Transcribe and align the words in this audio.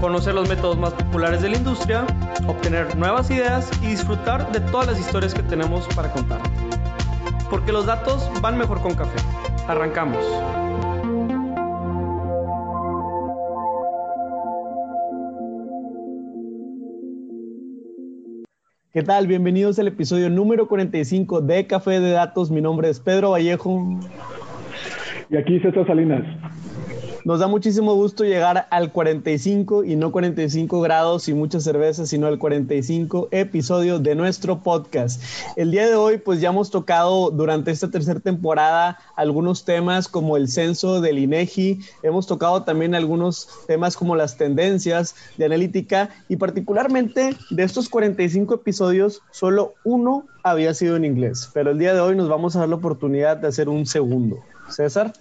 conocer 0.00 0.34
los 0.34 0.48
métodos 0.48 0.78
más 0.78 0.92
populares 0.94 1.42
de 1.42 1.50
la 1.50 1.56
industria, 1.56 2.06
obtener 2.46 2.96
nuevas 2.96 3.30
ideas 3.30 3.70
y 3.82 3.86
disfrutar 3.86 4.50
de 4.52 4.60
todas 4.60 4.86
las 4.86 5.00
historias 5.00 5.34
que 5.34 5.42
tenemos 5.42 5.86
para 5.94 6.10
contar. 6.12 6.40
Porque 7.50 7.72
los 7.72 7.86
datos 7.86 8.30
van 8.40 8.58
mejor 8.58 8.80
con 8.80 8.94
café. 8.94 9.18
Arrancamos. 9.68 10.24
¿Qué 18.94 19.02
tal? 19.02 19.26
Bienvenidos 19.26 19.76
al 19.80 19.88
episodio 19.88 20.30
número 20.30 20.68
45 20.68 21.40
de 21.40 21.66
Café 21.66 21.98
de 21.98 22.12
Datos. 22.12 22.52
Mi 22.52 22.60
nombre 22.60 22.88
es 22.88 23.00
Pedro 23.00 23.32
Vallejo. 23.32 23.98
Y 25.30 25.36
aquí 25.36 25.58
César 25.58 25.84
Salinas. 25.84 26.22
Nos 27.24 27.40
da 27.40 27.46
muchísimo 27.46 27.94
gusto 27.94 28.22
llegar 28.24 28.66
al 28.68 28.92
45 28.92 29.84
y 29.84 29.96
no 29.96 30.12
45 30.12 30.82
grados 30.82 31.26
y 31.26 31.32
muchas 31.32 31.64
cervezas, 31.64 32.10
sino 32.10 32.26
al 32.26 32.38
45 32.38 33.28
episodio 33.30 33.98
de 33.98 34.14
nuestro 34.14 34.62
podcast. 34.62 35.22
El 35.56 35.70
día 35.70 35.86
de 35.86 35.94
hoy, 35.94 36.18
pues 36.18 36.42
ya 36.42 36.50
hemos 36.50 36.70
tocado 36.70 37.30
durante 37.30 37.70
esta 37.70 37.90
tercera 37.90 38.20
temporada 38.20 38.98
algunos 39.16 39.64
temas 39.64 40.06
como 40.06 40.36
el 40.36 40.48
censo 40.48 41.00
del 41.00 41.18
INEGI, 41.18 41.80
hemos 42.02 42.26
tocado 42.26 42.64
también 42.64 42.94
algunos 42.94 43.48
temas 43.66 43.96
como 43.96 44.16
las 44.16 44.36
tendencias 44.36 45.14
de 45.38 45.46
analítica 45.46 46.10
y 46.28 46.36
particularmente 46.36 47.34
de 47.48 47.62
estos 47.62 47.88
45 47.88 48.56
episodios, 48.56 49.22
solo 49.30 49.72
uno 49.82 50.26
había 50.42 50.74
sido 50.74 50.96
en 50.96 51.06
inglés, 51.06 51.48
pero 51.54 51.70
el 51.70 51.78
día 51.78 51.94
de 51.94 52.00
hoy 52.00 52.16
nos 52.16 52.28
vamos 52.28 52.54
a 52.54 52.58
dar 52.58 52.68
la 52.68 52.76
oportunidad 52.76 53.38
de 53.38 53.48
hacer 53.48 53.70
un 53.70 53.86
segundo. 53.86 54.40
César. 54.68 55.14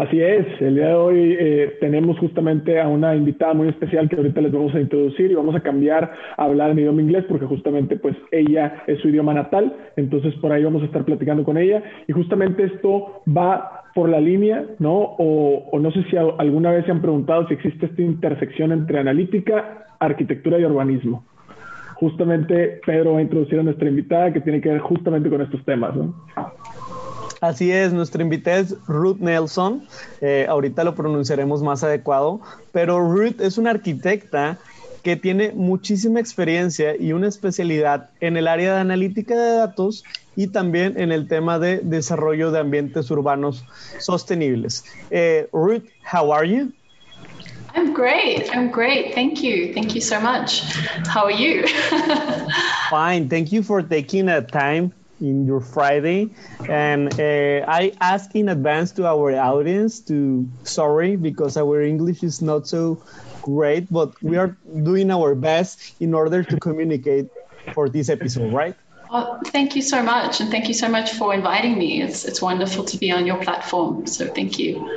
Así 0.00 0.18
es, 0.18 0.46
el 0.62 0.76
día 0.76 0.86
de 0.86 0.94
hoy 0.94 1.36
eh, 1.38 1.76
tenemos 1.78 2.18
justamente 2.18 2.80
a 2.80 2.88
una 2.88 3.14
invitada 3.14 3.52
muy 3.52 3.68
especial 3.68 4.08
que 4.08 4.16
ahorita 4.16 4.40
les 4.40 4.50
vamos 4.50 4.74
a 4.74 4.80
introducir 4.80 5.30
y 5.30 5.34
vamos 5.34 5.54
a 5.54 5.60
cambiar 5.60 6.10
a 6.38 6.42
hablar 6.42 6.70
en 6.70 6.78
idioma 6.78 7.02
inglés 7.02 7.26
porque 7.28 7.44
justamente 7.44 7.96
pues 7.96 8.16
ella 8.30 8.82
es 8.86 8.98
su 9.00 9.10
idioma 9.10 9.34
natal, 9.34 9.76
entonces 9.96 10.34
por 10.36 10.52
ahí 10.52 10.64
vamos 10.64 10.80
a 10.80 10.86
estar 10.86 11.04
platicando 11.04 11.44
con 11.44 11.58
ella 11.58 11.82
y 12.08 12.12
justamente 12.12 12.64
esto 12.64 13.20
va 13.28 13.90
por 13.94 14.08
la 14.08 14.20
línea, 14.20 14.64
¿no? 14.78 14.94
O, 15.18 15.68
o 15.70 15.78
no 15.78 15.90
sé 15.90 16.02
si 16.04 16.16
alguna 16.16 16.70
vez 16.70 16.86
se 16.86 16.92
han 16.92 17.02
preguntado 17.02 17.46
si 17.48 17.52
existe 17.52 17.84
esta 17.84 18.00
intersección 18.00 18.72
entre 18.72 19.00
analítica, 19.00 19.84
arquitectura 19.98 20.58
y 20.58 20.64
urbanismo. 20.64 21.26
Justamente 21.96 22.80
Pedro 22.86 23.12
va 23.12 23.18
a 23.18 23.22
introducir 23.22 23.60
a 23.60 23.62
nuestra 23.62 23.86
invitada 23.86 24.32
que 24.32 24.40
tiene 24.40 24.62
que 24.62 24.70
ver 24.70 24.78
justamente 24.78 25.28
con 25.28 25.42
estos 25.42 25.62
temas, 25.66 25.94
¿no? 25.94 26.14
Así 27.40 27.72
es, 27.72 27.92
nuestra 27.92 28.22
invitada 28.22 28.58
es 28.58 28.74
Ruth 28.86 29.18
Nelson. 29.18 29.86
Eh, 30.20 30.46
ahorita 30.48 30.84
lo 30.84 30.94
pronunciaremos 30.94 31.62
más 31.62 31.82
adecuado, 31.82 32.40
pero 32.72 33.00
Ruth 33.00 33.40
es 33.40 33.56
una 33.56 33.70
arquitecta 33.70 34.58
que 35.02 35.16
tiene 35.16 35.52
muchísima 35.54 36.20
experiencia 36.20 36.94
y 36.96 37.12
una 37.12 37.28
especialidad 37.28 38.10
en 38.20 38.36
el 38.36 38.46
área 38.46 38.74
de 38.74 38.80
analítica 38.80 39.34
de 39.34 39.56
datos 39.56 40.04
y 40.36 40.48
también 40.48 41.00
en 41.00 41.12
el 41.12 41.28
tema 41.28 41.58
de 41.58 41.78
desarrollo 41.78 42.50
de 42.50 42.60
ambientes 42.60 43.10
urbanos 43.10 43.64
sostenibles. 43.98 44.84
Eh, 45.10 45.48
Ruth, 45.52 45.84
how 46.12 46.34
are 46.34 46.46
you? 46.46 46.72
I'm 47.74 47.94
great. 47.94 48.50
I'm 48.52 48.70
great. 48.70 49.14
Thank 49.14 49.42
you. 49.42 49.72
Thank 49.72 49.94
you 49.94 50.00
so 50.00 50.20
much. 50.20 50.62
How 51.06 51.24
are 51.24 51.32
you? 51.32 51.64
Fine. 52.90 53.28
Thank 53.28 53.52
you 53.52 53.62
for 53.62 53.80
taking 53.82 54.28
a 54.28 54.42
time 54.42 54.92
in 55.20 55.46
your 55.46 55.60
Friday. 55.60 56.30
And 56.68 57.12
uh, 57.18 57.64
I 57.68 57.92
ask 58.00 58.34
in 58.34 58.48
advance 58.48 58.92
to 58.92 59.06
our 59.06 59.34
audience 59.36 60.00
to 60.00 60.48
sorry 60.64 61.16
because 61.16 61.56
our 61.56 61.82
English 61.82 62.22
is 62.22 62.42
not 62.42 62.66
so 62.66 63.02
great, 63.42 63.90
but 63.92 64.20
we 64.22 64.36
are 64.36 64.56
doing 64.82 65.10
our 65.10 65.34
best 65.34 65.94
in 66.00 66.14
order 66.14 66.42
to 66.42 66.58
communicate 66.58 67.28
for 67.74 67.88
this 67.88 68.08
episode, 68.08 68.52
right? 68.52 68.76
Well, 69.10 69.40
thank 69.46 69.74
you 69.74 69.82
so 69.82 70.02
much, 70.02 70.40
and 70.40 70.50
thank 70.50 70.68
you 70.68 70.74
so 70.74 70.88
much 70.88 71.12
for 71.12 71.34
inviting 71.34 71.76
me. 71.76 72.00
It's 72.00 72.24
it's 72.24 72.40
wonderful 72.40 72.84
to 72.84 72.96
be 72.96 73.10
on 73.10 73.26
your 73.26 73.38
platform. 73.42 74.06
So 74.06 74.28
thank 74.28 74.58
you. 74.58 74.88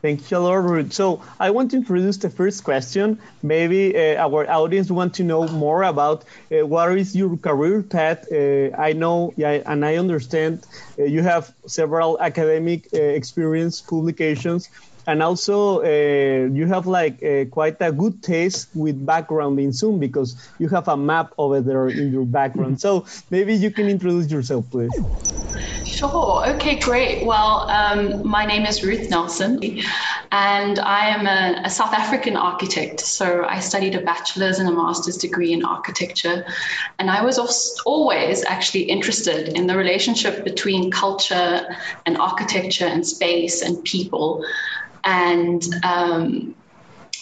Thank 0.00 0.30
you, 0.30 0.38
Lord. 0.38 0.92
So 0.92 1.22
I 1.40 1.50
want 1.50 1.72
to 1.72 1.76
introduce 1.78 2.18
the 2.18 2.30
first 2.30 2.62
question. 2.62 3.18
Maybe 3.42 3.96
uh, 3.96 4.24
our 4.26 4.48
audience 4.48 4.90
want 4.92 5.14
to 5.14 5.24
know 5.24 5.48
more 5.48 5.82
about 5.82 6.24
uh, 6.52 6.64
what 6.66 6.96
is 6.96 7.16
your 7.16 7.36
career 7.36 7.82
path. 7.82 8.30
Uh, 8.30 8.70
I 8.78 8.92
know, 8.92 9.34
yeah, 9.36 9.62
and 9.66 9.84
I 9.84 9.96
understand 9.96 10.64
uh, 10.98 11.02
you 11.04 11.22
have 11.22 11.52
several 11.66 12.20
academic 12.20 12.88
uh, 12.94 12.98
experience 12.98 13.80
publications 13.80 14.68
and 15.08 15.22
also 15.22 15.82
uh, 15.82 16.52
you 16.52 16.66
have 16.66 16.86
like 16.86 17.22
uh, 17.24 17.46
quite 17.46 17.80
a 17.80 17.90
good 17.90 18.22
taste 18.22 18.68
with 18.74 19.04
background 19.06 19.58
in 19.58 19.72
Zoom 19.72 19.98
because 19.98 20.36
you 20.58 20.68
have 20.68 20.86
a 20.86 20.96
map 20.96 21.32
over 21.38 21.62
there 21.62 21.88
in 21.88 22.12
your 22.12 22.26
background. 22.26 22.78
so 22.80 23.06
maybe 23.30 23.54
you 23.54 23.70
can 23.70 23.88
introduce 23.88 24.30
yourself, 24.30 24.70
please. 24.70 24.92
Sure. 25.86 26.46
Okay, 26.46 26.78
great. 26.78 27.24
Well, 27.24 27.68
um, 27.70 28.28
my 28.28 28.44
name 28.44 28.66
is 28.66 28.84
Ruth 28.84 29.08
Nelson, 29.08 29.80
and 30.30 30.78
I 30.78 31.08
am 31.08 31.26
a, 31.26 31.62
a, 31.64 31.70
South 31.70 31.94
African 31.94 32.36
architect. 32.36 33.00
So 33.00 33.44
I 33.44 33.60
studied 33.60 33.94
a 33.94 34.02
bachelor's 34.02 34.58
and 34.58 34.68
a 34.68 34.72
master's 34.72 35.16
degree 35.16 35.52
in 35.52 35.64
architecture. 35.64 36.44
And 36.98 37.10
I 37.10 37.24
was 37.24 37.38
always 37.86 38.44
actually 38.44 38.82
interested 38.82 39.48
in 39.56 39.66
the 39.66 39.76
relationship 39.76 40.44
between 40.44 40.90
culture 40.90 41.66
and 42.04 42.18
architecture 42.18 42.86
and 42.86 43.06
space 43.06 43.62
and 43.62 43.82
people. 43.82 44.44
And 45.08 45.66
um, 45.84 46.54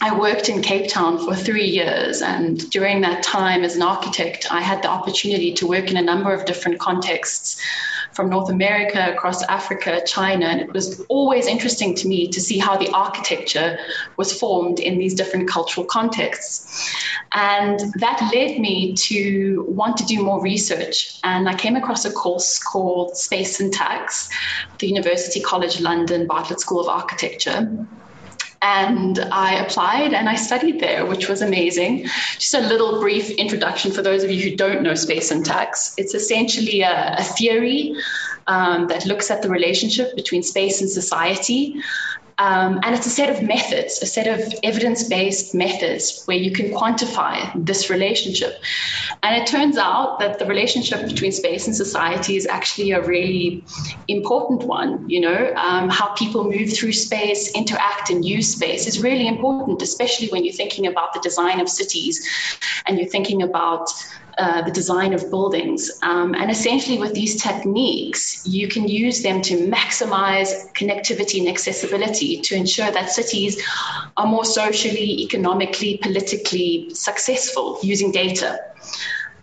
I 0.00 0.18
worked 0.18 0.48
in 0.48 0.60
Cape 0.60 0.90
Town 0.90 1.24
for 1.24 1.36
three 1.36 1.66
years. 1.66 2.20
And 2.20 2.68
during 2.70 3.00
that 3.02 3.22
time 3.22 3.62
as 3.62 3.76
an 3.76 3.82
architect, 3.82 4.48
I 4.50 4.60
had 4.60 4.82
the 4.82 4.88
opportunity 4.88 5.54
to 5.54 5.68
work 5.68 5.88
in 5.88 5.96
a 5.96 6.02
number 6.02 6.34
of 6.34 6.44
different 6.46 6.80
contexts 6.80 7.62
from 8.16 8.30
North 8.30 8.48
America 8.48 9.12
across 9.12 9.42
Africa, 9.44 10.00
China. 10.06 10.46
And 10.46 10.60
it 10.62 10.72
was 10.72 11.04
always 11.08 11.46
interesting 11.46 11.94
to 11.96 12.08
me 12.08 12.28
to 12.28 12.40
see 12.40 12.58
how 12.58 12.76
the 12.76 12.88
architecture 12.90 13.78
was 14.16 14.32
formed 14.36 14.80
in 14.80 14.98
these 14.98 15.14
different 15.14 15.48
cultural 15.48 15.86
contexts. 15.86 16.96
And 17.32 17.78
that 17.96 18.30
led 18.34 18.58
me 18.58 18.94
to 18.94 19.66
want 19.68 19.98
to 19.98 20.04
do 20.06 20.22
more 20.22 20.42
research. 20.42 21.18
And 21.22 21.48
I 21.48 21.54
came 21.54 21.76
across 21.76 22.06
a 22.06 22.12
course 22.12 22.58
called 22.58 23.16
Space 23.16 23.58
Syntax, 23.58 24.30
the 24.78 24.88
University 24.88 25.40
College 25.40 25.80
London 25.80 26.26
Bartlett 26.26 26.60
School 26.60 26.80
of 26.80 26.88
Architecture. 26.88 27.86
And 28.62 29.18
I 29.18 29.54
applied 29.64 30.12
and 30.12 30.28
I 30.28 30.34
studied 30.34 30.80
there, 30.80 31.06
which 31.06 31.28
was 31.28 31.42
amazing. 31.42 32.06
Just 32.38 32.54
a 32.54 32.60
little 32.60 33.00
brief 33.00 33.30
introduction 33.30 33.92
for 33.92 34.02
those 34.02 34.24
of 34.24 34.30
you 34.30 34.50
who 34.50 34.56
don't 34.56 34.82
know 34.82 34.94
space 34.94 35.28
syntax. 35.28 35.94
It's 35.98 36.14
essentially 36.14 36.82
a, 36.82 37.16
a 37.18 37.22
theory 37.22 37.94
um, 38.46 38.88
that 38.88 39.06
looks 39.06 39.30
at 39.30 39.42
the 39.42 39.48
relationship 39.48 40.16
between 40.16 40.42
space 40.42 40.80
and 40.80 40.90
society. 40.90 41.82
Um, 42.38 42.80
and 42.82 42.94
it's 42.94 43.06
a 43.06 43.10
set 43.10 43.30
of 43.30 43.42
methods, 43.42 44.02
a 44.02 44.06
set 44.06 44.26
of 44.26 44.52
evidence 44.62 45.08
based 45.08 45.54
methods 45.54 46.22
where 46.26 46.36
you 46.36 46.50
can 46.50 46.70
quantify 46.70 47.50
this 47.64 47.88
relationship. 47.88 48.62
And 49.22 49.40
it 49.40 49.46
turns 49.46 49.78
out 49.78 50.18
that 50.18 50.38
the 50.38 50.44
relationship 50.44 51.08
between 51.08 51.32
space 51.32 51.66
and 51.66 51.74
society 51.74 52.36
is 52.36 52.46
actually 52.46 52.90
a 52.90 53.02
really 53.02 53.64
important 54.06 54.64
one. 54.64 55.08
You 55.08 55.20
know, 55.22 55.54
um, 55.56 55.88
how 55.88 56.08
people 56.08 56.44
move 56.44 56.74
through 56.74 56.92
space, 56.92 57.54
interact, 57.54 58.10
and 58.10 58.22
use 58.22 58.45
space 58.52 58.86
is 58.86 59.02
really 59.02 59.26
important, 59.26 59.82
especially 59.82 60.28
when 60.28 60.44
you're 60.44 60.54
thinking 60.54 60.86
about 60.86 61.14
the 61.14 61.20
design 61.20 61.60
of 61.60 61.68
cities 61.68 62.26
and 62.86 62.98
you're 62.98 63.08
thinking 63.08 63.42
about 63.42 63.90
uh, 64.38 64.60
the 64.62 64.70
design 64.70 65.14
of 65.14 65.30
buildings. 65.30 65.90
Um, 66.02 66.34
and 66.34 66.50
essentially, 66.50 66.98
with 66.98 67.14
these 67.14 67.42
techniques, 67.42 68.46
you 68.46 68.68
can 68.68 68.86
use 68.86 69.22
them 69.22 69.40
to 69.42 69.68
maximize 69.68 70.70
connectivity 70.74 71.38
and 71.40 71.48
accessibility 71.48 72.42
to 72.42 72.54
ensure 72.54 72.90
that 72.90 73.08
cities 73.08 73.62
are 74.16 74.26
more 74.26 74.44
socially, 74.44 75.22
economically, 75.22 75.96
politically 76.02 76.90
successful 76.92 77.78
using 77.82 78.12
data. 78.12 78.60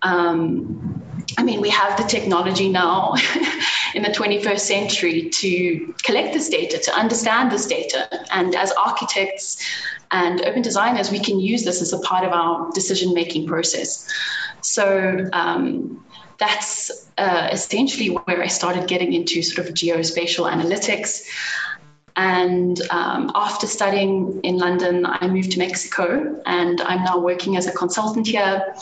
Um, 0.03 1.01
I 1.37 1.43
mean, 1.43 1.61
we 1.61 1.69
have 1.69 1.97
the 1.97 2.03
technology 2.03 2.69
now 2.69 3.15
in 3.93 4.03
the 4.03 4.09
21st 4.09 4.59
century 4.59 5.29
to 5.29 5.93
collect 6.03 6.33
this 6.33 6.49
data, 6.49 6.77
to 6.79 6.91
understand 6.93 7.51
this 7.51 7.67
data. 7.67 8.07
And 8.31 8.55
as 8.55 8.71
architects, 8.71 9.57
And 10.13 10.43
urban 10.45 10.61
designers, 10.61 11.09
we 11.09 11.19
can 11.19 11.39
use 11.39 11.63
this 11.65 11.81
as 11.81 11.91
a 11.91 11.97
part 11.97 12.23
of 12.23 12.31
our 12.31 12.71
decision 12.71 13.15
making 13.15 13.47
process. 13.47 14.07
So 14.61 15.27
um, 15.33 16.05
that's 16.37 17.09
uh, 17.17 17.49
essentially 17.51 18.09
where 18.09 18.43
I 18.43 18.47
started 18.47 18.87
getting 18.87 19.13
into 19.13 19.41
sort 19.41 19.67
of 19.67 19.73
geospatial 19.73 20.45
analytics. 20.49 21.23
And 22.15 22.79
um, 22.91 23.31
after 23.33 23.65
studying 23.65 24.39
in 24.43 24.57
London, 24.57 25.05
I 25.05 25.27
moved 25.27 25.51
to 25.53 25.59
Mexico, 25.59 26.41
and 26.45 26.79
I'm 26.81 27.03
now 27.03 27.17
working 27.19 27.57
as 27.57 27.65
a 27.65 27.71
consultant 27.71 28.27
here 28.27 28.75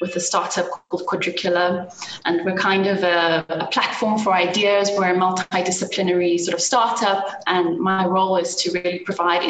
with 0.00 0.14
a 0.14 0.20
startup 0.20 0.66
called 0.88 1.06
Quadricula. 1.06 1.92
And 2.24 2.44
we're 2.44 2.56
kind 2.56 2.86
of 2.86 3.02
a, 3.02 3.44
a 3.48 3.66
platform 3.66 4.18
for 4.18 4.32
ideas. 4.32 4.90
We're 4.96 5.14
a 5.14 5.16
multidisciplinary 5.16 6.38
sort 6.38 6.54
of 6.54 6.60
startup, 6.60 7.42
and 7.46 7.78
my 7.78 8.06
role 8.06 8.36
is 8.36 8.54
to 8.56 8.70
really 8.72 9.00
provide 9.00 9.42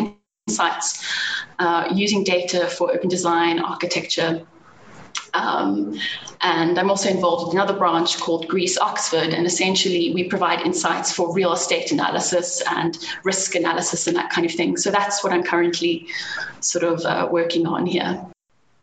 insights 0.48 1.04
uh, 1.58 1.88
using 1.92 2.24
data 2.24 2.68
for 2.68 2.90
urban 2.92 3.08
design, 3.08 3.58
architecture, 3.58 4.46
um, 5.34 5.98
and 6.40 6.78
I'm 6.78 6.90
also 6.90 7.08
involved 7.08 7.52
in 7.52 7.58
another 7.58 7.78
branch 7.78 8.18
called 8.18 8.48
Greece 8.48 8.78
Oxford. 8.78 9.34
And 9.34 9.46
essentially, 9.46 10.12
we 10.14 10.24
provide 10.24 10.60
insights 10.60 11.12
for 11.12 11.32
real 11.32 11.52
estate 11.52 11.92
analysis 11.92 12.62
and 12.70 12.96
risk 13.24 13.54
analysis 13.54 14.06
and 14.06 14.16
that 14.16 14.30
kind 14.30 14.46
of 14.46 14.52
thing. 14.52 14.76
So 14.76 14.90
that's 14.90 15.24
what 15.24 15.32
I'm 15.32 15.42
currently 15.42 16.08
sort 16.60 16.84
of 16.84 17.00
uh, 17.04 17.28
working 17.30 17.66
on 17.66 17.86
here. 17.86 18.26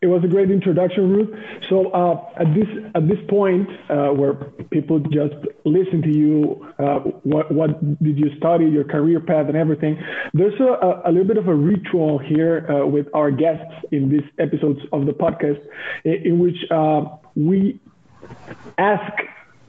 It 0.04 0.08
was 0.08 0.22
a 0.22 0.28
great 0.28 0.50
introduction, 0.50 1.10
Ruth. 1.10 1.32
So 1.70 1.88
uh, 1.90 2.42
at 2.42 2.52
this 2.54 2.68
at 2.94 3.08
this 3.08 3.18
point, 3.26 3.66
uh, 3.88 4.08
where 4.08 4.34
people 4.76 4.98
just 4.98 5.34
listen 5.64 6.02
to 6.02 6.12
you, 6.22 6.66
uh, 6.78 6.98
what 7.32 7.50
what 7.50 7.70
did 8.02 8.18
you 8.18 8.28
study, 8.36 8.66
your 8.66 8.84
career 8.84 9.18
path, 9.18 9.46
and 9.48 9.56
everything, 9.56 9.98
there's 10.34 10.60
a, 10.60 11.00
a 11.06 11.10
little 11.10 11.24
bit 11.32 11.38
of 11.38 11.48
a 11.48 11.54
ritual 11.54 12.18
here 12.18 12.70
uh, 12.70 12.86
with 12.86 13.06
our 13.14 13.30
guests 13.30 13.74
in 13.92 14.10
these 14.10 14.28
episodes 14.38 14.80
of 14.92 15.06
the 15.06 15.12
podcast, 15.12 15.60
in, 16.04 16.16
in 16.28 16.38
which 16.38 16.58
uh, 16.70 17.06
we 17.34 17.80
ask 18.76 19.12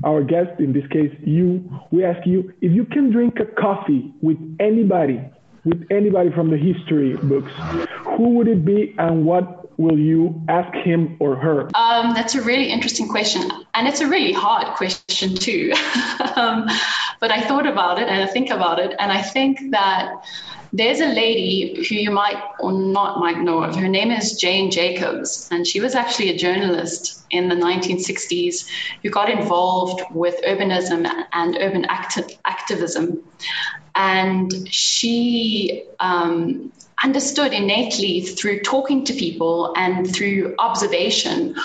our 0.04 0.22
guest, 0.22 0.60
in 0.60 0.74
this 0.74 0.88
case 0.88 1.16
you, 1.24 1.64
we 1.92 2.04
ask 2.04 2.28
you 2.28 2.52
if 2.60 2.74
you 2.74 2.84
can 2.84 3.10
drink 3.10 3.40
a 3.40 3.46
coffee 3.46 4.14
with 4.22 4.38
anybody, 4.60 5.22
with 5.64 5.88
anybody 5.90 6.30
from 6.32 6.52
the 6.52 6.58
history 6.58 7.16
books, 7.16 7.54
who 8.18 8.32
would 8.36 8.50
it 8.50 8.66
be 8.66 8.94
and 8.98 9.26
what 9.26 9.65
will 9.78 9.98
you 9.98 10.42
ask 10.48 10.74
him 10.76 11.18
or 11.20 11.36
her? 11.36 11.70
Um, 11.76 12.14
that's 12.14 12.36
a 12.36 12.42
really 12.42 12.70
interesting 12.70 13.08
question. 13.08 13.50
And 13.74 13.88
it's 13.88 14.02
a 14.02 14.08
really 14.08 14.34
hard 14.34 14.76
question, 14.76 15.36
too. 15.36 15.74
um, 16.36 16.68
but 17.20 17.32
I 17.32 17.42
thought 17.42 17.68
about 17.68 18.00
it 18.00 18.08
and 18.08 18.22
I 18.22 18.28
think 18.28 18.50
about 18.50 18.80
it. 18.80 18.96
And 19.00 19.12
I 19.12 19.22
think 19.22 19.72
that 19.72 20.26
there's 20.72 21.00
a 21.00 21.08
lady 21.08 21.86
who 21.88 21.96
you 21.96 22.12
might 22.12 22.42
or 22.60 22.72
not 22.72 23.20
might 23.20 23.40
know 23.40 23.64
of. 23.64 23.76
Her 23.76 23.88
name 23.88 24.12
is 24.12 24.38
Jane 24.38 24.72
Jacobs. 24.72 25.48
And 25.52 25.66
she 25.66 25.80
was 25.80 25.96
actually 25.96 26.30
a 26.30 26.38
journalist 26.38 27.24
in 27.30 27.50
the 27.50 27.56
1960s 27.56 28.68
who 29.02 29.10
got 29.10 29.30
involved 29.30 30.02
with 30.12 30.36
urbanism 30.44 31.10
and 31.34 31.58
urban 31.60 31.86
acti- 31.86 32.38
activism. 32.46 33.24
And 33.96 34.52
she 34.70 35.86
um, 36.00 36.72
understood 37.06 37.54
innately 37.54 38.22
through 38.22 38.62
talking 38.62 39.06
to 39.06 39.14
people 39.14 39.74
and 39.78 40.12
through 40.12 40.56
observation 40.58 41.56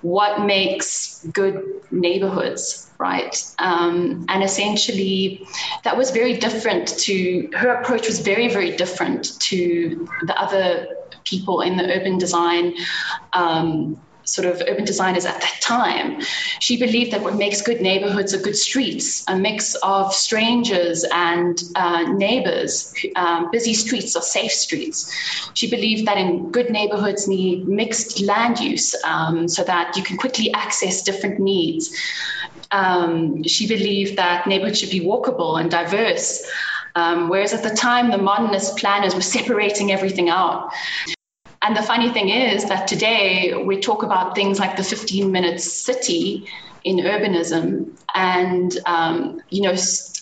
what 0.00 0.44
makes 0.44 1.24
good 1.32 1.62
neighborhoods, 1.92 2.90
right? 2.98 3.34
Um, 3.60 4.26
and 4.28 4.42
essentially, 4.42 5.46
that 5.84 5.96
was 5.96 6.10
very 6.10 6.34
different 6.38 6.88
to 7.06 7.48
her 7.54 7.68
approach 7.68 8.08
was 8.08 8.18
very, 8.18 8.48
very 8.48 8.76
different 8.76 9.40
to 9.42 10.08
the 10.26 10.40
other 10.40 10.88
people 11.22 11.60
in 11.60 11.76
the 11.76 11.84
urban 11.96 12.18
design 12.18 12.74
um, 13.32 14.00
sort 14.28 14.46
of 14.46 14.62
urban 14.68 14.84
designers 14.84 15.24
at 15.24 15.40
that 15.40 15.58
time. 15.60 16.20
She 16.60 16.76
believed 16.76 17.12
that 17.12 17.22
what 17.22 17.36
makes 17.36 17.62
good 17.62 17.80
neighborhoods 17.80 18.34
are 18.34 18.38
good 18.38 18.56
streets, 18.56 19.24
a 19.28 19.36
mix 19.36 19.74
of 19.76 20.12
strangers 20.12 21.04
and 21.10 21.62
uh, 21.74 22.02
neighbors. 22.12 22.94
Um, 23.16 23.50
busy 23.50 23.74
streets 23.74 24.16
are 24.16 24.22
safe 24.22 24.52
streets. 24.52 25.10
She 25.54 25.70
believed 25.70 26.06
that 26.06 26.18
in 26.18 26.50
good 26.50 26.70
neighborhoods 26.70 27.28
need 27.28 27.68
mixed 27.68 28.20
land 28.20 28.60
use 28.60 28.94
um, 29.04 29.48
so 29.48 29.64
that 29.64 29.96
you 29.96 30.02
can 30.02 30.16
quickly 30.16 30.52
access 30.52 31.02
different 31.02 31.38
needs. 31.38 31.94
Um, 32.70 33.42
she 33.44 33.66
believed 33.66 34.16
that 34.16 34.46
neighborhoods 34.46 34.78
should 34.78 34.90
be 34.90 35.00
walkable 35.00 35.60
and 35.60 35.70
diverse. 35.70 36.46
Um, 36.94 37.28
whereas 37.28 37.54
at 37.54 37.62
the 37.62 37.74
time, 37.74 38.10
the 38.10 38.18
modernist 38.18 38.76
planners 38.76 39.14
were 39.14 39.20
separating 39.36 39.92
everything 39.92 40.28
out. 40.28 40.72
And 41.60 41.76
the 41.76 41.82
funny 41.82 42.10
thing 42.10 42.28
is 42.28 42.68
that 42.68 42.86
today 42.86 43.54
we 43.54 43.80
talk 43.80 44.02
about 44.02 44.34
things 44.34 44.58
like 44.58 44.76
the 44.76 44.84
15 44.84 45.32
minute 45.32 45.60
city 45.60 46.48
in 46.84 46.98
urbanism 46.98 47.98
and 48.14 48.78
um, 48.86 49.42
you 49.50 49.62
know 49.62 49.74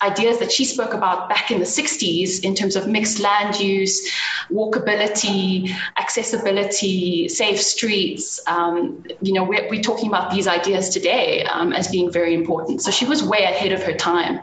ideas 0.02 0.38
that 0.38 0.50
she 0.50 0.64
spoke 0.64 0.94
about 0.94 1.28
back 1.28 1.50
in 1.50 1.58
the 1.58 1.64
60s 1.64 2.42
in 2.42 2.54
terms 2.54 2.76
of 2.76 2.88
mixed 2.88 3.20
land 3.20 3.58
use 3.60 4.10
walkability 4.50 5.70
accessibility 5.96 7.28
safe 7.28 7.60
streets 7.60 8.40
um, 8.46 9.04
you 9.20 9.32
know 9.32 9.44
we're, 9.44 9.68
we're, 9.70 9.82
talking 9.82 10.08
about 10.08 10.32
these 10.32 10.46
ideas 10.48 10.88
today 10.88 11.44
um, 11.44 11.72
as 11.72 11.88
being 11.88 12.10
very 12.10 12.34
important. 12.34 12.82
So 12.82 12.90
she 12.90 13.04
was 13.04 13.22
way 13.22 13.44
ahead 13.44 13.72
of 13.72 13.82
her 13.84 13.94
time 13.94 14.40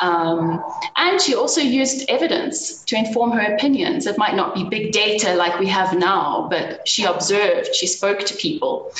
um, 0.00 0.62
and 0.96 1.20
she 1.20 1.34
also 1.34 1.60
used 1.60 2.08
evidence 2.08 2.82
to 2.84 2.96
inform 2.96 3.32
her 3.32 3.54
opinions. 3.54 4.06
It 4.06 4.18
might 4.18 4.34
not 4.34 4.54
be 4.54 4.64
big 4.64 4.92
data 4.92 5.34
like 5.34 5.58
we 5.58 5.66
have 5.68 5.96
now, 5.98 6.48
but 6.50 6.86
she 6.86 7.04
observed, 7.04 7.74
she 7.74 7.86
spoke 7.86 8.20
to 8.20 8.34
people, 8.34 8.92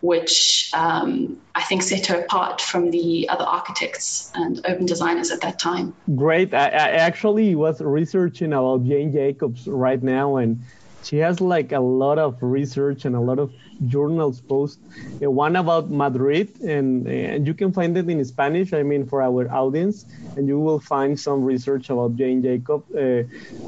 which 0.00 0.70
um, 0.74 1.38
I 1.54 1.62
think 1.62 1.82
set 1.82 2.06
her 2.06 2.20
apart 2.20 2.60
from 2.60 2.90
the 2.90 3.28
other 3.28 3.44
architects 3.44 4.30
and 4.34 4.60
urban 4.64 4.86
designers 4.86 5.30
at 5.30 5.40
that 5.40 5.58
time. 5.58 5.94
Great. 6.14 6.54
I, 6.54 6.66
I 6.66 6.88
actually 7.08 7.54
was 7.54 7.80
researching 7.80 8.52
about 8.52 8.84
Jane 8.84 9.12
Jacobs 9.12 9.66
right 9.66 10.02
now, 10.02 10.36
and 10.36 10.62
she 11.02 11.18
has 11.18 11.40
like 11.40 11.72
a 11.72 11.80
lot 11.80 12.18
of 12.18 12.42
research 12.42 13.04
and 13.04 13.16
a 13.16 13.20
lot 13.20 13.38
of 13.38 13.52
journals 13.86 14.40
post 14.40 14.78
uh, 15.22 15.30
one 15.30 15.56
about 15.56 15.90
madrid 15.90 16.48
and 16.60 17.06
and 17.06 17.46
you 17.46 17.54
can 17.54 17.72
find 17.72 17.96
it 17.96 18.08
in 18.08 18.24
spanish 18.24 18.72
i 18.72 18.82
mean 18.82 19.06
for 19.06 19.22
our 19.22 19.50
audience 19.52 20.04
and 20.36 20.48
you 20.48 20.58
will 20.58 20.80
find 20.80 21.18
some 21.18 21.42
research 21.44 21.90
about 21.90 22.16
jane 22.16 22.42
jacob. 22.42 22.84
Uh, 22.94 23.22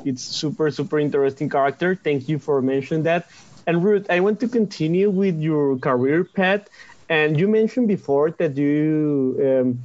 it's 0.05 0.23
super 0.23 0.71
super 0.71 0.99
interesting 0.99 1.49
character. 1.49 1.95
Thank 1.95 2.29
you 2.29 2.39
for 2.39 2.63
mentioning 2.63 3.05
that. 3.05 3.29
And 3.67 3.85
ruth 3.85 4.07
i 4.11 4.21
want 4.21 4.41
to 4.41 4.49
continue 4.49 5.11
with 5.11 5.39
your 5.41 5.79
career 5.79 6.25
path 6.25 6.69
and 7.09 7.39
you 7.39 7.49
mentioned 7.49 7.89
before 7.89 8.31
that 8.33 8.57
you 8.57 9.37
um, 9.45 9.79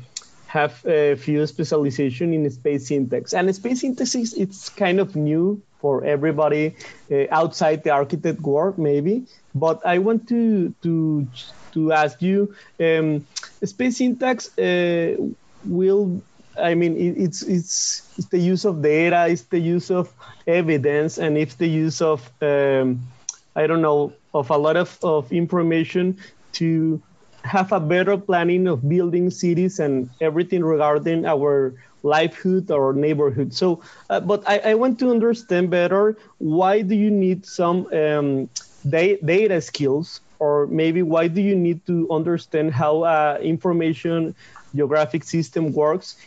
have 0.48 0.86
a 0.86 1.16
few 1.16 1.46
specialization 1.48 2.34
in 2.34 2.50
space 2.50 2.88
syntax 2.88 3.34
and 3.34 3.54
space 3.56 3.82
syntax 3.82 4.16
is 4.16 4.34
it's 4.34 4.70
kind 4.70 5.00
of 5.00 5.16
new 5.16 5.62
for 5.84 6.06
everybody 6.08 6.76
uh, 7.12 7.28
outside 7.30 7.84
the 7.84 7.92
architect 7.92 8.40
world, 8.40 8.80
maybe. 8.80 9.28
But 9.54 9.86
I 9.86 10.00
want 10.00 10.32
to 10.32 10.72
to 10.82 11.28
to 11.76 11.92
ask 11.92 12.24
you, 12.24 12.56
um, 12.80 13.28
space 13.68 14.00
syntax 14.00 14.48
uh, 14.58 15.20
will. 15.68 16.24
I 16.56 16.72
mean, 16.80 16.96
it, 16.96 17.20
it's 17.20 17.44
it's 17.44 18.08
it's 18.16 18.30
the 18.32 18.40
use 18.40 18.64
of 18.64 18.82
data, 18.82 19.28
it's 19.28 19.44
the 19.52 19.60
use 19.60 19.92
of 19.92 20.08
evidence, 20.48 21.20
and 21.20 21.38
it's 21.38 21.60
the 21.60 21.68
use 21.68 22.00
of 22.00 22.24
um, 22.40 23.04
I 23.52 23.68
don't 23.68 23.84
know 23.84 24.14
of 24.34 24.50
a 24.50 24.58
lot 24.58 24.78
of, 24.78 24.98
of 25.04 25.32
information 25.34 26.18
to 26.54 27.02
have 27.44 27.74
a 27.76 27.80
better 27.80 28.16
planning 28.16 28.68
of 28.72 28.88
building 28.88 29.30
cities 29.30 29.80
and 29.84 30.10
everything 30.22 30.64
regarding 30.64 31.26
our 31.26 31.76
livelihood 32.04 32.70
or 32.70 32.94
neighborhood. 32.94 33.54
So, 33.54 33.82
uh, 34.10 34.20
but 34.20 34.44
I, 34.48 34.60
I, 34.60 34.74
want 34.76 35.00
to 35.00 35.10
understand 35.10 35.70
better 35.70 36.18
why 36.38 36.82
do 36.82 36.96
you 36.96 37.10
need 37.10 37.46
some 37.46 37.88
um, 37.94 38.50
da 38.88 39.18
data 39.24 39.62
skills, 39.62 40.20
or 40.40 40.68
maybe 40.68 41.02
why 41.02 41.28
do 41.28 41.42
you 41.42 41.56
need 41.56 41.86
to 41.88 42.12
understand 42.12 42.74
how 42.74 43.04
uh, 43.04 43.40
information 43.42 44.36
geographic 44.76 45.24
system 45.24 45.72
works, 45.72 46.18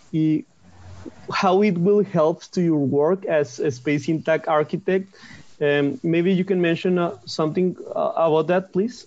how 1.32 1.62
it 1.62 1.76
will 1.78 2.02
help 2.02 2.42
to 2.52 2.62
your 2.62 2.78
work 2.78 3.24
as 3.26 3.58
a 3.60 3.70
space 3.70 4.06
syntax 4.06 4.48
architect. 4.48 5.14
Um, 5.60 5.98
maybe 6.02 6.32
you 6.32 6.44
can 6.44 6.60
mention 6.60 6.98
uh, 6.98 7.16
something 7.24 7.76
uh, 7.94 8.12
about 8.16 8.48
that, 8.48 8.72
please. 8.72 9.06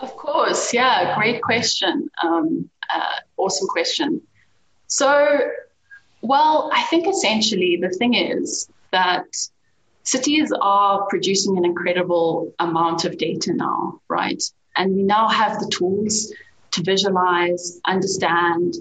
Of 0.00 0.16
course, 0.16 0.72
yeah, 0.72 1.14
great 1.16 1.42
question. 1.42 2.10
Um, 2.22 2.70
uh, 2.92 3.16
awesome 3.36 3.68
question. 3.68 4.22
So, 4.88 5.38
well, 6.22 6.70
I 6.74 6.82
think 6.84 7.06
essentially 7.06 7.78
the 7.80 7.90
thing 7.90 8.14
is 8.14 8.68
that 8.90 9.26
cities 10.02 10.52
are 10.60 11.06
producing 11.08 11.58
an 11.58 11.64
incredible 11.64 12.52
amount 12.58 13.04
of 13.04 13.18
data 13.18 13.52
now, 13.54 14.00
right? 14.08 14.42
And 14.74 14.96
we 14.96 15.02
now 15.02 15.28
have 15.28 15.60
the 15.60 15.70
tools 15.70 16.32
to 16.72 16.82
visualize, 16.82 17.80
understand, 17.84 18.74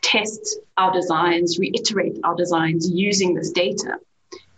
test 0.00 0.58
our 0.76 0.92
designs, 0.92 1.58
reiterate 1.58 2.18
our 2.24 2.34
designs 2.34 2.90
using 2.90 3.34
this 3.34 3.50
data. 3.50 3.98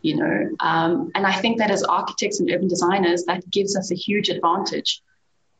you 0.03 0.17
know. 0.17 0.51
Um, 0.61 1.11
and 1.15 1.27
I 1.27 1.33
think 1.33 1.59
that 1.59 1.71
as 1.71 1.83
architects 1.83 2.41
and 2.41 2.51
urban 2.51 2.69
designers, 2.69 3.25
that 3.25 3.49
gives 3.51 3.77
us 3.77 3.91
a 3.91 3.95
huge 3.95 4.29
advantage. 4.29 5.01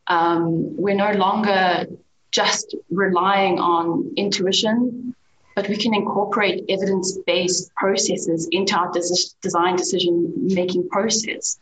Um, 0.09 0.77
we're 0.77 0.97
no 0.97 1.13
longer 1.13 1.87
just 2.33 2.75
relying 2.91 3.59
on 3.59 4.15
intuition, 4.17 5.15
but 5.55 5.69
we 5.69 5.77
can 5.77 5.95
incorporate 5.95 6.65
evidence 6.69 7.19
based 7.27 7.73
processes 7.75 8.49
into 8.51 8.75
our 8.75 8.91
des- 8.91 9.31
design 9.43 9.77
decision 9.77 10.33
making 10.37 10.89
process. 10.89 11.59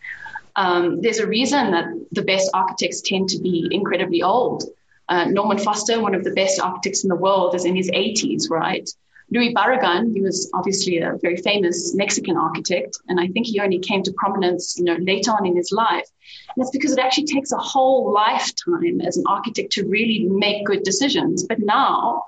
Um, 0.56 1.00
there's 1.00 1.18
a 1.18 1.26
reason 1.26 1.72
that 1.72 1.86
the 2.12 2.22
best 2.22 2.50
architects 2.54 3.02
tend 3.02 3.30
to 3.30 3.40
be 3.40 3.68
incredibly 3.70 4.22
old. 4.22 4.64
Uh, 5.08 5.24
Norman 5.24 5.58
Foster, 5.58 6.00
one 6.00 6.14
of 6.14 6.22
the 6.22 6.30
best 6.30 6.60
architects 6.60 7.02
in 7.02 7.08
the 7.08 7.16
world, 7.16 7.54
is 7.54 7.64
in 7.64 7.74
his 7.74 7.90
80s, 7.90 8.48
right? 8.48 8.88
Luis 9.32 9.54
Barragan, 9.54 10.12
he 10.12 10.20
was 10.20 10.50
obviously 10.54 10.98
a 10.98 11.12
very 11.22 11.36
famous 11.36 11.94
Mexican 11.94 12.36
architect, 12.36 12.98
and 13.08 13.20
I 13.20 13.28
think 13.28 13.46
he 13.46 13.60
only 13.60 13.78
came 13.78 14.02
to 14.02 14.12
prominence, 14.12 14.76
you 14.76 14.84
know, 14.84 14.96
later 15.00 15.30
on 15.30 15.46
in 15.46 15.56
his 15.56 15.70
life. 15.70 16.06
And 16.48 16.56
that's 16.56 16.70
because 16.70 16.92
it 16.92 16.98
actually 16.98 17.26
takes 17.26 17.52
a 17.52 17.58
whole 17.58 18.12
lifetime 18.12 19.00
as 19.00 19.16
an 19.16 19.24
architect 19.28 19.72
to 19.72 19.86
really 19.86 20.26
make 20.28 20.66
good 20.66 20.82
decisions. 20.82 21.46
But 21.46 21.60
now 21.60 22.24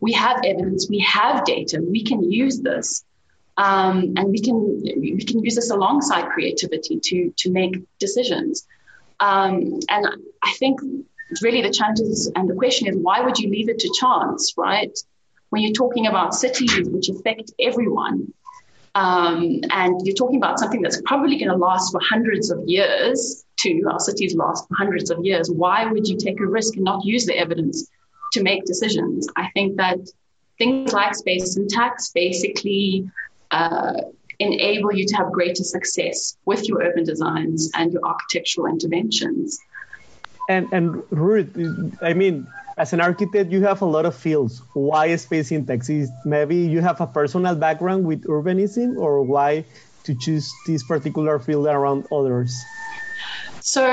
we 0.00 0.12
have 0.12 0.40
evidence, 0.44 0.88
we 0.88 0.98
have 1.00 1.44
data, 1.44 1.80
we 1.80 2.02
can 2.02 2.30
use 2.30 2.60
this. 2.60 3.04
Um, 3.56 4.14
and 4.16 4.30
we 4.30 4.40
can 4.40 4.82
we 5.00 5.22
can 5.22 5.44
use 5.44 5.54
this 5.54 5.70
alongside 5.70 6.30
creativity 6.30 6.98
to 6.98 7.32
to 7.38 7.50
make 7.50 7.76
decisions. 7.98 8.66
Um, 9.20 9.80
and 9.88 10.06
I 10.42 10.52
think 10.52 10.80
really 11.42 11.62
the 11.62 11.70
challenge 11.70 12.00
is 12.00 12.32
and 12.34 12.48
the 12.48 12.54
question 12.54 12.88
is 12.88 12.96
why 12.96 13.20
would 13.20 13.38
you 13.38 13.50
leave 13.50 13.68
it 13.68 13.80
to 13.80 13.94
chance, 14.00 14.54
right? 14.56 14.98
When 15.50 15.62
you're 15.62 15.72
talking 15.72 16.06
about 16.06 16.34
cities 16.34 16.88
which 16.88 17.08
affect 17.08 17.52
everyone, 17.60 18.32
um, 18.94 19.60
and 19.70 20.00
you're 20.04 20.16
talking 20.16 20.38
about 20.38 20.58
something 20.58 20.82
that's 20.82 21.00
probably 21.02 21.38
going 21.38 21.50
to 21.50 21.56
last 21.56 21.92
for 21.92 22.00
hundreds 22.02 22.50
of 22.50 22.60
years, 22.66 23.44
too, 23.56 23.82
our 23.90 24.00
cities 24.00 24.34
last 24.34 24.66
for 24.66 24.74
hundreds 24.76 25.10
of 25.10 25.24
years, 25.24 25.50
why 25.50 25.86
would 25.86 26.08
you 26.08 26.16
take 26.16 26.40
a 26.40 26.46
risk 26.46 26.76
and 26.76 26.84
not 26.84 27.04
use 27.04 27.26
the 27.26 27.36
evidence 27.36 27.88
to 28.32 28.42
make 28.42 28.64
decisions? 28.64 29.28
I 29.36 29.50
think 29.54 29.76
that 29.76 29.98
things 30.58 30.92
like 30.92 31.14
space 31.14 31.54
syntax 31.54 32.10
basically 32.10 33.10
uh, 33.50 33.94
enable 34.38 34.92
you 34.92 35.06
to 35.06 35.16
have 35.16 35.30
greater 35.32 35.62
success 35.62 36.36
with 36.44 36.68
your 36.68 36.82
urban 36.82 37.04
designs 37.04 37.70
and 37.74 37.92
your 37.92 38.04
architectural 38.04 38.66
interventions. 38.66 39.58
And, 40.48 40.68
and 40.72 41.02
Ruth, 41.10 41.96
I 42.02 42.14
mean, 42.14 42.46
as 42.80 42.94
an 42.94 43.00
architect, 43.00 43.52
you 43.52 43.62
have 43.62 43.82
a 43.82 43.84
lot 43.84 44.06
of 44.06 44.16
fields. 44.16 44.62
Why 44.72 45.14
space 45.16 45.48
syntax? 45.48 45.90
Is 45.90 46.10
maybe 46.24 46.56
you 46.56 46.80
have 46.80 46.98
a 47.02 47.06
personal 47.06 47.54
background 47.54 48.06
with 48.06 48.24
urbanism, 48.24 48.96
or 48.96 49.22
why 49.22 49.64
to 50.04 50.14
choose 50.14 50.50
this 50.66 50.82
particular 50.82 51.38
field 51.38 51.66
around 51.66 52.06
others? 52.10 52.50
So, 53.60 53.84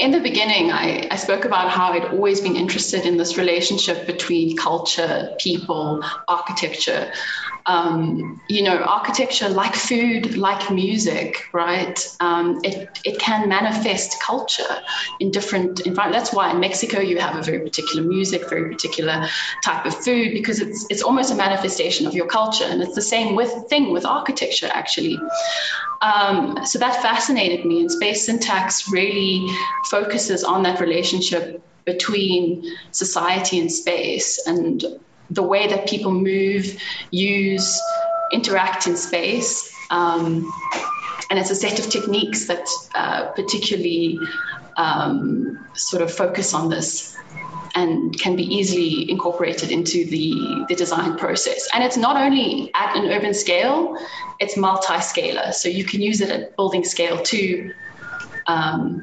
in 0.00 0.10
the 0.10 0.18
beginning, 0.18 0.72
I, 0.72 1.06
I, 1.08 1.16
spoke 1.16 1.44
about 1.44 1.70
how 1.70 1.92
I'd 1.92 2.06
always 2.06 2.40
been 2.40 2.56
interested 2.56 3.06
in 3.06 3.16
this 3.16 3.38
relationship 3.38 4.04
between 4.04 4.56
culture, 4.56 5.32
people, 5.38 6.02
architecture 6.26 7.12
um, 7.66 8.40
you 8.48 8.62
know, 8.62 8.76
architecture, 8.78 9.48
like 9.48 9.74
food, 9.74 10.36
like 10.36 10.70
music, 10.70 11.48
right? 11.52 11.98
Um, 12.20 12.60
it, 12.64 12.88
it 13.04 13.18
can 13.18 13.48
manifest 13.48 14.20
culture 14.20 14.80
in 15.20 15.30
different 15.30 15.80
environments. 15.80 16.30
That's 16.30 16.36
why 16.36 16.50
in 16.50 16.60
Mexico 16.60 17.00
you 17.00 17.18
have 17.18 17.36
a 17.36 17.42
very 17.42 17.60
particular 17.60 18.02
music, 18.02 18.48
very 18.48 18.70
particular 18.70 19.26
type 19.64 19.86
of 19.86 19.94
food, 19.94 20.32
because 20.32 20.60
it's 20.60 20.86
it's 20.90 21.02
almost 21.02 21.32
a 21.32 21.36
manifestation 21.36 22.06
of 22.06 22.14
your 22.14 22.26
culture, 22.26 22.64
and 22.64 22.82
it's 22.82 22.94
the 22.94 23.02
same 23.02 23.36
with 23.36 23.52
thing 23.68 23.92
with 23.92 24.04
architecture 24.04 24.68
actually. 24.72 25.18
Um, 26.02 26.64
so 26.64 26.78
that 26.80 27.00
fascinated 27.00 27.64
me, 27.64 27.80
and 27.80 27.90
space 27.90 28.26
syntax 28.26 28.90
really 28.90 29.46
focuses 29.90 30.42
on 30.42 30.64
that 30.64 30.80
relationship 30.80 31.62
between 31.84 32.64
society 32.90 33.58
and 33.58 33.70
space 33.70 34.44
and 34.46 34.84
the 35.34 35.42
way 35.42 35.66
that 35.68 35.88
people 35.88 36.12
move, 36.12 36.80
use, 37.10 37.80
interact 38.32 38.86
in 38.86 38.96
space. 38.96 39.72
Um, 39.90 40.50
and 41.30 41.38
it's 41.38 41.50
a 41.50 41.54
set 41.54 41.78
of 41.78 41.88
techniques 41.90 42.46
that 42.46 42.66
uh, 42.94 43.30
particularly 43.32 44.18
um, 44.76 45.66
sort 45.74 46.02
of 46.02 46.12
focus 46.12 46.54
on 46.54 46.68
this 46.68 47.16
and 47.74 48.18
can 48.18 48.36
be 48.36 48.42
easily 48.42 49.10
incorporated 49.10 49.70
into 49.70 50.04
the, 50.04 50.66
the 50.68 50.74
design 50.74 51.16
process. 51.16 51.68
And 51.72 51.82
it's 51.82 51.96
not 51.96 52.16
only 52.16 52.70
at 52.74 52.96
an 52.96 53.10
urban 53.10 53.32
scale, 53.32 53.96
it's 54.38 54.56
multi-scalar. 54.58 55.54
So 55.54 55.70
you 55.70 55.84
can 55.84 56.02
use 56.02 56.20
it 56.20 56.28
at 56.28 56.54
building 56.56 56.84
scale 56.84 57.22
too. 57.22 57.72
Um, 58.46 59.02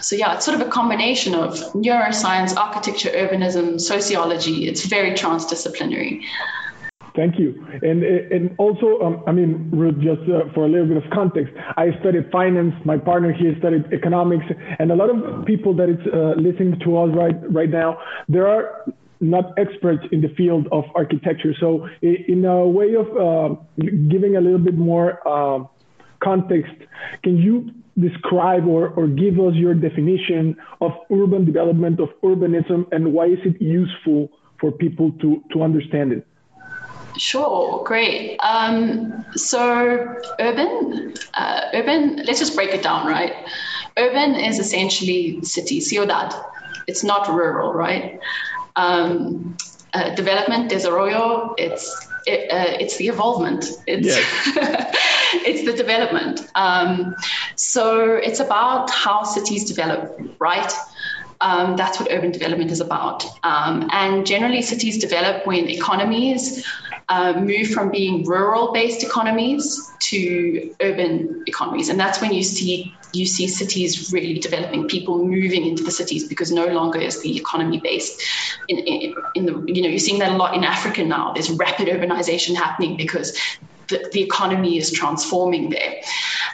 so 0.00 0.16
yeah, 0.16 0.34
it's 0.34 0.44
sort 0.44 0.60
of 0.60 0.66
a 0.66 0.70
combination 0.70 1.34
of 1.34 1.54
neuroscience, 1.72 2.56
architecture, 2.56 3.10
urbanism, 3.10 3.80
sociology. 3.80 4.68
It's 4.68 4.84
very 4.86 5.12
transdisciplinary. 5.12 6.22
Thank 7.16 7.38
you. 7.38 7.66
And 7.82 8.02
and 8.04 8.54
also, 8.58 9.00
um, 9.00 9.24
I 9.26 9.32
mean, 9.32 9.70
Ruth, 9.72 9.96
just 9.96 10.20
uh, 10.30 10.52
for 10.52 10.66
a 10.66 10.68
little 10.68 10.86
bit 10.86 10.98
of 10.98 11.10
context, 11.10 11.54
I 11.76 11.98
studied 12.00 12.30
finance. 12.30 12.74
My 12.84 12.98
partner 12.98 13.32
here 13.32 13.56
studied 13.58 13.90
economics, 13.92 14.44
and 14.78 14.92
a 14.92 14.94
lot 14.94 15.08
of 15.08 15.46
people 15.46 15.74
that 15.76 15.88
is 15.88 15.98
uh, 16.12 16.34
listening 16.36 16.78
to 16.84 16.98
us 16.98 17.10
right 17.16 17.36
right 17.50 17.70
now, 17.70 17.98
there 18.28 18.46
are 18.46 18.84
not 19.20 19.58
experts 19.58 20.04
in 20.12 20.20
the 20.20 20.28
field 20.36 20.68
of 20.72 20.84
architecture. 20.94 21.54
So, 21.58 21.88
in 22.02 22.44
a 22.44 22.68
way 22.68 22.94
of 22.94 23.08
uh, 23.16 23.54
giving 24.10 24.36
a 24.36 24.42
little 24.42 24.58
bit 24.58 24.76
more 24.76 25.26
uh, 25.26 25.64
context, 26.22 26.74
can 27.22 27.38
you 27.38 27.70
describe 27.98 28.66
or, 28.66 28.88
or 28.90 29.06
give 29.06 29.40
us 29.40 29.54
your 29.54 29.74
definition 29.74 30.56
of 30.80 30.92
urban 31.10 31.44
development, 31.44 32.00
of 32.00 32.08
urbanism, 32.22 32.86
and 32.92 33.12
why 33.12 33.26
is 33.26 33.38
it 33.44 33.60
useful 33.60 34.30
for 34.60 34.70
people 34.72 35.12
to, 35.20 35.42
to 35.52 35.62
understand 35.62 36.12
it? 36.12 36.26
Sure, 37.18 37.82
great. 37.84 38.38
Um, 38.38 39.24
so, 39.34 40.16
urban, 40.38 41.14
uh, 41.32 41.60
urban. 41.72 42.16
Let's 42.16 42.40
just 42.40 42.54
break 42.54 42.74
it 42.74 42.82
down, 42.82 43.06
right? 43.06 43.32
Urban 43.96 44.34
is 44.34 44.58
essentially 44.58 45.42
city, 45.42 45.80
ciudad. 45.80 46.34
It's 46.86 47.02
not 47.02 47.28
rural, 47.28 47.72
right? 47.72 48.20
Um, 48.76 49.56
uh, 49.94 50.14
development, 50.14 50.70
desarrollo. 50.70 51.54
It's 51.56 52.05
it, 52.26 52.50
uh, 52.50 52.76
it's 52.80 52.96
the 52.96 53.08
evolvement. 53.08 53.64
It's 53.86 54.06
it's 55.46 55.64
the 55.64 55.72
development. 55.72 56.40
Um, 56.54 57.14
so 57.54 58.14
it's 58.14 58.40
about 58.40 58.90
how 58.90 59.22
cities 59.22 59.64
develop, 59.64 60.20
right? 60.38 60.72
Um, 61.40 61.76
that's 61.76 62.00
what 62.00 62.10
urban 62.10 62.32
development 62.32 62.70
is 62.70 62.80
about. 62.80 63.24
Um, 63.44 63.88
and 63.92 64.26
generally, 64.26 64.62
cities 64.62 64.98
develop 64.98 65.46
when 65.46 65.68
economies 65.68 66.66
uh, 67.08 67.34
move 67.34 67.68
from 67.68 67.90
being 67.90 68.24
rural 68.24 68.72
based 68.72 69.04
economies 69.04 69.90
to 70.00 70.74
urban 70.80 71.44
economies. 71.46 71.88
And 71.88 72.00
that's 72.00 72.20
when 72.20 72.32
you 72.32 72.42
see 72.42 72.94
you 73.12 73.26
see 73.26 73.48
cities 73.48 74.12
really 74.12 74.38
developing, 74.38 74.88
people 74.88 75.24
moving 75.24 75.66
into 75.66 75.82
the 75.82 75.90
cities 75.90 76.28
because 76.28 76.52
no 76.52 76.66
longer 76.66 76.98
is 76.98 77.22
the 77.22 77.36
economy 77.36 77.80
based. 77.80 78.20
In, 78.68 78.78
in, 78.78 79.14
in 79.34 79.46
the 79.46 79.72
you 79.72 79.82
know 79.82 79.88
you're 79.88 79.98
seeing 79.98 80.18
that 80.20 80.32
a 80.32 80.36
lot 80.36 80.54
in 80.54 80.64
Africa 80.64 81.04
now. 81.04 81.32
There's 81.32 81.50
rapid 81.50 81.88
urbanization 81.88 82.56
happening 82.56 82.96
because 82.96 83.38
the, 83.88 84.08
the 84.12 84.22
economy 84.22 84.78
is 84.78 84.90
transforming 84.90 85.70
there. 85.70 86.00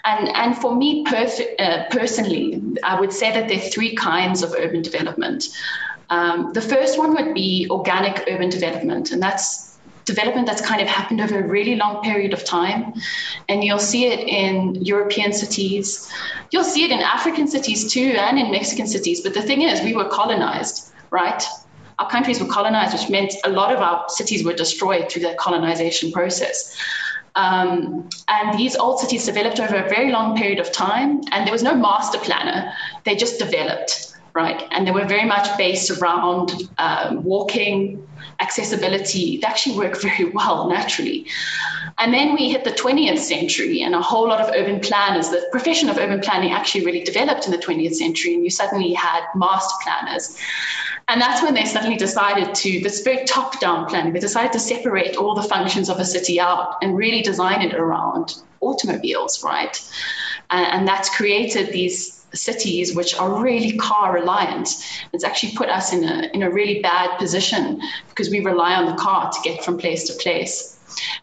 And, 0.04 0.28
and 0.28 0.57
for 0.57 0.75
me 0.75 1.04
perf- 1.04 1.59
uh, 1.59 1.88
personally, 1.90 2.61
I 2.83 2.99
would 3.00 3.12
say 3.12 3.33
that 3.33 3.49
there 3.49 3.59
are 3.59 3.71
three 3.71 3.95
kinds 3.95 4.42
of 4.42 4.52
urban 4.52 4.83
development. 4.83 5.45
Um, 6.11 6.52
the 6.52 6.61
first 6.61 6.99
one 6.99 7.14
would 7.14 7.35
be 7.35 7.69
organic 7.71 8.25
urban 8.28 8.50
development, 8.50 9.12
and 9.12 9.23
that's 9.23 9.78
development 10.04 10.47
that's 10.49 10.61
kind 10.61 10.83
of 10.83 10.88
happened 10.88 11.21
over 11.21 11.38
a 11.38 11.47
really 11.47 11.76
long 11.76 12.02
period 12.02 12.33
of 12.33 12.45
time. 12.45 12.95
And 13.49 13.62
you'll 13.62 13.78
see 13.78 14.07
it 14.07 14.21
in 14.21 14.75
European 14.85 15.33
cities. 15.33 16.12
You'll 16.50 16.64
see 16.64 16.85
it 16.85 16.90
in 16.90 16.99
African 16.99 17.47
cities 17.47 17.90
too, 17.90 18.14
and 18.19 18.38
in 18.38 18.50
Mexican 18.50 18.88
cities. 18.88 19.21
But 19.23 19.35
the 19.35 19.42
thing 19.42 19.62
is, 19.62 19.81
we 19.81 19.95
were 19.95 20.09
colonized, 20.09 20.92
right? 21.11 21.42
Our 21.99 22.09
countries 22.09 22.41
were 22.41 22.47
colonized, 22.47 22.93
which 22.95 23.11
meant 23.11 23.35
a 23.45 23.51
lot 23.51 23.73
of 23.73 23.81
our 23.81 24.09
cities 24.09 24.45
were 24.45 24.53
destroyed 24.55 25.11
through 25.11 25.23
that 25.23 25.39
colonization 25.39 26.13
process. 26.13 26.77
Um, 27.35 28.09
and 28.29 28.59
these 28.59 28.77
old 28.77 29.01
cities 29.01 29.25
developed 29.25 29.59
over 29.59 29.77
a 29.77 29.89
very 29.89 30.11
long 30.11 30.37
period 30.37 30.59
of 30.59 30.71
time, 30.73 31.23
and 31.33 31.47
there 31.47 31.53
was 31.53 31.63
no 31.63 31.75
master 31.75 32.19
planner. 32.19 32.73
They 33.05 33.17
just 33.17 33.39
developed, 33.39 34.15
right? 34.35 34.63
And 34.71 34.87
they 34.87 34.91
were 34.91 35.07
very 35.07 35.25
much 35.25 35.57
based 35.57 35.91
around 35.91 36.69
um, 36.79 37.25
walking, 37.25 38.07
accessibility. 38.41 39.39
They 39.39 39.47
actually 39.47 39.79
work 39.79 40.01
very 40.01 40.31
well 40.31 40.69
naturally. 40.69 41.27
And 41.99 42.12
then 42.12 42.35
we 42.35 42.51
hit 42.51 42.65
the 42.65 42.71
20th 42.71 43.19
century, 43.19 43.83
and 43.83 43.95
a 43.95 44.01
whole 44.01 44.29
lot 44.29 44.41
of 44.41 44.55
urban 44.55 44.81
planners, 44.81 45.29
the 45.29 45.47
profession 45.51 45.89
of 45.89 45.99
urban 45.99 46.21
planning 46.21 46.53
actually 46.53 46.85
really 46.85 47.05
developed 47.05 47.47
in 47.47 47.53
the 47.53 47.59
20th 47.59 47.95
century, 47.95 48.35
and 48.35 48.45
you 48.45 48.51
suddenly 48.51 48.93
had 48.93 49.23
master 49.35 49.75
planners. 49.83 50.39
And 51.09 51.21
that's 51.21 51.43
when 51.43 51.55
they 51.55 51.65
suddenly 51.65 51.97
decided 51.97 52.55
to, 52.55 52.81
this 52.81 53.03
very 53.03 53.25
top 53.25 53.61
down 53.61 53.87
planning, 53.87 54.12
they 54.12 54.21
decided 54.21 54.53
to 54.53 54.61
separate 54.61 55.17
all 55.17 55.35
the 55.35 55.43
functions 55.43 55.91
of 55.91 55.99
a 55.99 56.05
city 56.05 56.41
out 56.41 56.79
and 56.83 56.97
really 56.97 57.23
design 57.23 57.61
it 57.62 57.75
around 57.75 58.37
automobiles, 58.61 59.43
right? 59.45 59.79
And, 60.51 60.67
and 60.67 60.89
that's 60.89 61.15
created 61.15 61.73
these 61.73 62.22
cities 62.35 62.95
which 62.95 63.15
are 63.15 63.43
really 63.43 63.77
car 63.77 64.12
reliant. 64.12 64.69
It's 65.12 65.25
actually 65.25 65.55
put 65.55 65.69
us 65.69 65.93
in 65.93 66.05
a, 66.05 66.31
in 66.35 66.43
a 66.43 66.51
really 66.51 66.81
bad 66.81 67.19
position 67.19 67.81
because 68.09 68.31
we 68.31 68.41
rely 68.41 68.75
on 68.75 68.87
the 68.87 68.95
car 68.95 69.31
to 69.31 69.39
get 69.43 69.65
from 69.65 69.79
place 69.79 70.05
to 70.09 70.23
place. 70.23 70.73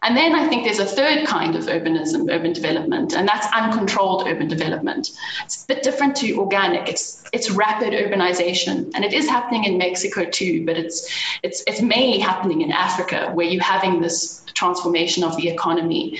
And 0.02 0.16
then 0.16 0.34
I 0.34 0.48
think 0.48 0.64
there's 0.64 0.78
a 0.78 0.84
third 0.84 1.26
kind 1.26 1.54
of 1.56 1.64
urbanism, 1.64 2.32
urban 2.32 2.52
development, 2.52 3.14
and 3.14 3.28
that's 3.28 3.46
uncontrolled 3.54 4.26
urban 4.26 4.48
development. 4.48 5.10
It's 5.44 5.64
a 5.64 5.66
bit 5.66 5.82
different 5.82 6.16
to 6.16 6.32
organic. 6.38 6.88
It's 6.88 7.22
it's 7.32 7.50
rapid 7.50 7.92
urbanization, 7.92 8.90
and 8.94 9.04
it 9.04 9.12
is 9.12 9.28
happening 9.28 9.64
in 9.64 9.78
Mexico 9.78 10.24
too, 10.24 10.64
but 10.66 10.76
it's 10.76 11.08
it's 11.42 11.62
it's 11.66 11.80
mainly 11.80 12.18
happening 12.18 12.62
in 12.62 12.72
Africa 12.72 13.30
where 13.34 13.46
you're 13.46 13.62
having 13.62 14.00
this 14.00 14.42
transformation 14.54 15.24
of 15.24 15.36
the 15.36 15.48
economy. 15.48 16.18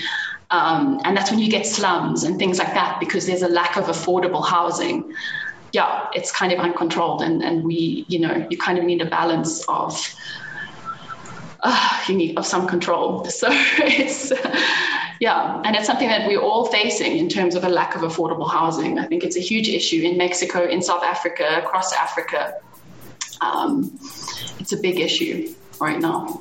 Um, 0.50 1.00
and 1.04 1.16
that's 1.16 1.30
when 1.30 1.38
you 1.38 1.48
get 1.48 1.66
slums 1.66 2.24
and 2.24 2.38
things 2.38 2.58
like 2.58 2.74
that 2.74 2.98
because 2.98 3.26
there's 3.26 3.42
a 3.42 3.48
lack 3.48 3.76
of 3.76 3.84
affordable 3.84 4.44
housing. 4.44 5.14
Yeah, 5.72 6.08
it's 6.12 6.32
kind 6.32 6.52
of 6.52 6.58
uncontrolled, 6.58 7.22
and, 7.22 7.42
and 7.44 7.62
we, 7.62 8.04
you 8.08 8.18
know, 8.18 8.48
you 8.50 8.58
kind 8.58 8.76
of 8.76 8.84
need 8.84 9.00
a 9.00 9.08
balance 9.08 9.64
of 9.68 9.96
uh, 11.60 12.02
you 12.08 12.16
need 12.16 12.36
of 12.36 12.46
some 12.46 12.66
control. 12.66 13.24
So 13.30 13.48
it's 13.50 14.32
yeah, 15.20 15.62
and 15.64 15.76
it's 15.76 15.86
something 15.86 16.08
that 16.08 16.26
we're 16.26 16.40
all 16.40 16.64
facing 16.66 17.18
in 17.18 17.28
terms 17.28 17.54
of 17.54 17.62
a 17.62 17.68
lack 17.68 17.94
of 17.94 18.02
affordable 18.02 18.50
housing. 18.50 18.98
I 18.98 19.06
think 19.06 19.22
it's 19.22 19.36
a 19.36 19.40
huge 19.40 19.68
issue 19.68 20.02
in 20.02 20.16
Mexico, 20.16 20.66
in 20.66 20.82
South 20.82 21.04
Africa, 21.04 21.62
across 21.62 21.92
Africa. 21.92 22.54
Um, 23.40 23.98
it's 24.58 24.72
a 24.72 24.78
big 24.78 24.98
issue 24.98 25.54
right 25.78 26.00
now. 26.00 26.40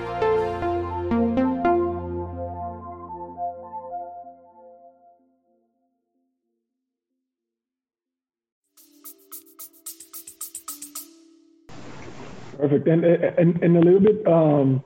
Perfect. 12.61 12.87
And, 12.87 13.03
a 13.75 13.79
little 13.79 13.99
bit, 13.99 14.27
um, 14.27 14.83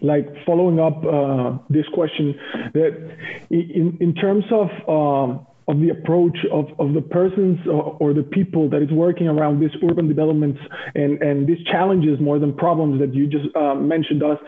like 0.00 0.26
following 0.46 0.80
up 0.80 1.04
uh, 1.04 1.58
this 1.68 1.84
question, 1.92 2.34
that 2.72 3.16
in, 3.50 3.98
in 4.00 4.14
terms 4.14 4.44
of, 4.50 4.70
um, 4.88 5.46
of 5.68 5.78
the 5.78 5.90
approach 5.90 6.38
of, 6.50 6.94
the 6.94 7.02
persons 7.02 7.58
or, 7.68 8.14
the 8.14 8.22
people 8.22 8.70
that 8.70 8.80
is 8.80 8.90
working 8.90 9.28
around 9.28 9.60
these 9.60 9.76
urban 9.86 10.08
developments 10.08 10.58
and, 10.94 11.46
these 11.46 11.62
challenges 11.66 12.18
more 12.18 12.38
than 12.38 12.54
problems 12.54 12.98
that 12.98 13.14
you 13.14 13.26
just 13.26 13.54
uh, 13.56 13.74
mentioned 13.74 14.22
us, 14.22 14.38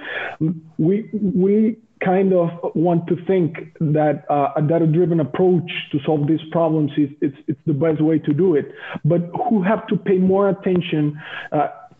we, 0.79 1.11
we 1.13 1.77
kind 2.03 2.33
of 2.33 2.49
want 2.75 3.07
to 3.07 3.17
think 3.27 3.57
that 3.81 4.25
uh, 4.29 4.49
a 4.57 4.63
data-driven 4.63 5.21
approach 5.21 5.71
to 5.93 5.99
solve 6.05 6.27
these 6.27 6.41
problems 6.51 6.91
is 6.97 7.33
the 7.67 7.73
best 7.73 8.01
way 8.01 8.19
to 8.19 8.33
do 8.33 8.55
it. 8.55 8.73
But 9.05 9.21
who 9.49 9.63
have 9.63 9.87
to 9.89 9.97
pay 9.97 10.19
more 10.19 10.49
attention 10.49 11.21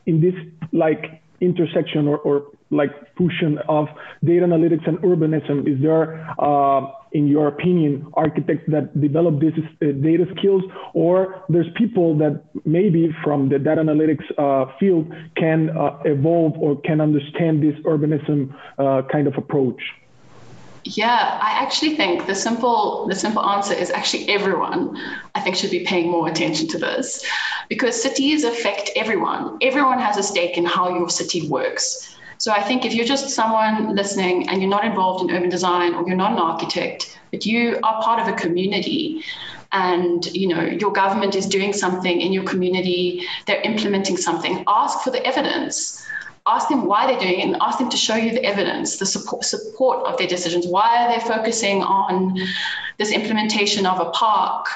in 0.07 0.21
this 0.21 0.35
like 0.73 1.23
intersection 1.41 2.09
or, 2.09 2.19
or 2.19 2.47
like 2.71 2.91
fusion 3.17 3.59
of 3.69 3.87
data 4.25 4.47
analytics 4.47 4.87
and 4.89 4.99
urbanism? 4.99 5.69
Is 5.73 5.81
there, 5.83 6.27
uh, 6.41 6.91
in 7.13 7.29
your 7.29 7.49
opinion, 7.49 8.07
architects 8.15 8.65
that 8.69 9.01
develop 9.01 9.41
these 9.41 9.53
uh, 9.57 9.87
data 10.03 10.25
skills, 10.37 10.63
or 10.95 11.43
there's 11.49 11.67
people 11.77 12.17
that 12.19 12.43
maybe 12.65 13.11
from 13.23 13.49
the 13.49 13.59
data 13.59 13.83
analytics 13.83 14.25
uh, 14.39 14.71
field 14.79 15.13
can 15.37 15.71
uh, 15.71 15.99
evolve 16.05 16.55
or 16.59 16.81
can 16.81 17.01
understand 17.01 17.63
this 17.63 17.75
urbanism 17.85 18.55
uh, 18.79 19.03
kind 19.11 19.27
of 19.27 19.35
approach? 19.37 19.81
Yeah, 20.85 21.39
I 21.41 21.63
actually 21.63 21.97
think 21.97 22.27
the 22.27 22.35
simple 22.35 23.07
the 23.09 23.15
simple 23.15 23.43
answer 23.43 23.73
is 23.73 23.91
actually 23.91 24.29
everyone 24.29 24.99
I 25.35 25.41
think 25.41 25.57
should 25.57 25.71
be 25.71 25.85
paying 25.85 26.11
more 26.11 26.29
attention 26.29 26.69
to 26.69 26.79
this 26.79 27.25
because 27.71 28.01
cities 28.03 28.45
affect 28.45 28.91
everyone. 28.95 29.59
Everyone 29.63 29.99
has 29.99 30.19
a 30.19 30.23
stake 30.23 30.59
in 30.59 30.67
how 30.67 30.91
your 30.99 31.09
city 31.09 31.49
works. 31.49 32.15
So 32.37 32.53
I 32.53 32.63
think 32.63 32.85
if 32.85 32.93
you're 32.93 33.07
just 33.07 33.31
someone 33.31 33.95
listening 33.97 34.51
and 34.51 34.61
you're 34.61 34.71
not 34.71 34.85
involved 34.85 35.25
in 35.25 35.35
urban 35.35 35.49
design 35.49 35.95
or 35.95 36.07
you're 36.07 36.17
not 36.17 36.33
an 36.33 36.39
architect, 36.39 37.19
but 37.31 37.47
you 37.47 37.79
are 37.83 38.03
part 38.03 38.21
of 38.21 38.29
a 38.29 38.37
community 38.37 39.25
and 39.73 40.27
you 40.27 40.49
know 40.49 40.63
your 40.63 40.93
government 40.93 41.35
is 41.35 41.47
doing 41.47 41.73
something 41.73 42.21
in 42.21 42.31
your 42.31 42.45
community, 42.45 43.27
they're 43.47 43.63
implementing 43.63 44.19
something, 44.19 44.63
ask 44.67 45.01
for 45.01 45.11
the 45.11 45.27
evidence 45.27 46.05
ask 46.47 46.69
them 46.69 46.85
why 46.85 47.07
they're 47.07 47.19
doing 47.19 47.41
it 47.41 47.47
and 47.47 47.57
ask 47.61 47.79
them 47.79 47.89
to 47.91 47.97
show 47.97 48.17
you 48.17 48.33
the 48.33 48.45
evidence, 48.45 48.99
the 48.99 49.07
support, 49.07 49.45
support 49.45 50.07
of 50.07 50.19
their 50.19 50.27
decisions. 50.27 50.67
Why 50.67 51.05
are 51.07 51.19
they 51.19 51.27
focusing 51.27 51.83
on 51.83 52.39
this 52.99 53.13
implementation 53.13 53.87
of 53.87 53.99
a 54.01 54.11
park, 54.11 54.67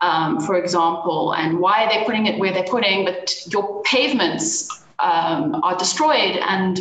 um, 0.00 0.40
for 0.40 0.56
example, 0.56 1.32
and 1.32 1.60
why 1.60 1.84
are 1.84 1.88
they 1.88 2.04
putting 2.04 2.26
it 2.26 2.40
where 2.40 2.52
they're 2.52 2.64
putting, 2.64 3.04
but 3.04 3.32
your 3.52 3.82
pavements 3.84 4.82
um, 5.02 5.60
are 5.62 5.76
destroyed 5.76 6.36
and 6.36 6.80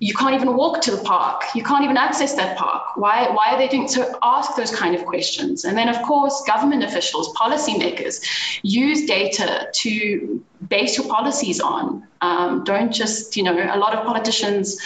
you 0.00 0.14
can't 0.14 0.34
even 0.34 0.56
walk 0.56 0.82
to 0.82 0.90
the 0.90 1.02
park. 1.02 1.42
You 1.54 1.62
can't 1.62 1.84
even 1.84 1.96
access 1.96 2.34
that 2.34 2.58
park. 2.58 2.96
Why, 2.96 3.28
why 3.30 3.54
are 3.54 3.58
they 3.58 3.68
doing 3.68 3.88
so? 3.88 4.18
Ask 4.22 4.56
those 4.56 4.74
kind 4.74 4.94
of 4.94 5.04
questions. 5.06 5.64
And 5.64 5.78
then, 5.78 5.88
of 5.88 6.02
course, 6.02 6.42
government 6.46 6.82
officials, 6.82 7.32
policymakers 7.34 8.20
use 8.62 9.06
data 9.06 9.68
to 9.72 10.44
base 10.68 10.98
your 10.98 11.08
policies 11.08 11.60
on. 11.60 12.06
Um, 12.20 12.64
don't 12.64 12.92
just, 12.92 13.36
you 13.36 13.42
know, 13.44 13.52
a 13.52 13.78
lot 13.78 13.94
of 13.94 14.04
politicians. 14.04 14.78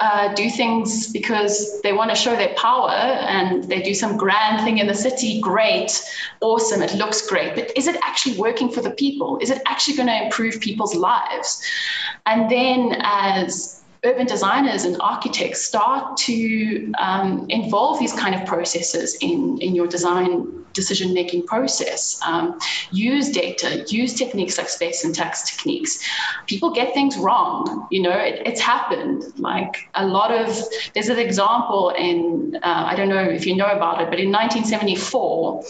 Uh, 0.00 0.32
do 0.34 0.48
things 0.48 1.12
because 1.12 1.82
they 1.82 1.92
want 1.92 2.08
to 2.08 2.14
show 2.14 2.36
their 2.36 2.54
power 2.54 2.88
and 2.90 3.64
they 3.64 3.82
do 3.82 3.92
some 3.92 4.16
grand 4.16 4.62
thing 4.62 4.78
in 4.78 4.86
the 4.86 4.94
city. 4.94 5.40
Great, 5.40 5.90
awesome, 6.40 6.82
it 6.82 6.94
looks 6.94 7.26
great. 7.26 7.56
But 7.56 7.76
is 7.76 7.88
it 7.88 7.96
actually 8.04 8.38
working 8.38 8.70
for 8.70 8.80
the 8.80 8.92
people? 8.92 9.38
Is 9.42 9.50
it 9.50 9.60
actually 9.66 9.96
going 9.96 10.06
to 10.06 10.24
improve 10.26 10.60
people's 10.60 10.94
lives? 10.94 11.60
And 12.26 12.48
then, 12.48 12.96
as 13.02 13.77
urban 14.08 14.26
designers 14.26 14.84
and 14.84 14.96
architects 15.00 15.62
start 15.62 16.16
to 16.16 16.92
um, 16.98 17.46
involve 17.48 17.98
these 17.98 18.12
kind 18.12 18.34
of 18.34 18.46
processes 18.46 19.16
in, 19.20 19.58
in 19.60 19.74
your 19.74 19.86
design 19.86 20.64
decision 20.72 21.12
making 21.12 21.46
process. 21.46 22.20
Um, 22.24 22.58
use 22.92 23.30
data, 23.30 23.84
use 23.88 24.14
techniques 24.14 24.58
like 24.58 24.68
space 24.68 25.02
syntax 25.02 25.50
techniques. 25.50 25.98
People 26.46 26.70
get 26.70 26.94
things 26.94 27.16
wrong. 27.18 27.88
You 27.90 28.02
know, 28.02 28.16
it, 28.16 28.42
it's 28.46 28.60
happened. 28.60 29.24
Like 29.38 29.88
a 29.94 30.06
lot 30.06 30.30
of, 30.30 30.46
there's 30.94 31.08
an 31.08 31.18
example 31.18 31.90
in, 31.90 32.58
uh, 32.62 32.84
I 32.90 32.94
don't 32.94 33.08
know 33.08 33.24
if 33.38 33.46
you 33.46 33.56
know 33.56 33.70
about 33.78 34.00
it, 34.02 34.08
but 34.10 34.20
in 34.20 34.30
1974, 34.30 35.64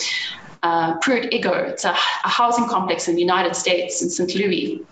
uh, 0.62 0.98
Pruitt-Igoe, 0.98 1.70
it's 1.70 1.84
a, 1.84 1.90
a 1.90 2.28
housing 2.28 2.68
complex 2.68 3.08
in 3.08 3.14
the 3.14 3.20
United 3.20 3.54
States 3.54 4.02
in 4.02 4.10
St. 4.10 4.34
Louis. 4.34 4.82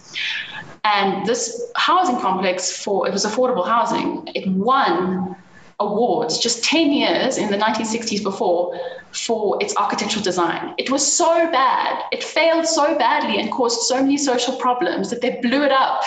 And 0.84 1.26
this 1.26 1.72
housing 1.74 2.20
complex 2.20 2.70
for 2.70 3.08
it 3.08 3.12
was 3.12 3.24
affordable 3.24 3.66
housing. 3.66 4.28
It 4.34 4.48
won 4.48 5.36
awards 5.78 6.38
just 6.38 6.64
10 6.64 6.92
years 6.92 7.36
in 7.36 7.50
the 7.50 7.58
1960s 7.58 8.22
before 8.22 8.78
for 9.12 9.62
its 9.62 9.76
architectural 9.76 10.22
design. 10.22 10.74
It 10.78 10.90
was 10.90 11.04
so 11.04 11.50
bad, 11.50 12.02
it 12.12 12.22
failed 12.22 12.66
so 12.66 12.96
badly 12.96 13.40
and 13.40 13.50
caused 13.50 13.82
so 13.82 14.00
many 14.00 14.16
social 14.16 14.56
problems 14.56 15.10
that 15.10 15.20
they 15.20 15.38
blew 15.42 15.62
it 15.62 15.72
up. 15.72 16.02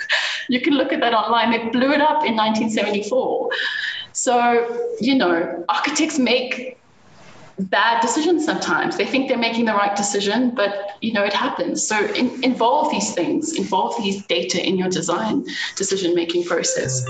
you 0.48 0.60
can 0.60 0.74
look 0.74 0.92
at 0.92 1.00
that 1.00 1.14
online. 1.14 1.50
They 1.50 1.70
blew 1.70 1.92
it 1.92 2.00
up 2.00 2.24
in 2.24 2.36
1974. 2.36 3.50
So, 4.12 4.90
you 5.00 5.14
know, 5.14 5.64
architects 5.68 6.18
make 6.18 6.78
bad 7.58 8.00
decisions 8.00 8.44
sometimes. 8.44 8.96
They 8.96 9.06
think 9.06 9.28
they're 9.28 9.38
making 9.38 9.64
the 9.66 9.74
right 9.74 9.94
decision, 9.96 10.54
but 10.54 10.96
you 11.00 11.12
know 11.12 11.24
it 11.24 11.32
happens. 11.32 11.86
So 11.86 11.98
in, 11.98 12.42
involve 12.42 12.90
these 12.90 13.14
things, 13.14 13.54
involve 13.54 13.96
these 14.02 14.24
data 14.26 14.64
in 14.64 14.76
your 14.78 14.88
design 14.88 15.44
decision 15.76 16.14
making 16.14 16.44
process. 16.44 17.04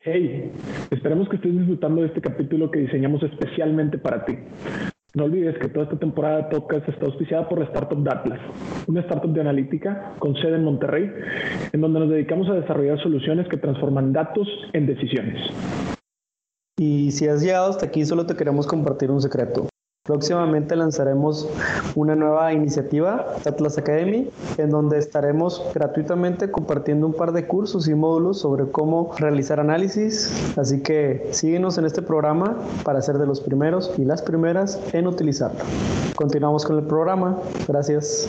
Hey, 0.00 0.52
esperamos 0.90 1.28
que 1.30 1.36
estés 1.36 1.56
disfrutando 1.56 2.02
de 2.02 2.08
este 2.08 2.20
capítulo 2.20 2.70
que 2.70 2.80
diseñamos 2.80 3.22
especialmente 3.22 3.96
para 3.96 4.24
ti. 4.24 4.36
No 5.14 5.26
olvides 5.26 5.56
que 5.58 5.68
toda 5.68 5.84
esta 5.84 5.96
temporada 5.96 6.38
de 6.38 6.44
podcast 6.44 6.88
está 6.88 7.06
auspiciada 7.06 7.48
por 7.48 7.60
la 7.60 7.66
startup 7.66 8.02
Datlas, 8.02 8.40
una 8.88 9.00
startup 9.02 9.32
de 9.32 9.40
analítica 9.42 10.14
con 10.18 10.34
sede 10.34 10.56
en 10.56 10.64
Monterrey, 10.64 11.08
en 11.72 11.80
donde 11.80 12.00
nos 12.00 12.10
dedicamos 12.10 12.48
a 12.48 12.54
desarrollar 12.54 13.00
soluciones 13.00 13.46
que 13.48 13.56
transforman 13.56 14.12
datos 14.12 14.48
en 14.72 14.86
decisiones. 14.86 15.38
Y 16.76 17.12
si 17.12 17.28
has 17.28 17.42
llegado 17.42 17.70
hasta 17.70 17.86
aquí, 17.86 18.04
solo 18.04 18.26
te 18.26 18.34
queremos 18.34 18.66
compartir 18.66 19.12
un 19.12 19.20
secreto. 19.20 19.68
Próximamente 20.06 20.76
lanzaremos 20.76 21.48
una 21.94 22.14
nueva 22.14 22.52
iniciativa, 22.52 23.24
Atlas 23.46 23.78
Academy, 23.78 24.28
en 24.58 24.68
donde 24.68 24.98
estaremos 24.98 25.64
gratuitamente 25.72 26.50
compartiendo 26.50 27.06
un 27.06 27.14
par 27.14 27.32
de 27.32 27.46
cursos 27.46 27.88
y 27.88 27.94
módulos 27.94 28.40
sobre 28.40 28.70
cómo 28.70 29.14
realizar 29.16 29.60
análisis. 29.60 30.58
Así 30.58 30.82
que 30.82 31.30
síguenos 31.30 31.78
en 31.78 31.86
este 31.86 32.02
programa 32.02 32.54
para 32.84 33.00
ser 33.00 33.16
de 33.16 33.24
los 33.24 33.40
primeros 33.40 33.94
y 33.96 34.04
las 34.04 34.20
primeras 34.20 34.78
en 34.92 35.06
utilizarlo. 35.06 35.64
Continuamos 36.16 36.66
con 36.66 36.76
el 36.76 36.84
programa. 36.84 37.38
Gracias. 37.66 38.28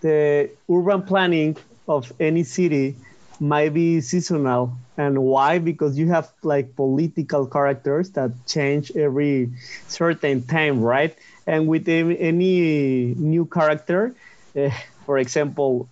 The 0.00 0.50
urban 0.66 1.04
planning 1.04 1.54
of 1.84 2.10
any 2.18 2.42
city 2.42 2.96
might 3.40 3.74
be 3.74 4.00
seasonal. 4.00 4.76
And 4.96 5.18
why? 5.22 5.58
Because 5.58 5.98
you 5.98 6.08
have 6.08 6.30
like 6.42 6.74
political 6.76 7.46
characters 7.46 8.10
that 8.10 8.30
change 8.46 8.90
every 8.96 9.50
certain 9.88 10.42
time 10.42 10.80
right? 10.80 11.16
And 11.46 11.68
with 11.68 11.88
any 11.88 13.14
new 13.14 13.46
character 13.46 14.14
uh, 14.56 14.70
for 15.04 15.18
example 15.18 15.88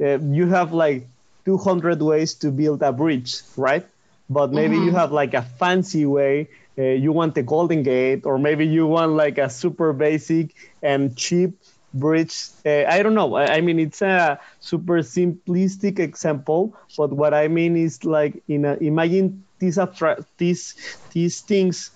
uh, 0.00 0.18
you 0.18 0.46
have 0.48 0.72
like 0.72 1.06
200 1.44 2.00
ways 2.00 2.34
to 2.34 2.50
build 2.50 2.82
a 2.82 2.92
bridge 2.92 3.40
right? 3.56 3.86
But 4.28 4.52
maybe 4.52 4.76
mm-hmm. 4.76 4.86
you 4.86 4.92
have 4.92 5.12
like 5.12 5.34
a 5.34 5.42
fancy 5.42 6.06
way 6.06 6.48
uh, 6.78 6.82
you 6.82 7.12
want 7.12 7.34
the 7.34 7.42
golden 7.42 7.82
gate 7.82 8.24
or 8.24 8.38
maybe 8.38 8.66
you 8.66 8.86
want 8.86 9.12
like 9.12 9.38
a 9.38 9.50
super 9.50 9.92
basic 9.92 10.54
and 10.82 11.16
cheap 11.16 11.58
bridge. 11.94 12.48
Uh, 12.64 12.84
I 12.88 13.02
don't 13.02 13.14
know. 13.14 13.34
I, 13.34 13.56
I, 13.56 13.60
mean, 13.60 13.78
it's 13.78 14.02
a 14.02 14.38
super 14.60 14.98
simplistic 14.98 15.98
example, 15.98 16.76
but 16.96 17.12
what 17.12 17.34
I 17.34 17.48
mean 17.48 17.76
is 17.76 18.04
like, 18.04 18.42
in 18.48 18.64
a, 18.64 18.74
imagine 18.74 19.44
these 19.58 19.78
abstract, 19.78 20.22
these 20.38 20.74
these 21.12 21.40
things. 21.40 21.90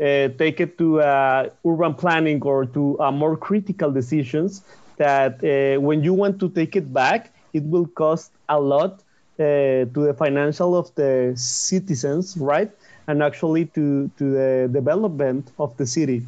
Uh, 0.00 0.26
take 0.38 0.58
it 0.58 0.76
to 0.76 1.00
uh, 1.00 1.48
urban 1.64 1.94
planning 1.94 2.42
or 2.42 2.66
to 2.66 2.98
uh, 2.98 3.12
more 3.12 3.36
critical 3.36 3.92
decisions 3.92 4.60
that 4.96 5.34
uh, 5.44 5.80
when 5.80 6.02
you 6.02 6.12
want 6.12 6.40
to 6.40 6.48
take 6.48 6.74
it 6.74 6.92
back, 6.92 7.32
it 7.52 7.62
will 7.62 7.86
cost 7.86 8.32
a 8.48 8.58
lot 8.58 8.98
to 9.38 9.86
the 9.94 10.14
financial 10.18 10.76
of 10.76 10.92
the 10.96 11.32
citizens, 11.36 12.36
right? 12.36 12.72
And 13.06 13.22
actually 13.22 13.66
to, 13.66 14.10
to 14.18 14.30
the 14.32 14.68
development 14.72 15.52
of 15.60 15.76
the 15.76 15.86
city 15.86 16.24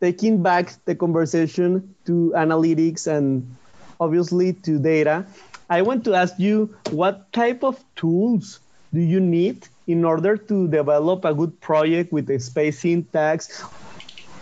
taking 0.00 0.42
back 0.42 0.72
the 0.84 0.94
conversation 0.94 1.94
to 2.06 2.32
analytics 2.36 3.06
and 3.06 3.56
obviously 4.00 4.52
to 4.52 4.78
data, 4.78 5.26
I 5.70 5.82
want 5.82 6.04
to 6.04 6.14
ask 6.14 6.34
you 6.38 6.74
what 6.90 7.32
type 7.32 7.62
of 7.62 7.82
tools 7.96 8.60
do 8.92 9.00
you 9.00 9.20
need 9.20 9.68
in 9.86 10.04
order 10.04 10.36
to 10.36 10.68
develop 10.68 11.24
a 11.24 11.34
good 11.34 11.60
project 11.60 12.12
with 12.12 12.26
the 12.26 12.38
space 12.38 12.80
syntax? 12.80 13.62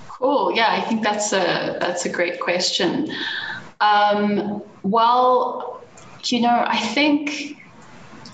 Cool. 0.09 0.55
Yeah, 0.55 0.69
I 0.71 0.81
think 0.81 1.03
that's 1.03 1.33
a 1.33 1.79
that's 1.81 2.07
a 2.07 2.09
great 2.09 2.41
question. 2.41 3.13
Um, 3.81 4.63
well, 4.83 5.83
you 6.25 6.41
know, 6.41 6.65
I 6.67 6.79
think 6.79 7.57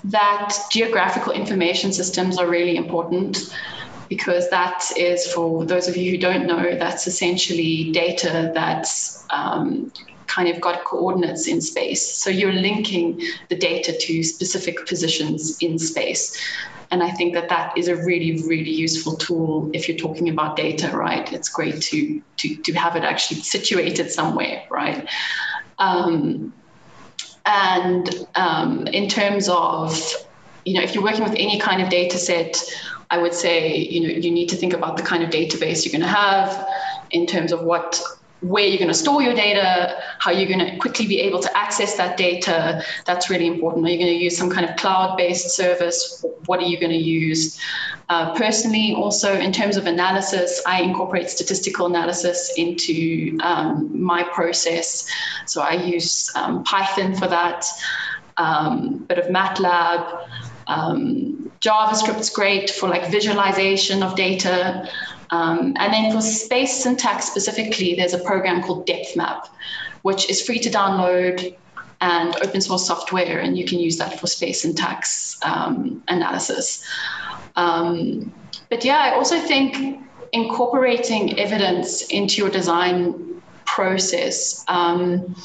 that 0.05 0.55
geographical 0.71 1.33
information 1.33 1.93
systems 1.93 2.37
are 2.37 2.47
really 2.47 2.75
important 2.75 3.53
because 4.13 4.49
that 4.51 4.79
is, 4.95 5.25
for 5.33 5.65
those 5.65 5.87
of 5.87 5.97
you 5.97 6.11
who 6.11 6.17
don't 6.19 6.45
know, 6.45 6.77
that's 6.77 7.07
essentially 7.07 7.91
data 7.91 8.51
that's 8.53 9.25
um, 9.31 9.91
kind 10.27 10.47
of 10.49 10.61
got 10.61 10.83
coordinates 10.83 11.47
in 11.47 11.59
space. 11.61 12.03
So 12.21 12.29
you're 12.29 12.53
linking 12.69 13.21
the 13.49 13.55
data 13.55 13.91
to 14.05 14.23
specific 14.23 14.85
positions 14.85 15.57
in 15.61 15.79
space. 15.79 16.23
And 16.91 17.01
I 17.01 17.09
think 17.09 17.33
that 17.33 17.49
that 17.49 17.75
is 17.75 17.87
a 17.87 17.95
really, 17.95 18.43
really 18.43 18.69
useful 18.85 19.15
tool 19.15 19.71
if 19.73 19.87
you're 19.87 19.97
talking 19.97 20.29
about 20.29 20.57
data, 20.57 20.95
right? 20.95 21.25
It's 21.33 21.49
great 21.49 21.81
to, 21.89 22.21
to, 22.37 22.55
to 22.65 22.73
have 22.73 22.95
it 22.95 23.03
actually 23.03 23.41
situated 23.41 24.11
somewhere, 24.11 24.63
right? 24.69 25.09
Um, 25.79 26.53
and 27.47 28.07
um, 28.35 28.85
in 28.85 29.09
terms 29.09 29.49
of, 29.49 29.99
you 30.65 30.75
know, 30.75 30.83
if 30.83 30.93
you're 30.93 31.03
working 31.03 31.23
with 31.23 31.35
any 31.35 31.59
kind 31.59 31.81
of 31.81 31.89
data 31.89 32.17
set, 32.17 32.61
I 33.09 33.17
would 33.17 33.33
say, 33.33 33.77
you 33.77 34.01
know, 34.01 34.13
you 34.13 34.31
need 34.31 34.49
to 34.49 34.55
think 34.55 34.73
about 34.73 34.97
the 34.97 35.03
kind 35.03 35.23
of 35.23 35.29
database 35.29 35.85
you're 35.85 35.91
going 35.91 36.01
to 36.01 36.07
have 36.07 36.67
in 37.11 37.25
terms 37.27 37.51
of 37.51 37.61
what 37.61 38.01
where 38.43 38.65
you're 38.65 38.77
going 38.77 38.89
to 38.89 38.93
store 38.93 39.21
your 39.21 39.33
data, 39.33 39.97
how 40.19 40.29
you're 40.29 40.47
going 40.47 40.59
to 40.59 40.77
quickly 40.77 41.07
be 41.07 41.21
able 41.21 41.39
to 41.39 41.57
access 41.57 41.95
that 41.95 42.17
data. 42.17 42.83
That's 43.05 43.29
really 43.29 43.47
important. 43.47 43.85
Are 43.85 43.89
you 43.89 43.97
going 43.97 44.11
to 44.11 44.23
use 44.23 44.37
some 44.37 44.49
kind 44.49 44.69
of 44.69 44.75
cloud 44.75 45.15
based 45.15 45.51
service? 45.51 46.25
What 46.45 46.59
are 46.59 46.65
you 46.65 46.77
going 46.77 46.91
to 46.91 46.97
use? 46.97 47.59
Uh, 48.09 48.35
personally, 48.35 48.93
also 48.95 49.33
in 49.33 49.53
terms 49.53 49.77
of 49.77 49.87
analysis, 49.87 50.61
I 50.67 50.81
incorporate 50.81 51.29
statistical 51.29 51.85
analysis 51.85 52.53
into 52.57 53.37
um, 53.41 54.03
my 54.03 54.23
process. 54.23 55.09
So 55.45 55.61
I 55.61 55.73
use 55.73 56.29
um, 56.35 56.65
Python 56.65 57.15
for 57.15 57.27
that, 57.27 57.65
um, 58.35 59.05
bit 59.07 59.19
of 59.19 59.27
MATLAB. 59.27 60.27
Um, 60.67 61.51
JavaScript's 61.65 62.29
great 62.29 62.69
for 62.69 62.89
like 62.89 63.09
visualization 63.09 64.03
of 64.03 64.15
data. 64.15 64.89
Um, 65.29 65.75
and 65.79 65.93
then 65.93 66.11
for 66.11 66.21
space 66.21 66.83
syntax 66.83 67.25
specifically, 67.25 67.95
there's 67.95 68.13
a 68.13 68.19
program 68.19 68.61
called 68.61 68.85
DepthMap, 68.85 69.47
which 70.01 70.29
is 70.29 70.41
free 70.41 70.59
to 70.59 70.69
download 70.69 71.55
and 72.01 72.35
open 72.43 72.59
source 72.59 72.85
software, 72.85 73.39
and 73.39 73.57
you 73.57 73.65
can 73.65 73.79
use 73.79 73.97
that 73.97 74.19
for 74.19 74.27
space 74.27 74.61
syntax 74.61 75.39
um, 75.41 76.03
analysis. 76.09 76.85
Um, 77.55 78.33
but 78.69 78.83
yeah, 78.83 78.97
I 78.97 79.15
also 79.15 79.39
think 79.39 80.01
incorporating 80.33 81.39
evidence 81.39 82.01
into 82.01 82.41
your 82.41 82.49
design 82.49 83.41
process. 83.73 84.63
Um, 84.67 85.35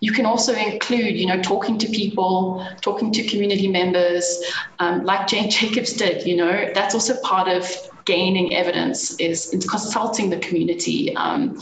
you 0.00 0.12
can 0.12 0.24
also 0.24 0.54
include, 0.54 1.16
you 1.16 1.26
know, 1.26 1.42
talking 1.42 1.76
to 1.78 1.88
people, 1.88 2.66
talking 2.80 3.12
to 3.12 3.22
community 3.24 3.68
members, 3.68 4.42
um, 4.78 5.04
like 5.04 5.26
Jane 5.26 5.50
Jacobs 5.50 5.92
did. 5.92 6.26
You 6.26 6.36
know, 6.36 6.70
that's 6.74 6.94
also 6.94 7.20
part 7.20 7.48
of 7.48 7.70
gaining 8.06 8.54
evidence 8.54 9.18
is 9.20 9.50
consulting 9.70 10.30
the 10.30 10.38
community. 10.38 11.14
Um, 11.14 11.60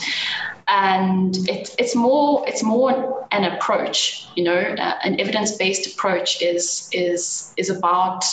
and 0.69 1.37
it, 1.49 1.75
it's 1.79 1.95
more 1.97 2.45
it's 2.47 2.63
more 2.63 3.27
an 3.33 3.45
approach 3.45 4.27
you 4.37 4.45
know 4.45 4.57
uh, 4.57 4.95
an 5.03 5.21
evidence-based 5.21 5.93
approach 5.93 6.41
is 6.41 6.89
is 6.93 7.53
is 7.57 7.69
about 7.69 8.25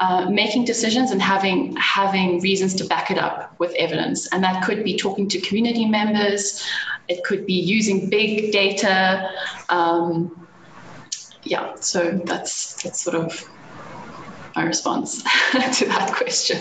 uh, 0.00 0.28
making 0.28 0.64
decisions 0.64 1.10
and 1.10 1.22
having 1.22 1.76
having 1.76 2.40
reasons 2.40 2.74
to 2.74 2.84
back 2.84 3.10
it 3.10 3.18
up 3.18 3.58
with 3.58 3.72
evidence 3.74 4.26
and 4.32 4.42
that 4.42 4.64
could 4.64 4.82
be 4.84 4.96
talking 4.96 5.28
to 5.28 5.40
community 5.40 5.84
members 5.84 6.64
it 7.08 7.24
could 7.24 7.46
be 7.46 7.54
using 7.54 8.08
big 8.08 8.52
data. 8.52 9.30
Um, 9.68 10.46
yeah, 11.42 11.74
so 11.76 12.20
that's 12.24 12.82
that's 12.82 13.00
sort 13.00 13.16
of 13.16 13.48
my 14.56 14.64
response 14.64 15.22
to 15.52 15.84
that 15.86 16.12
question. 16.16 16.58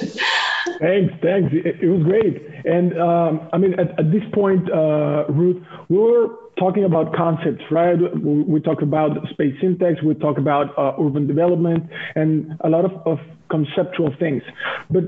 Thanks, 0.79 1.13
thanks. 1.21 1.53
It, 1.53 1.81
it 1.81 1.89
was 1.89 2.03
great. 2.03 2.45
And 2.65 2.99
um, 2.99 3.49
I 3.53 3.57
mean, 3.57 3.79
at, 3.79 3.97
at 3.99 4.11
this 4.11 4.23
point, 4.33 4.69
uh, 4.69 5.25
Ruth, 5.29 5.63
we 5.89 5.97
were 5.97 6.35
talking 6.57 6.83
about 6.83 7.13
concepts, 7.13 7.63
right? 7.71 7.97
We, 8.21 8.59
talk 8.61 8.81
about 8.81 9.11
space 9.31 9.55
syntax, 9.61 10.01
we 10.03 10.13
talk 10.15 10.37
about 10.37 10.77
uh, 10.77 10.93
urban 11.01 11.27
development, 11.27 11.89
and 12.15 12.57
a 12.61 12.69
lot 12.69 12.85
of, 12.85 12.91
of 13.05 13.19
conceptual 13.49 14.13
things. 14.19 14.43
But 14.89 15.05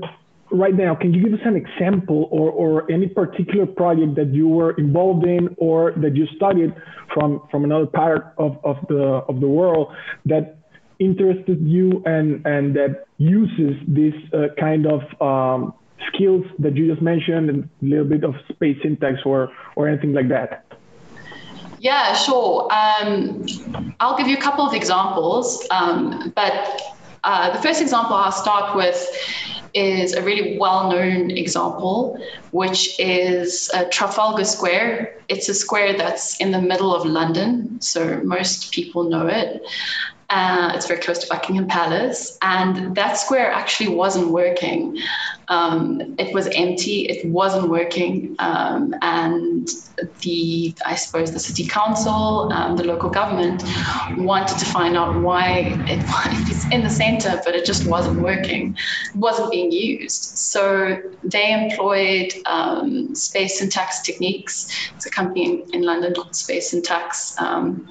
right 0.50 0.74
now, 0.74 0.94
can 0.94 1.12
you 1.14 1.22
give 1.22 1.32
us 1.32 1.44
an 1.44 1.56
example 1.56 2.28
or, 2.30 2.50
or 2.50 2.90
any 2.90 3.08
particular 3.08 3.66
project 3.66 4.16
that 4.16 4.32
you 4.32 4.48
were 4.48 4.72
involved 4.72 5.26
in 5.26 5.54
or 5.58 5.92
that 5.96 6.16
you 6.16 6.26
studied 6.36 6.74
from, 7.14 7.42
from 7.50 7.64
another 7.64 7.86
part 7.86 8.34
of, 8.38 8.58
of, 8.64 8.76
the, 8.88 9.22
of 9.28 9.40
the 9.40 9.48
world 9.48 9.94
that 10.26 10.56
interested 10.98 11.60
you 11.60 12.02
and, 12.06 12.44
and 12.46 12.74
that 12.74 13.04
uses 13.18 13.76
this 13.86 14.14
uh, 14.32 14.54
kind 14.58 14.86
of 14.86 15.00
um, 15.20 15.74
skills 16.12 16.44
that 16.58 16.76
you 16.76 16.90
just 16.90 17.02
mentioned 17.02 17.50
and 17.50 17.68
a 17.82 17.84
little 17.84 18.04
bit 18.04 18.24
of 18.24 18.34
space 18.52 18.76
syntax 18.82 19.18
or, 19.24 19.50
or 19.76 19.88
anything 19.88 20.12
like 20.12 20.28
that? 20.28 20.65
Yeah, 21.86 22.14
sure. 22.14 22.68
Um, 22.72 23.46
I'll 24.00 24.18
give 24.18 24.26
you 24.26 24.36
a 24.36 24.40
couple 24.40 24.66
of 24.66 24.74
examples, 24.74 25.64
um, 25.70 26.32
but 26.34 26.82
uh, 27.22 27.52
the 27.54 27.62
first 27.62 27.80
example 27.80 28.16
I'll 28.16 28.32
start 28.32 28.74
with 28.74 28.98
is 29.72 30.12
a 30.12 30.20
really 30.20 30.58
well 30.58 30.90
known 30.90 31.30
example, 31.30 32.20
which 32.50 32.98
is 32.98 33.70
uh, 33.72 33.84
Trafalgar 33.92 34.42
Square. 34.42 35.22
It's 35.28 35.48
a 35.48 35.54
square 35.54 35.96
that's 35.96 36.40
in 36.40 36.50
the 36.50 36.60
middle 36.60 36.92
of 36.92 37.06
London, 37.06 37.80
so 37.80 38.20
most 38.24 38.72
people 38.72 39.04
know 39.04 39.28
it. 39.28 39.62
Uh, 40.28 40.72
it's 40.74 40.88
very 40.88 41.00
close 41.00 41.18
to 41.18 41.28
Buckingham 41.28 41.68
Palace, 41.68 42.36
and 42.42 42.96
that 42.96 43.16
square 43.16 43.50
actually 43.52 43.94
wasn't 43.94 44.28
working. 44.30 44.96
Um, 45.46 46.16
it 46.18 46.34
was 46.34 46.48
empty. 46.48 47.06
It 47.06 47.30
wasn't 47.30 47.70
working, 47.70 48.34
um, 48.40 48.92
and 49.02 49.68
the 50.22 50.74
I 50.84 50.96
suppose 50.96 51.32
the 51.32 51.38
city 51.38 51.68
council, 51.68 52.50
um, 52.52 52.76
the 52.76 52.82
local 52.82 53.08
government, 53.08 53.62
wanted 54.16 54.58
to 54.58 54.64
find 54.64 54.96
out 54.96 55.20
why 55.20 55.80
it, 55.86 56.04
it's 56.50 56.66
in 56.68 56.82
the 56.82 56.90
centre, 56.90 57.40
but 57.44 57.54
it 57.54 57.64
just 57.64 57.88
wasn't 57.88 58.20
working. 58.20 58.76
It 59.14 59.16
wasn't 59.16 59.52
being 59.52 59.70
used. 59.70 60.38
So 60.38 61.00
they 61.22 61.52
employed 61.52 62.32
um, 62.46 63.14
space 63.14 63.60
syntax 63.60 64.02
techniques. 64.02 64.66
It's 64.96 65.06
a 65.06 65.10
company 65.10 65.44
in, 65.44 65.66
in 65.72 65.82
London 65.82 66.14
called 66.14 66.34
Space 66.34 66.72
Syntax. 66.72 67.34
Um, 67.38 67.86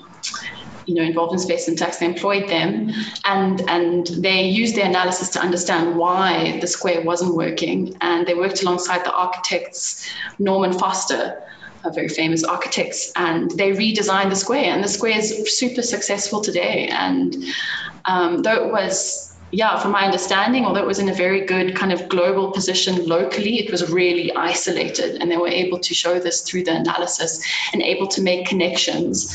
you 0.86 0.96
know, 0.96 1.02
involved 1.02 1.34
in 1.34 1.40
space 1.40 1.66
syntax, 1.66 1.98
they 1.98 2.06
employed 2.06 2.48
them 2.50 2.92
and, 3.26 3.62
and 3.70 4.08
they 4.08 4.44
used 4.44 4.76
their 4.76 4.86
analysis 4.86 5.30
to 5.30 5.40
understand 5.40 5.96
why 5.96 6.60
the 6.60 6.68
square 6.68 7.02
wasn't 7.02 7.36
working. 7.36 7.96
And 8.02 8.28
they 8.28 8.34
worked 8.36 8.62
alongside 8.62 9.04
the 9.04 9.14
architects, 9.14 10.10
Norman 10.40 10.74
Foster, 10.74 11.42
a 11.84 11.92
very 11.92 12.10
famous 12.10 12.44
architects, 12.44 13.12
and 13.16 13.52
they 13.52 13.72
redesigned 13.72 14.30
the 14.30 14.36
square. 14.36 14.74
And 14.74 14.84
the 14.84 14.88
square 14.88 15.18
is 15.18 15.58
super 15.60 15.82
successful 15.82 16.42
today. 16.42 16.88
And 16.88 17.36
um, 18.06 18.42
though 18.42 18.68
it 18.68 18.72
was 18.72 19.36
yeah, 19.52 19.80
from 19.80 19.92
my 19.92 20.04
understanding, 20.04 20.66
although 20.66 20.82
it 20.82 20.88
was 20.88 21.00
in 21.00 21.08
a 21.08 21.14
very 21.14 21.46
good 21.46 21.76
kind 21.76 21.94
of 21.94 22.10
global 22.10 22.52
position 22.52 23.06
locally, 23.06 23.60
it 23.60 23.72
was 23.72 23.90
really 23.90 24.36
isolated. 24.36 25.22
And 25.22 25.32
they 25.32 25.38
were 25.38 25.48
able 25.48 25.80
to 25.80 25.94
show 25.94 26.20
this 26.20 26.42
through 26.42 26.64
the 26.64 26.76
analysis 26.76 27.42
and 27.72 27.82
able 27.82 28.08
to 28.08 28.22
make 28.22 28.48
connections 28.48 29.34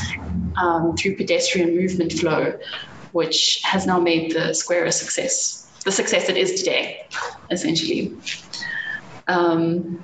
um, 0.61 0.97
through 0.97 1.17
pedestrian 1.17 1.75
movement 1.77 2.13
flow, 2.13 2.59
which 3.13 3.61
has 3.65 3.87
now 3.87 3.99
made 3.99 4.35
the 4.35 4.55
square 4.55 4.85
a 4.85 4.93
success, 4.93 5.69
the 5.85 5.93
success 5.93 6.29
it 6.29 6.37
is 6.37 6.55
today, 6.55 7.07
essentially. 7.51 8.17
Um, 9.27 10.03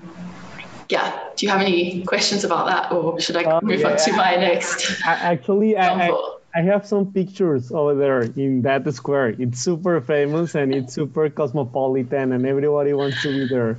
yeah, 0.89 1.21
do 1.37 1.47
you 1.47 1.51
have 1.51 1.61
any 1.61 2.05
questions 2.05 2.45
about 2.45 2.67
that, 2.67 2.93
or 2.93 3.21
should 3.21 3.37
I 3.37 3.45
um, 3.45 3.65
move 3.65 3.81
yeah, 3.81 3.91
on 3.91 3.99
to 3.99 4.13
my 4.13 4.37
next? 4.37 5.03
Actually, 5.05 5.77
I, 5.77 6.09
I 6.09 6.36
have 6.63 6.87
some 6.87 7.13
pictures 7.13 7.71
over 7.71 7.95
there 7.95 8.23
in 8.23 8.63
that 8.63 8.93
square. 8.95 9.29
It's 9.29 9.61
super 9.61 10.01
famous 10.01 10.55
and 10.55 10.75
it's 10.75 10.95
super 10.95 11.29
cosmopolitan, 11.29 12.33
and 12.33 12.47
everybody 12.47 12.93
wants 12.93 13.23
to 13.23 13.29
be 13.29 13.49
there. 13.49 13.79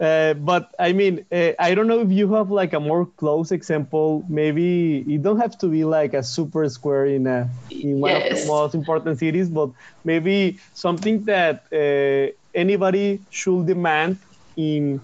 Uh, 0.00 0.34
but 0.34 0.74
I 0.78 0.92
mean, 0.92 1.24
uh, 1.32 1.52
I 1.58 1.74
don't 1.74 1.86
know 1.86 2.00
if 2.00 2.10
you 2.10 2.32
have 2.34 2.50
like 2.50 2.72
a 2.72 2.80
more 2.80 3.06
close 3.06 3.52
example. 3.52 4.24
Maybe 4.28 4.98
it 5.00 5.22
don't 5.22 5.40
have 5.40 5.58
to 5.58 5.68
be 5.68 5.84
like 5.84 6.14
a 6.14 6.22
super 6.22 6.68
square 6.68 7.06
in 7.06 7.26
a 7.26 7.50
in 7.70 8.00
one 8.00 8.10
yes. 8.10 8.32
of 8.32 8.38
the 8.40 8.46
most 8.46 8.74
important 8.74 9.18
cities, 9.18 9.48
but 9.48 9.70
maybe 10.04 10.58
something 10.74 11.24
that 11.24 11.64
uh, 11.72 12.32
anybody 12.54 13.20
should 13.30 13.66
demand 13.66 14.18
in 14.56 15.00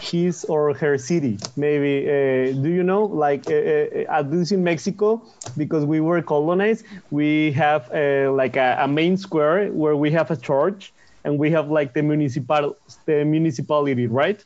his 0.00 0.44
or 0.44 0.74
her 0.74 0.98
city. 0.98 1.38
Maybe 1.56 2.08
uh, 2.08 2.52
do 2.62 2.68
you 2.68 2.82
know 2.82 3.04
like 3.04 3.48
uh, 3.50 3.54
uh, 3.54 4.18
at 4.18 4.30
least 4.30 4.52
in 4.52 4.64
mexico 4.64 5.22
because 5.56 5.84
we 5.84 6.00
were 6.00 6.22
colonized 6.22 6.84
we 7.10 7.52
have 7.52 7.90
uh, 7.92 8.32
like 8.32 8.56
a, 8.56 8.78
a, 8.80 8.88
main 8.88 9.16
square 9.16 9.68
where 9.68 9.96
we 9.96 10.10
have 10.10 10.30
a 10.30 10.36
church 10.36 10.92
and 11.24 11.38
we 11.38 11.50
have 11.50 11.70
like 11.70 11.92
the 11.92 12.02
municipal 12.02 12.76
the 13.06 13.24
municipality 13.24 14.06
right? 14.06 14.44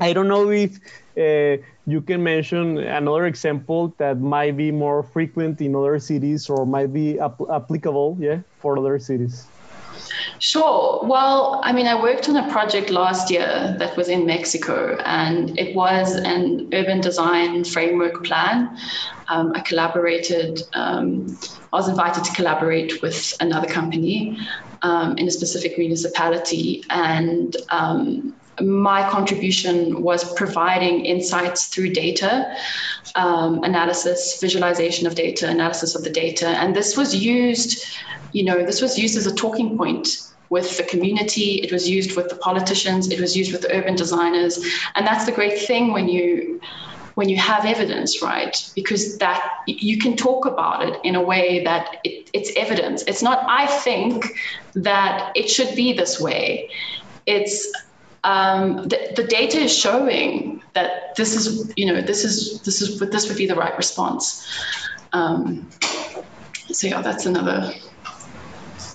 I 0.00 0.12
don't 0.12 0.28
know 0.28 0.50
if 0.50 0.78
uh, 1.16 1.62
you 1.86 2.00
can 2.00 2.22
mention 2.22 2.78
another 2.78 3.26
example 3.26 3.94
that 3.98 4.18
might 4.20 4.56
be 4.56 4.70
more 4.72 5.02
frequent 5.02 5.60
in 5.60 5.76
other 5.76 5.98
cities 5.98 6.50
or 6.50 6.66
might 6.66 6.92
be 6.92 7.18
ap 7.18 7.40
applicable 7.50 8.16
yeah 8.20 8.38
for 8.60 8.78
other 8.78 8.98
cities 8.98 9.46
Sure. 10.38 11.00
Well, 11.04 11.60
I 11.62 11.72
mean, 11.72 11.86
I 11.86 12.00
worked 12.00 12.28
on 12.28 12.36
a 12.36 12.50
project 12.50 12.90
last 12.90 13.30
year 13.30 13.76
that 13.78 13.96
was 13.96 14.08
in 14.08 14.26
Mexico, 14.26 14.96
and 15.04 15.58
it 15.58 15.74
was 15.74 16.16
an 16.16 16.70
urban 16.72 17.00
design 17.00 17.64
framework 17.64 18.24
plan. 18.24 18.76
Um, 19.28 19.52
I 19.54 19.60
collaborated, 19.60 20.60
um, 20.74 21.38
I 21.72 21.76
was 21.76 21.88
invited 21.88 22.24
to 22.24 22.32
collaborate 22.32 23.02
with 23.02 23.34
another 23.40 23.68
company 23.68 24.38
um, 24.82 25.16
in 25.16 25.28
a 25.28 25.30
specific 25.30 25.78
municipality, 25.78 26.84
and 26.90 27.56
um, 27.70 28.34
my 28.60 29.08
contribution 29.08 30.02
was 30.02 30.34
providing 30.34 31.04
insights 31.04 31.66
through 31.66 31.90
data 31.90 32.54
um, 33.14 33.62
analysis, 33.64 34.38
visualization 34.40 35.06
of 35.06 35.14
data, 35.14 35.48
analysis 35.48 35.94
of 35.94 36.04
the 36.04 36.10
data. 36.10 36.48
And 36.48 36.74
this 36.74 36.96
was 36.96 37.14
used, 37.14 37.84
you 38.32 38.44
know, 38.44 38.64
this 38.64 38.80
was 38.80 38.98
used 38.98 39.16
as 39.16 39.26
a 39.26 39.34
talking 39.34 39.76
point 39.76 40.08
with 40.52 40.76
the 40.76 40.82
community, 40.82 41.62
it 41.62 41.72
was 41.72 41.88
used 41.88 42.14
with 42.14 42.28
the 42.28 42.36
politicians, 42.36 43.10
it 43.10 43.18
was 43.18 43.34
used 43.34 43.52
with 43.52 43.62
the 43.62 43.74
urban 43.74 43.94
designers. 43.94 44.62
And 44.94 45.06
that's 45.06 45.24
the 45.24 45.32
great 45.32 45.58
thing 45.58 45.92
when 45.92 46.08
you 46.08 46.60
when 47.14 47.28
you 47.28 47.36
have 47.36 47.66
evidence, 47.66 48.22
right? 48.22 48.56
Because 48.74 49.18
that 49.18 49.50
you 49.66 49.98
can 49.98 50.16
talk 50.16 50.46
about 50.46 50.86
it 50.86 51.00
in 51.04 51.14
a 51.14 51.22
way 51.22 51.64
that 51.64 51.96
it, 52.04 52.30
it's 52.32 52.50
evidence. 52.56 53.02
It's 53.06 53.22
not 53.22 53.44
I 53.48 53.66
think 53.66 54.26
that 54.74 55.32
it 55.34 55.48
should 55.48 55.74
be 55.74 55.94
this 55.94 56.20
way. 56.20 56.70
It's 57.24 57.70
um, 58.24 58.88
the, 58.88 59.12
the 59.16 59.24
data 59.24 59.58
is 59.58 59.76
showing 59.76 60.62
that 60.74 61.16
this 61.16 61.34
is, 61.34 61.72
you 61.76 61.86
know, 61.86 62.00
this 62.00 62.24
is 62.24 62.60
this 62.62 62.80
is 62.80 62.98
this 62.98 63.28
would 63.28 63.36
be 63.36 63.46
the 63.46 63.54
right 63.54 63.76
response. 63.76 64.46
Um, 65.12 65.68
so 66.70 66.86
yeah, 66.86 67.02
that's 67.02 67.26
another 67.26 67.72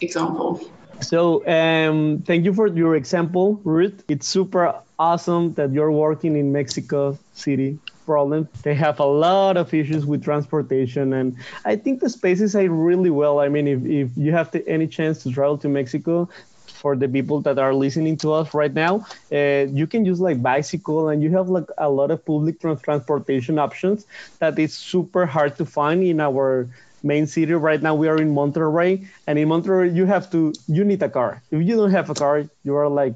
example. 0.01 0.61
So 1.01 1.45
um, 1.47 2.23
thank 2.25 2.45
you 2.45 2.53
for 2.53 2.67
your 2.67 2.95
example, 2.95 3.61
Ruth. 3.63 4.03
It's 4.07 4.27
super 4.27 4.73
awesome 4.97 5.53
that 5.53 5.71
you're 5.71 5.91
working 5.91 6.35
in 6.35 6.51
Mexico 6.51 7.19
City 7.33 7.77
problem. 8.07 8.47
They 8.63 8.73
have 8.73 8.99
a 8.99 9.05
lot 9.05 9.57
of 9.57 9.73
issues 9.73 10.05
with 10.05 10.23
transportation, 10.23 11.13
and 11.13 11.35
I 11.65 11.75
think 11.75 11.99
the 11.99 12.09
spaces 12.09 12.55
are 12.55 12.67
really 12.67 13.11
well. 13.11 13.39
I 13.39 13.49
mean, 13.49 13.67
if, 13.67 13.85
if 13.85 14.17
you 14.17 14.31
have 14.31 14.49
to, 14.51 14.67
any 14.67 14.87
chance 14.87 15.21
to 15.23 15.31
travel 15.31 15.57
to 15.59 15.69
Mexico, 15.69 16.29
for 16.77 16.95
the 16.95 17.07
people 17.07 17.41
that 17.41 17.57
are 17.59 17.73
listening 17.73 18.17
to 18.19 18.33
us 18.33 18.53
right 18.53 18.73
now, 18.73 19.05
uh, 19.31 19.65
you 19.71 19.87
can 19.87 20.05
use 20.05 20.19
like 20.19 20.41
bicycle 20.41 21.09
and 21.09 21.21
you 21.23 21.31
have 21.31 21.49
like 21.49 21.69
a 21.77 21.89
lot 21.89 22.11
of 22.11 22.23
public 22.25 22.59
transportation 22.61 23.59
options 23.59 24.05
that 24.39 24.57
is 24.59 24.73
super 24.77 25.25
hard 25.25 25.57
to 25.57 25.65
find 25.65 26.03
in 26.03 26.19
our 26.19 26.69
main 27.03 27.27
city. 27.27 27.53
Right 27.53 27.81
now 27.81 27.95
we 27.95 28.07
are 28.07 28.19
in 28.21 28.33
monterrey 28.33 29.07
and 29.27 29.37
in 29.39 29.47
monterrey 29.47 29.95
you 29.95 30.05
have 30.05 30.29
to 30.31 30.57
you 30.67 30.83
need 30.83 31.01
a 31.03 31.09
car. 31.09 31.43
If 31.51 31.61
you 31.65 31.75
don't 31.75 31.91
have 31.91 32.09
a 32.09 32.15
car 32.15 32.49
you 32.63 32.75
are 32.75 32.89
like 32.89 33.15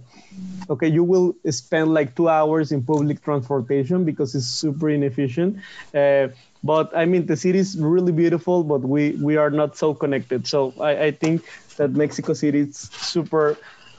okay 0.69 0.87
you 0.87 1.03
will 1.03 1.33
spend 1.49 1.93
like 1.93 2.15
two 2.15 2.29
hours 2.29 2.71
in 2.71 2.83
public 2.83 3.23
transportation 3.23 4.05
because 4.05 4.35
it's 4.35 4.45
super 4.47 4.89
inefficient. 4.89 5.57
Uh, 5.93 6.27
but 6.63 6.95
i 6.95 7.05
mean 7.05 7.25
the 7.25 7.35
city 7.35 7.57
is 7.57 7.75
really 7.79 8.11
beautiful 8.11 8.63
but 8.63 8.81
we 8.81 9.17
we 9.19 9.35
are 9.37 9.49
not 9.49 9.75
so 9.77 9.93
connected. 9.93 10.47
So 10.47 10.75
i, 10.79 11.05
I 11.05 11.11
think 11.11 11.45
that 11.81 11.91
Mexico 11.91 12.33
City 12.33 12.59
is 12.59 12.77
super 12.77 13.57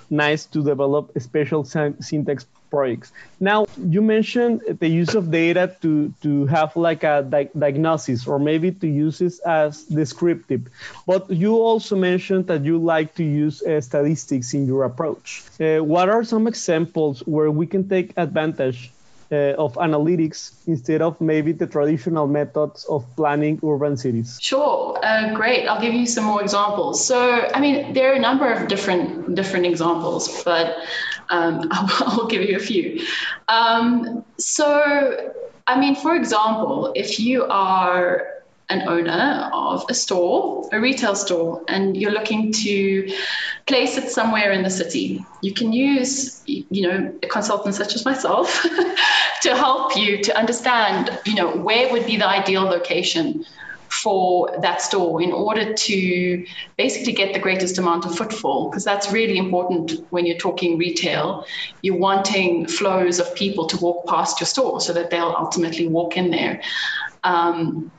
nice 0.08 0.46
to 0.46 0.62
develop 0.62 1.10
space 1.20 1.50
syntax 2.00 2.46
projects. 2.70 3.12
Now, 3.40 3.66
you 3.76 4.00
mentioned 4.02 4.62
the 4.78 4.88
use 4.88 5.14
of 5.14 5.30
data 5.30 5.76
to, 5.82 6.14
to 6.22 6.46
have 6.46 6.76
like 6.76 7.02
a 7.02 7.26
di 7.34 7.48
diagnosis 7.58 8.26
or 8.26 8.38
maybe 8.38 8.70
to 8.82 8.86
use 8.86 9.20
it 9.20 9.34
as 9.44 9.84
descriptive, 9.84 10.62
but 11.06 11.30
you 11.30 11.56
also 11.56 11.96
mentioned 11.96 12.46
that 12.46 12.64
you 12.64 12.78
like 12.78 13.14
to 13.20 13.24
use 13.24 13.62
uh, 13.62 13.80
statistics 13.80 14.54
in 14.54 14.66
your 14.66 14.84
approach. 14.84 15.42
Uh, 15.60 15.80
what 15.94 16.08
are 16.08 16.24
some 16.24 16.46
examples 16.46 17.20
where 17.34 17.50
we 17.50 17.66
can 17.66 17.88
take 17.88 18.08
advantage 18.16 18.92
uh, 19.32 19.54
of 19.56 19.74
analytics 19.74 20.52
instead 20.66 21.00
of 21.00 21.20
maybe 21.20 21.52
the 21.52 21.66
traditional 21.66 22.26
methods 22.26 22.84
of 22.84 23.04
planning 23.16 23.58
urban 23.64 23.96
cities? 23.96 24.38
Sure, 24.40 24.98
uh, 25.02 25.34
great. 25.34 25.66
I'll 25.66 25.80
give 25.80 25.94
you 25.94 26.06
some 26.06 26.24
more 26.24 26.42
examples. 26.42 27.04
So, 27.04 27.48
I 27.54 27.60
mean, 27.60 27.94
there 27.94 28.12
are 28.12 28.14
a 28.14 28.20
number 28.20 28.52
of 28.52 28.68
different 28.68 29.34
different 29.34 29.66
examples, 29.66 30.44
but 30.44 30.76
um, 31.30 31.68
I'll, 31.70 31.88
I'll, 32.08 32.26
give 32.26 32.42
you 32.42 32.56
a 32.56 32.60
few. 32.60 33.00
Um, 33.48 34.24
so, 34.38 35.32
I 35.66 35.80
mean, 35.80 35.96
for 35.96 36.14
example, 36.14 36.92
if 36.94 37.18
you 37.18 37.44
are 37.44 38.41
an 38.72 38.88
owner 38.88 39.50
of 39.52 39.84
a 39.88 39.94
store, 39.94 40.68
a 40.72 40.80
retail 40.80 41.14
store, 41.14 41.62
and 41.68 41.96
you're 41.96 42.10
looking 42.10 42.52
to 42.52 43.12
place 43.66 43.96
it 43.98 44.10
somewhere 44.10 44.50
in 44.52 44.62
the 44.62 44.70
city. 44.70 45.24
You 45.42 45.54
can 45.54 45.72
use, 45.72 46.42
you 46.46 46.88
know, 46.88 47.14
a 47.22 47.26
consultant 47.26 47.74
such 47.74 47.94
as 47.94 48.04
myself 48.04 48.62
to 49.42 49.56
help 49.56 49.96
you 49.96 50.22
to 50.24 50.36
understand, 50.36 51.10
you 51.26 51.34
know, 51.34 51.56
where 51.56 51.92
would 51.92 52.06
be 52.06 52.16
the 52.16 52.28
ideal 52.28 52.62
location 52.62 53.44
for 53.92 54.58
that 54.62 54.80
store 54.80 55.20
in 55.20 55.32
order 55.32 55.74
to 55.74 56.46
basically 56.78 57.12
get 57.12 57.34
the 57.34 57.38
greatest 57.38 57.76
amount 57.76 58.06
of 58.06 58.16
footfall 58.16 58.70
because 58.70 58.84
that's 58.84 59.12
really 59.12 59.36
important 59.36 59.92
when 60.08 60.24
you're 60.24 60.38
talking 60.38 60.78
retail 60.78 61.44
you're 61.82 61.98
wanting 61.98 62.66
flows 62.66 63.18
of 63.18 63.34
people 63.34 63.66
to 63.66 63.76
walk 63.76 64.06
past 64.08 64.40
your 64.40 64.46
store 64.46 64.80
so 64.80 64.94
that 64.94 65.10
they'll 65.10 65.36
ultimately 65.38 65.86
walk 65.86 66.16
in 66.16 66.30
there 66.30 66.62
um, 67.22 67.92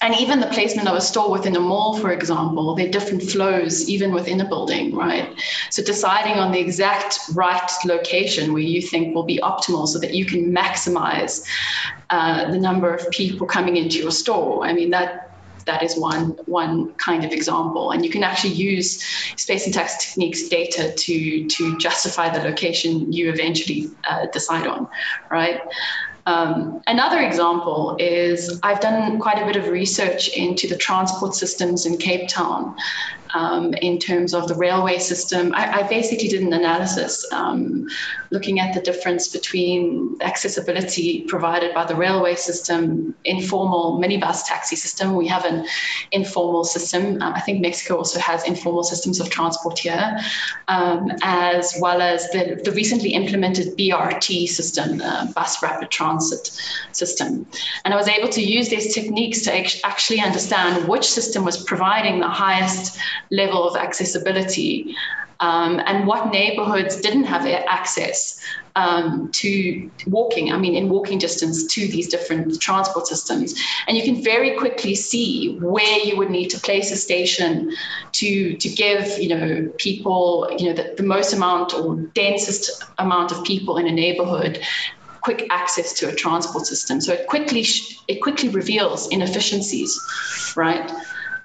and 0.00 0.14
even 0.16 0.40
the 0.40 0.46
placement 0.48 0.86
of 0.86 0.96
a 0.96 1.00
store 1.00 1.30
within 1.30 1.56
a 1.56 1.60
mall, 1.60 1.96
for 1.96 2.12
example, 2.12 2.74
there 2.74 2.86
are 2.86 2.90
different 2.90 3.22
flows 3.22 3.88
even 3.88 4.12
within 4.12 4.40
a 4.40 4.44
building, 4.44 4.94
right? 4.94 5.34
So 5.70 5.82
deciding 5.82 6.34
on 6.34 6.52
the 6.52 6.60
exact 6.60 7.20
right 7.34 7.70
location 7.86 8.52
where 8.52 8.62
you 8.62 8.82
think 8.82 9.14
will 9.14 9.24
be 9.24 9.38
optimal 9.38 9.88
so 9.88 9.98
that 10.00 10.12
you 10.12 10.26
can 10.26 10.52
maximize 10.52 11.46
uh, 12.10 12.50
the 12.50 12.58
number 12.58 12.94
of 12.94 13.10
people 13.10 13.46
coming 13.46 13.76
into 13.76 13.98
your 13.98 14.10
store. 14.10 14.66
I 14.66 14.74
mean, 14.74 14.90
that 14.90 15.30
that 15.66 15.82
is 15.82 15.96
one 15.96 16.30
one 16.44 16.92
kind 16.94 17.24
of 17.24 17.32
example 17.32 17.90
and 17.90 18.04
you 18.04 18.10
can 18.10 18.22
actually 18.22 18.52
use 18.52 19.02
space 19.36 19.64
syntax 19.64 20.04
techniques 20.04 20.48
data 20.48 20.92
to 20.92 21.46
to 21.46 21.78
justify 21.78 22.28
the 22.28 22.44
location 22.44 23.10
you 23.12 23.30
eventually 23.30 23.88
uh, 24.06 24.26
decide 24.26 24.66
on 24.66 24.86
right 25.30 25.62
um, 26.26 26.80
another 26.86 27.20
example 27.20 27.96
is 27.98 28.58
I've 28.62 28.80
done 28.80 29.18
quite 29.20 29.42
a 29.42 29.46
bit 29.46 29.56
of 29.56 29.68
research 29.68 30.28
into 30.28 30.66
the 30.66 30.76
transport 30.76 31.34
systems 31.34 31.84
in 31.84 31.98
Cape 31.98 32.28
Town 32.28 32.76
um, 33.34 33.74
in 33.74 33.98
terms 33.98 34.32
of 34.32 34.48
the 34.48 34.54
railway 34.54 34.98
system. 34.98 35.52
I, 35.54 35.80
I 35.80 35.88
basically 35.88 36.28
did 36.28 36.42
an 36.42 36.52
analysis 36.52 37.26
um, 37.32 37.88
looking 38.30 38.60
at 38.60 38.74
the 38.74 38.80
difference 38.80 39.28
between 39.28 40.16
accessibility 40.20 41.22
provided 41.22 41.74
by 41.74 41.84
the 41.84 41.94
railway 41.94 42.36
system, 42.36 43.14
informal 43.24 44.00
minibus 44.00 44.46
taxi 44.46 44.76
system. 44.76 45.14
We 45.14 45.26
have 45.28 45.44
an 45.44 45.66
informal 46.12 46.64
system. 46.64 47.20
Um, 47.20 47.34
I 47.34 47.40
think 47.40 47.60
Mexico 47.60 47.96
also 47.96 48.20
has 48.20 48.44
informal 48.46 48.84
systems 48.84 49.20
of 49.20 49.30
transport 49.30 49.78
here, 49.78 50.18
um, 50.68 51.10
as 51.22 51.76
well 51.80 52.00
as 52.00 52.28
the, 52.30 52.60
the 52.64 52.72
recently 52.72 53.14
implemented 53.14 53.76
BRT 53.76 54.48
system, 54.48 55.00
uh, 55.00 55.26
bus 55.32 55.62
rapid 55.62 55.90
transit 55.90 56.50
system. 56.92 57.46
And 57.84 57.92
I 57.92 57.96
was 57.96 58.08
able 58.08 58.28
to 58.28 58.42
use 58.42 58.68
these 58.68 58.94
techniques 58.94 59.42
to 59.42 59.52
actually 59.84 60.20
understand 60.20 60.88
which 60.88 61.04
system 61.04 61.44
was 61.44 61.62
providing 61.62 62.20
the 62.20 62.28
highest 62.28 62.98
level 63.30 63.68
of 63.68 63.76
accessibility 63.76 64.94
um, 65.40 65.80
and 65.84 66.06
what 66.06 66.32
neighborhoods 66.32 67.00
didn't 67.00 67.24
have 67.24 67.46
access 67.46 68.40
um, 68.76 69.30
to 69.32 69.90
walking, 70.06 70.52
I 70.52 70.58
mean, 70.58 70.74
in 70.74 70.88
walking 70.88 71.18
distance 71.18 71.74
to 71.74 71.86
these 71.86 72.08
different 72.08 72.60
transport 72.60 73.06
systems. 73.06 73.54
And 73.86 73.96
you 73.96 74.02
can 74.02 74.22
very 74.22 74.56
quickly 74.56 74.94
see 74.94 75.58
where 75.60 75.98
you 76.00 76.16
would 76.16 76.30
need 76.30 76.48
to 76.50 76.60
place 76.60 76.90
a 76.90 76.96
station 76.96 77.72
to, 78.12 78.56
to 78.56 78.68
give, 78.68 79.18
you 79.18 79.28
know, 79.28 79.72
people, 79.78 80.48
you 80.58 80.68
know, 80.68 80.72
the, 80.72 80.94
the 80.96 81.02
most 81.02 81.32
amount 81.32 81.74
or 81.74 81.96
densest 82.14 82.82
amount 82.98 83.32
of 83.32 83.44
people 83.44 83.76
in 83.76 83.86
a 83.86 83.92
neighborhood 83.92 84.60
quick 85.20 85.46
access 85.50 85.94
to 85.94 86.08
a 86.08 86.14
transport 86.14 86.66
system. 86.66 87.00
So 87.00 87.14
it 87.14 87.26
quickly, 87.26 87.64
it 88.08 88.20
quickly 88.20 88.50
reveals 88.50 89.10
inefficiencies, 89.10 89.98
right? 90.54 90.90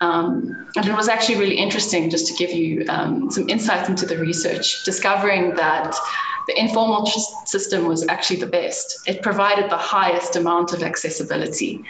Um, 0.01 0.67
and 0.75 0.85
it 0.87 0.95
was 0.95 1.09
actually 1.09 1.39
really 1.39 1.57
interesting 1.57 2.09
just 2.09 2.27
to 2.27 2.33
give 2.33 2.51
you 2.51 2.85
um, 2.87 3.29
some 3.29 3.49
insights 3.49 3.89
into 3.89 4.05
the 4.05 4.17
research, 4.17 4.83
discovering 4.85 5.55
that 5.55 5.93
the 6.47 6.59
informal 6.59 7.05
system 7.05 7.85
was 7.85 8.07
actually 8.07 8.39
the 8.39 8.47
best. 8.47 9.07
It 9.07 9.21
provided 9.21 9.69
the 9.69 9.77
highest 9.77 10.35
amount 10.35 10.73
of 10.73 10.83
accessibility, 10.83 11.83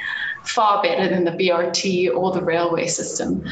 far 0.44 0.82
better 0.82 1.08
than 1.08 1.24
the 1.24 1.32
BRT 1.32 2.14
or 2.14 2.32
the 2.32 2.44
railway 2.44 2.88
system. 2.88 3.46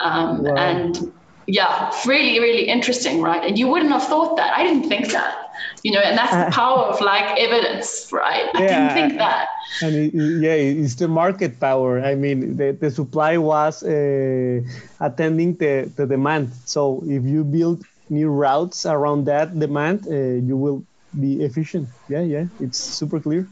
Um, 0.00 0.44
wow. 0.44 0.54
And 0.54 1.12
yeah, 1.46 1.92
really, 2.06 2.38
really 2.40 2.68
interesting, 2.68 3.20
right? 3.20 3.44
And 3.44 3.58
you 3.58 3.68
wouldn't 3.68 3.90
have 3.90 4.04
thought 4.04 4.36
that. 4.36 4.56
I 4.56 4.62
didn't 4.62 4.88
think 4.88 5.10
that 5.12 5.43
you 5.82 5.92
know 5.92 6.00
and 6.00 6.16
that's 6.18 6.32
the 6.32 6.46
uh, 6.46 6.50
power 6.50 6.84
of 6.84 7.00
like 7.00 7.38
evidence 7.38 8.08
right? 8.12 8.48
I 8.54 8.62
yeah, 8.62 8.68
didn't 8.68 8.94
think 8.94 9.18
that. 9.18 9.48
And 9.82 9.94
it, 9.94 10.14
yeah 10.14 10.54
it's 10.54 10.94
the 10.96 11.08
market 11.08 11.60
power. 11.60 12.00
I 12.00 12.14
mean 12.14 12.56
the, 12.56 12.72
the 12.72 12.90
supply 12.90 13.36
was 13.38 13.82
uh, 13.82 14.60
attending 15.00 15.56
the, 15.56 15.90
the 15.96 16.06
demand. 16.06 16.52
So 16.64 17.02
if 17.06 17.24
you 17.24 17.44
build 17.44 17.84
new 18.08 18.28
routes 18.28 18.86
around 18.86 19.24
that 19.26 19.58
demand 19.58 20.06
uh, 20.06 20.14
you 20.14 20.56
will 20.56 20.84
be 21.18 21.42
efficient. 21.42 21.88
Yeah 22.08 22.22
yeah 22.22 22.44
it's 22.60 22.78
super 22.78 23.20
clear. 23.20 23.48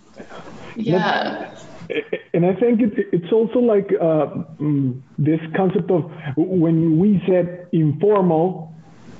Yeah. 0.76 1.50
And 2.34 2.46
I 2.46 2.54
think 2.54 2.80
it's 2.80 2.96
it's 3.12 3.32
also 3.32 3.58
like 3.58 3.92
uh, 4.00 4.26
mm, 4.58 5.02
this 5.18 5.40
concept 5.54 5.90
of 5.90 6.10
when 6.36 6.98
we 6.98 7.22
said 7.26 7.68
informal, 7.72 8.71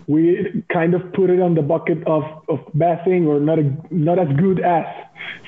we 0.06 0.64
kind 0.72 0.94
of 0.94 1.12
put 1.12 1.30
it 1.30 1.40
on 1.40 1.54
the 1.54 1.62
bucket 1.62 2.06
of, 2.06 2.22
of 2.48 2.58
bad 2.74 3.04
thing 3.04 3.26
or 3.26 3.40
not 3.40 3.58
a, 3.58 3.72
not 3.90 4.18
as 4.18 4.28
good 4.36 4.60
as. 4.60 4.84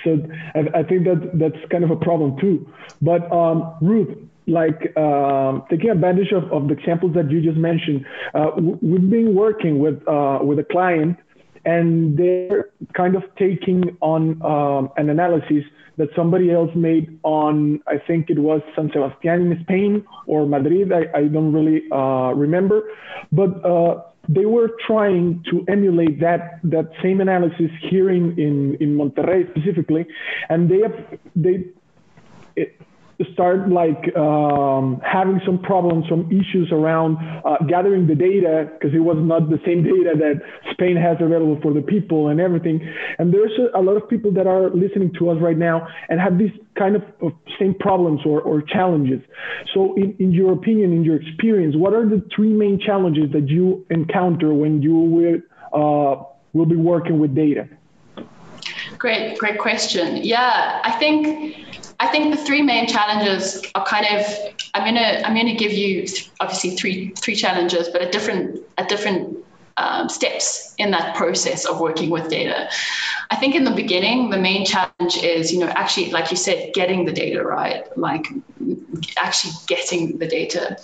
So 0.04 0.18
I, 0.54 0.80
I 0.80 0.82
think 0.82 1.04
that 1.04 1.30
that's 1.34 1.70
kind 1.70 1.84
of 1.84 1.90
a 1.90 1.96
problem 1.96 2.38
too. 2.40 2.66
But 3.02 3.30
um, 3.32 3.74
Ruth, 3.80 4.16
like 4.46 4.96
um, 4.96 5.64
taking 5.70 5.90
advantage 5.90 6.32
of, 6.32 6.52
of 6.52 6.68
the 6.68 6.74
examples 6.74 7.14
that 7.14 7.30
you 7.30 7.40
just 7.40 7.56
mentioned, 7.56 8.04
uh, 8.34 8.50
we've 8.56 9.10
been 9.10 9.34
working 9.34 9.78
with 9.78 10.06
uh, 10.06 10.38
with 10.42 10.58
a 10.58 10.64
client, 10.64 11.16
and 11.64 12.18
they're 12.18 12.70
kind 12.94 13.16
of 13.16 13.22
taking 13.38 13.96
on 14.00 14.42
um, 14.44 14.90
an 14.96 15.10
analysis 15.10 15.64
that 15.96 16.08
somebody 16.16 16.50
else 16.50 16.70
made 16.74 17.18
on 17.22 17.80
I 17.86 17.98
think 17.98 18.28
it 18.28 18.38
was 18.38 18.60
San 18.74 18.88
Sebastián 18.90 19.52
in 19.52 19.62
Spain 19.62 20.04
or 20.26 20.46
Madrid. 20.46 20.92
I, 20.92 21.18
I 21.18 21.24
don't 21.24 21.52
really 21.52 21.82
uh, 21.90 22.32
remember, 22.34 22.82
but 23.32 23.64
uh, 23.64 24.02
they 24.28 24.46
were 24.46 24.70
trying 24.86 25.44
to 25.50 25.64
emulate 25.68 26.20
that 26.20 26.60
that 26.64 26.90
same 27.02 27.20
analysis 27.20 27.70
here 27.80 28.10
in 28.10 28.38
in, 28.38 28.76
in 28.80 28.96
Monterrey 28.96 29.48
specifically, 29.50 30.06
and 30.48 30.70
they 30.70 30.82
they 31.36 31.64
it, 32.56 32.80
start 33.32 33.68
like 33.68 34.14
um, 34.16 35.00
having 35.04 35.40
some 35.46 35.58
problems, 35.58 36.04
some 36.08 36.26
issues 36.30 36.68
around 36.72 37.16
uh, 37.44 37.58
gathering 37.68 38.06
the 38.06 38.14
data 38.14 38.70
because 38.72 38.94
it 38.94 39.00
was 39.00 39.16
not 39.18 39.50
the 39.50 39.60
same 39.64 39.82
data 39.94 40.14
that 40.16 40.40
Spain 40.72 40.96
has 40.96 41.16
available 41.20 41.58
for 41.62 41.72
the 41.72 41.82
people 41.82 42.28
and 42.28 42.40
everything. 42.40 42.80
And 43.18 43.32
there's 43.32 43.52
a, 43.58 43.78
a 43.78 43.82
lot 43.82 43.96
of 43.96 44.08
people 44.08 44.32
that 44.32 44.46
are 44.46 44.70
listening 44.70 45.12
to 45.18 45.30
us 45.30 45.38
right 45.40 45.58
now 45.58 45.86
and 46.08 46.20
have 46.20 46.38
these 46.38 46.52
kind 46.76 46.96
of, 46.96 47.02
of 47.22 47.32
same 47.58 47.74
problems 47.74 48.20
or, 48.24 48.40
or 48.40 48.62
challenges. 48.62 49.20
So, 49.72 49.94
in, 49.94 50.16
in 50.18 50.32
your 50.32 50.52
opinion, 50.52 50.92
in 50.92 51.04
your 51.04 51.16
experience, 51.16 51.76
what 51.76 51.94
are 51.94 52.08
the 52.08 52.24
three 52.34 52.52
main 52.52 52.80
challenges 52.80 53.30
that 53.32 53.48
you 53.48 53.86
encounter 53.90 54.52
when 54.52 54.82
you 54.82 54.94
will, 54.94 55.40
uh, 55.72 56.24
will 56.52 56.66
be 56.66 56.76
working 56.76 57.18
with 57.18 57.34
data? 57.34 57.68
Great, 58.98 59.38
great 59.38 59.58
question. 59.58 60.18
Yeah, 60.18 60.80
I 60.82 60.92
think 60.92 61.73
I 62.00 62.08
think 62.08 62.34
the 62.34 62.42
three 62.42 62.62
main 62.62 62.86
challenges 62.86 63.62
are 63.74 63.84
kind 63.84 64.06
of 64.06 64.26
I'm 64.74 64.84
gonna 64.84 65.22
I'm 65.24 65.34
gonna 65.34 65.56
give 65.56 65.72
you 65.72 66.06
obviously 66.40 66.70
three 66.76 67.10
three 67.10 67.34
challenges, 67.34 67.88
but 67.88 68.02
at 68.02 68.12
different 68.12 68.60
at 68.78 68.88
different 68.88 69.44
um, 69.76 70.08
steps 70.08 70.74
in 70.78 70.92
that 70.92 71.16
process 71.16 71.64
of 71.64 71.80
working 71.80 72.10
with 72.10 72.28
data. 72.28 72.68
I 73.30 73.36
think 73.36 73.54
in 73.54 73.64
the 73.64 73.72
beginning, 73.72 74.30
the 74.30 74.38
main 74.38 74.64
challenge 74.64 75.16
is, 75.16 75.52
you 75.52 75.58
know, 75.58 75.66
actually, 75.66 76.10
like 76.10 76.30
you 76.30 76.36
said, 76.36 76.72
getting 76.74 77.04
the 77.04 77.12
data 77.12 77.42
right, 77.42 77.84
like 77.96 78.26
actually 79.16 79.54
getting 79.66 80.18
the 80.18 80.26
data 80.26 80.76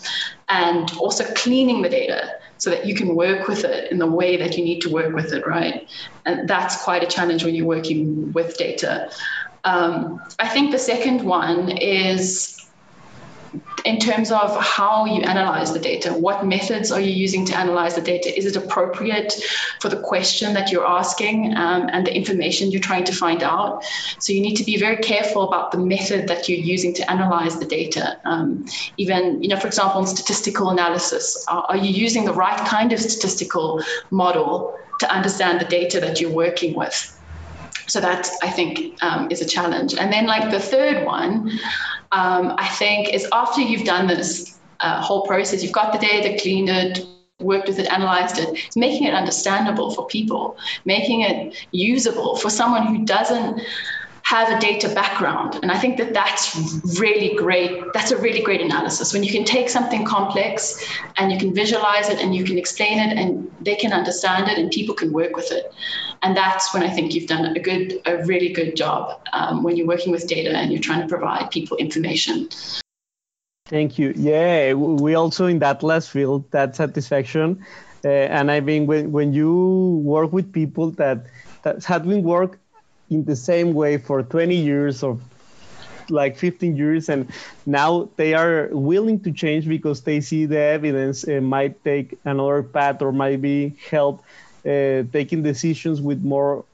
and 0.49 0.91
also 0.99 1.25
cleaning 1.35 1.83
the 1.83 1.89
data 1.89 2.33
so 2.59 2.71
that 2.71 2.85
you 2.85 2.95
can 2.95 3.15
work 3.15 3.49
with 3.49 3.65
it 3.65 3.91
in 3.91 3.99
the 3.99 4.07
way 4.07 4.37
that 4.37 4.57
you 4.57 4.65
need 4.65 4.81
to 4.81 4.91
work 4.91 5.15
with 5.15 5.33
it, 5.33 5.47
right? 5.47 5.89
And 6.27 6.49
that's 6.49 6.83
quite 6.83 7.03
a 7.03 7.07
challenge 7.07 7.45
when 7.45 7.55
you're 7.55 7.67
working 7.67 8.33
with 8.33 8.59
data. 8.59 9.11
Um, 9.65 10.21
I 10.39 10.49
think 10.49 10.71
the 10.71 10.79
second 10.79 11.23
one 11.23 11.71
is 11.71 12.61
in 13.85 13.99
terms 13.99 14.31
of 14.31 14.57
how 14.61 15.07
you 15.07 15.23
analyze 15.23 15.73
the 15.73 15.79
data. 15.79 16.13
What 16.13 16.47
methods 16.47 16.93
are 16.93 17.01
you 17.01 17.11
using 17.11 17.45
to 17.47 17.59
analyze 17.59 17.95
the 17.95 18.01
data? 18.01 18.37
Is 18.37 18.47
it 18.47 18.57
appropriate 18.57 19.33
for 19.81 19.89
the 19.89 20.01
question 20.01 20.55
that 20.55 20.71
you're 20.71 20.87
asking 20.87 21.57
um, 21.57 21.89
and 21.93 22.07
the 22.07 22.15
information 22.15 22.71
you're 22.71 22.81
trying 22.81 23.05
to 23.05 23.13
find 23.13 23.43
out? 23.43 23.85
So 24.19 24.33
you 24.33 24.41
need 24.41 24.57
to 24.57 24.65
be 24.65 24.77
very 24.77 24.97
careful 24.99 25.49
about 25.49 25.73
the 25.73 25.79
method 25.79 26.29
that 26.29 26.49
you're 26.49 26.59
using 26.59 26.95
to 26.95 27.11
analyze 27.11 27.59
the 27.59 27.67
data. 27.67 28.21
Um, 28.25 28.65
even, 28.97 29.43
you 29.43 29.49
know, 29.49 29.57
for 29.57 29.67
example, 29.67 30.01
in 30.01 30.07
statistical 30.07 30.71
analysis, 30.71 31.45
are, 31.49 31.65
are 31.71 31.77
you 31.77 31.91
using 31.91 32.25
the 32.25 32.35
right 32.35 32.59
kind 32.69 32.93
of 32.93 33.01
statistical 33.01 33.83
model 34.11 34.75
to 35.01 35.11
understand 35.11 35.61
the 35.61 35.65
data 35.65 36.01
that 36.01 36.21
you're 36.21 36.33
working 36.33 36.77
with? 36.77 37.20
So 37.91 38.01
that 38.01 38.29
I 38.41 38.51
think 38.51 39.03
um, 39.03 39.29
is 39.31 39.41
a 39.41 39.47
challenge. 39.47 39.95
And 39.95 40.13
then 40.13 40.27
like 40.27 40.51
the 40.51 40.61
third 40.61 41.05
one, 41.05 41.51
um, 42.13 42.55
I 42.57 42.69
think 42.69 43.13
is 43.13 43.27
after 43.33 43.61
you've 43.61 43.85
done 43.85 44.07
this 44.07 44.59
uh, 44.79 45.03
whole 45.03 45.27
process, 45.27 45.63
you've 45.63 45.73
got 45.73 45.93
the 45.93 45.99
data, 45.99 46.41
cleaned 46.41 46.69
it, 46.69 47.05
worked 47.41 47.67
with 47.67 47.81
it, 47.81 47.91
analyzed 47.91 48.39
it, 48.39 48.49
it's 48.67 48.77
making 48.77 49.09
it 49.09 49.15
understandable 49.15 49.91
for 49.91 50.07
people, 50.07 50.57
making 50.85 51.23
it 51.23 51.57
usable 51.73 52.37
for 52.37 52.49
someone 52.49 52.87
who 52.87 53.05
doesn't 53.05 53.61
have 54.31 54.49
a 54.49 54.61
data 54.61 54.89
background. 54.89 55.59
And 55.61 55.73
I 55.73 55.77
think 55.77 55.99
that 55.99 56.15
that's 56.15 56.57
really 57.01 57.35
great. 57.35 57.83
That's 57.93 58.13
a 58.13 58.17
really 58.17 58.43
great 58.43 58.61
analysis 58.61 59.13
when 59.13 59.25
you 59.25 59.33
can 59.33 59.45
take 59.45 59.69
something 59.69 60.05
complex 60.05 60.87
and 61.17 61.33
you 61.33 61.39
can 61.39 61.53
visualize 61.53 62.09
it 62.09 62.21
and 62.21 62.33
you 62.33 62.45
can 62.45 62.57
explain 62.57 63.01
it 63.01 63.19
and 63.19 63.51
they 63.61 63.75
can 63.75 63.93
understand 63.93 64.49
it 64.49 64.57
and 64.57 64.71
people 64.71 64.95
can 64.95 65.13
work 65.13 65.35
with 65.35 65.51
it. 65.51 65.75
And 66.23 66.37
that's 66.37 66.73
when 66.73 66.85
I 66.85 66.91
think 66.91 67.13
you've 67.13 67.27
done 67.27 67.45
a 67.57 67.59
good, 67.59 68.01
a 68.07 68.25
really 68.25 68.53
good 68.53 68.77
job 68.77 69.21
um, 69.33 69.65
when 69.65 69.77
you're 69.77 69.89
working 69.89 70.13
with 70.13 70.29
data 70.29 70.57
and 70.57 70.71
you're 70.71 70.87
trying 70.89 71.03
to 71.03 71.09
provide 71.09 71.51
people 71.51 71.77
information. 71.79 72.49
Thank 73.67 73.99
you. 73.99 74.13
Yeah, 74.15 74.75
we 74.75 75.17
also 75.17 75.47
in 75.47 75.59
that 75.59 75.83
last 75.83 76.09
field 76.11 76.49
that 76.53 76.77
satisfaction. 76.77 77.67
Uh, 78.05 78.09
and 78.09 78.49
I 78.49 78.61
mean, 78.61 78.87
when, 78.87 79.11
when 79.11 79.33
you 79.33 80.01
work 80.05 80.33
with 80.33 80.53
people 80.53 80.93
that 80.93 81.27
that 81.65 82.03
been 82.07 82.23
work 82.23 82.61
in 83.11 83.25
the 83.25 83.37
same 83.37 83.75
way 83.75 83.99
for 83.99 84.23
20 84.23 84.57
years 84.57 85.03
or 85.03 85.21
like 86.09 86.37
15 86.37 86.77
years 86.77 87.09
and 87.09 87.33
now 87.67 88.13
they 88.17 88.35
are 88.35 88.69
willing 88.73 89.23
to 89.23 89.33
change 89.33 89.69
because 89.69 90.03
they 90.03 90.21
see 90.21 90.47
the 90.47 90.59
evidence 90.59 91.27
uh, 91.29 91.41
might 91.41 91.85
take 91.85 92.19
another 92.25 92.63
path 92.65 93.01
or 93.03 93.13
might 93.13 93.41
be 93.41 93.77
help 93.91 94.25
uh, 94.67 95.03
taking 95.13 95.43
decisions 95.43 96.01
with 96.03 96.23
more 96.23 96.67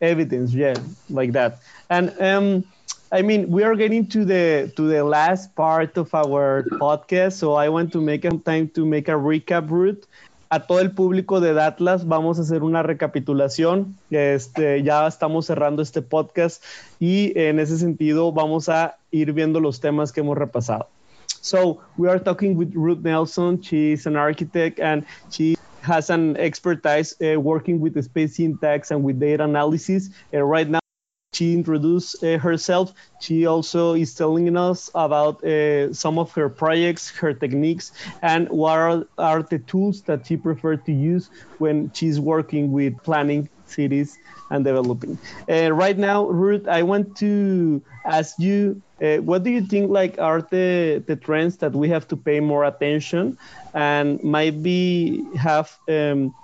evidence 0.00 0.52
yeah 0.54 0.74
like 1.08 1.32
that. 1.32 1.60
And 1.90 2.14
um, 2.20 2.64
i 3.12 3.22
mean 3.22 3.48
we 3.50 3.62
are 3.62 3.74
getting 3.76 4.08
to 4.08 4.24
the 4.24 4.72
to 4.76 4.88
the 4.88 5.04
last 5.04 5.54
part 5.54 5.96
of 5.96 6.12
our 6.14 6.72
podcast 6.80 7.34
so 7.34 7.54
i 7.54 7.68
want 7.68 7.92
to 7.92 8.00
make 8.00 8.24
a 8.24 8.36
time 8.38 8.68
to 8.70 8.84
make 8.84 9.08
a 9.08 9.12
recap 9.12 9.70
route 9.70 10.06
a 10.48 10.60
todo 10.60 10.80
el 10.80 10.92
público 10.92 11.40
de 11.40 11.52
Datlas 11.52 12.06
vamos 12.06 12.38
a 12.38 12.42
hacer 12.42 12.62
una 12.62 12.82
recapitulación. 12.82 13.96
Este, 14.10 14.82
ya 14.82 15.06
estamos 15.06 15.46
cerrando 15.46 15.82
este 15.82 16.02
podcast 16.02 16.62
y 17.00 17.38
en 17.38 17.58
ese 17.58 17.78
sentido 17.78 18.32
vamos 18.32 18.68
a 18.68 18.96
ir 19.10 19.32
viendo 19.32 19.60
los 19.60 19.80
temas 19.80 20.12
que 20.12 20.20
hemos 20.20 20.38
repasado. 20.38 20.88
So 21.40 21.78
we 21.96 22.08
are 22.08 22.20
talking 22.20 22.56
with 22.56 22.74
Ruth 22.74 23.02
Nelson. 23.02 23.60
She's 23.60 24.06
an 24.06 24.16
architect 24.16 24.80
and 24.80 25.04
she 25.30 25.56
has 25.82 26.10
an 26.10 26.36
expertise 26.36 27.16
uh, 27.20 27.38
working 27.40 27.80
with 27.80 27.94
the 27.94 28.02
space 28.02 28.36
syntax 28.36 28.90
and 28.90 29.04
with 29.04 29.20
data 29.20 29.44
analysis. 29.44 30.10
And 30.32 30.50
right 30.50 30.68
now 30.68 30.80
she 31.36 31.52
introduced 31.52 32.22
uh, 32.24 32.38
herself. 32.38 32.92
She 33.18 33.46
also 33.46 33.94
is 33.94 34.14
telling 34.14 34.56
us 34.56 34.90
about 34.94 35.44
uh, 35.44 35.92
some 35.92 36.18
of 36.18 36.32
her 36.32 36.48
projects, 36.48 37.10
her 37.10 37.34
techniques, 37.34 37.92
and 38.22 38.48
what 38.48 38.78
are, 38.78 39.04
are 39.18 39.42
the 39.42 39.58
tools 39.58 40.02
that 40.02 40.26
she 40.26 40.36
prefers 40.36 40.80
to 40.86 40.92
use 40.92 41.30
when 41.58 41.92
she's 41.92 42.18
working 42.20 42.72
with 42.72 43.02
planning 43.02 43.48
cities 43.66 44.18
and 44.50 44.64
developing. 44.64 45.18
Uh, 45.50 45.72
right 45.72 45.98
now, 45.98 46.26
Ruth, 46.28 46.66
I 46.68 46.82
want 46.82 47.16
to 47.16 47.82
ask 48.04 48.38
you, 48.38 48.82
uh, 49.02 49.16
what 49.16 49.42
do 49.42 49.50
you 49.50 49.60
think 49.60 49.90
like 49.90 50.18
are 50.18 50.40
the, 50.40 51.04
the 51.06 51.16
trends 51.16 51.58
that 51.58 51.72
we 51.72 51.88
have 51.88 52.08
to 52.08 52.16
pay 52.16 52.40
more 52.40 52.64
attention 52.64 53.36
and 53.74 54.22
might 54.22 54.62
be 54.62 55.24
have 55.36 55.76
um, 55.88 56.34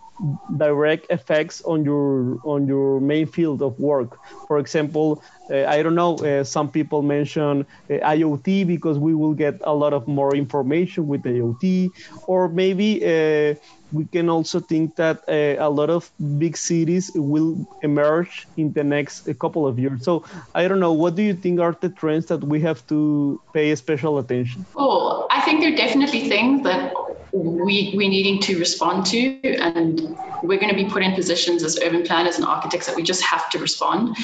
direct 0.56 1.06
effects 1.10 1.60
on 1.62 1.84
your 1.84 2.38
on 2.42 2.66
your 2.66 3.00
main 3.00 3.26
field 3.26 3.62
of 3.62 3.78
work. 3.78 4.20
For 4.46 4.58
example, 4.58 5.22
uh, 5.50 5.64
I 5.66 5.82
don't 5.82 5.94
know. 5.94 6.22
Uh, 6.22 6.44
some 6.44 6.70
people 6.70 7.02
mention 7.02 7.66
uh, 7.90 7.94
IoT 7.94 8.66
because 8.66 8.98
we 8.98 9.14
will 9.14 9.34
get 9.34 9.54
a 9.64 9.74
lot 9.74 9.92
of 9.92 10.06
more 10.06 10.34
information 10.34 11.06
with 11.06 11.22
IoT, 11.22 11.92
or 12.26 12.48
maybe 12.48 13.02
uh, 13.04 13.54
we 13.90 14.06
can 14.06 14.28
also 14.28 14.60
think 14.60 14.96
that 14.96 15.20
uh, 15.28 15.56
a 15.62 15.68
lot 15.70 15.90
of 15.90 16.10
big 16.38 16.56
cities 16.56 17.10
will 17.14 17.66
emerge 17.82 18.48
in 18.56 18.72
the 18.72 18.84
next 18.84 19.28
couple 19.40 19.66
of 19.66 19.78
years. 19.78 20.04
So 20.04 20.24
I 20.54 20.68
don't 20.68 20.80
know. 20.80 20.92
What 20.92 21.14
do 21.14 21.22
you 21.22 21.34
think 21.34 21.60
are 21.60 21.76
the 21.80 21.90
trends 21.90 22.26
that 22.26 22.42
we 22.44 22.60
have 22.60 22.86
to 22.86 23.40
pay 23.52 23.74
special 23.74 24.18
attention? 24.18 24.66
Oh, 24.76 25.26
I 25.30 25.40
think 25.42 25.60
there 25.60 25.72
are 25.72 25.76
definitely 25.76 26.28
things 26.28 26.62
that 26.64 26.92
we, 27.32 27.92
we're 27.96 28.10
needing 28.10 28.40
to 28.42 28.58
respond 28.58 29.06
to, 29.06 29.40
and 29.56 30.16
we're 30.42 30.58
going 30.58 30.68
to 30.68 30.76
be 30.76 30.88
put 30.88 31.02
in 31.02 31.14
positions 31.14 31.62
as 31.62 31.78
urban 31.82 32.02
planners 32.02 32.36
and 32.36 32.44
architects 32.44 32.86
that 32.86 32.96
we 32.96 33.02
just 33.02 33.22
have 33.22 33.48
to 33.50 33.58
respond. 33.58 34.16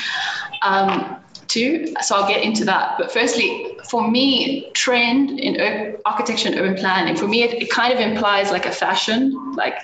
Um, 0.63 1.17
to. 1.49 1.95
So 2.03 2.15
I'll 2.17 2.29
get 2.29 2.43
into 2.43 2.67
that. 2.67 2.97
But 2.99 3.11
firstly, 3.11 3.79
for 3.89 4.09
me, 4.09 4.71
trend 4.73 5.41
in 5.41 5.59
architecture 6.09 6.49
and 6.49 6.59
urban 6.59 6.77
planning, 6.77 7.17
for 7.17 7.29
me, 7.29 7.43
it, 7.43 7.63
it, 7.63 7.71
kind 7.71 7.93
of 7.93 8.01
implies 8.01 8.51
like 8.51 8.67
a 8.67 8.73
fashion, 8.73 9.19
like 9.55 9.77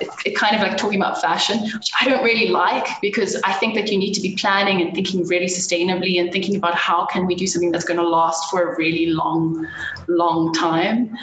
it, 0.00 0.08
it, 0.26 0.36
kind 0.36 0.56
of 0.56 0.62
like 0.62 0.76
talking 0.76 1.00
about 1.00 1.20
fashion, 1.20 1.58
which 1.60 1.90
I 2.00 2.08
don't 2.08 2.24
really 2.24 2.48
like 2.48 2.86
because 3.00 3.40
I 3.44 3.52
think 3.52 3.74
that 3.76 3.90
you 3.90 3.98
need 3.98 4.14
to 4.14 4.20
be 4.20 4.34
planning 4.36 4.80
and 4.82 4.94
thinking 4.94 5.26
really 5.26 5.46
sustainably 5.46 6.20
and 6.20 6.32
thinking 6.32 6.56
about 6.56 6.74
how 6.74 7.06
can 7.06 7.26
we 7.26 7.34
do 7.34 7.46
something 7.46 7.70
that's 7.70 7.84
going 7.84 7.98
to 7.98 8.08
last 8.08 8.50
for 8.50 8.72
a 8.72 8.76
really 8.76 9.06
long, 9.06 9.66
long 10.08 10.52
time. 10.52 11.16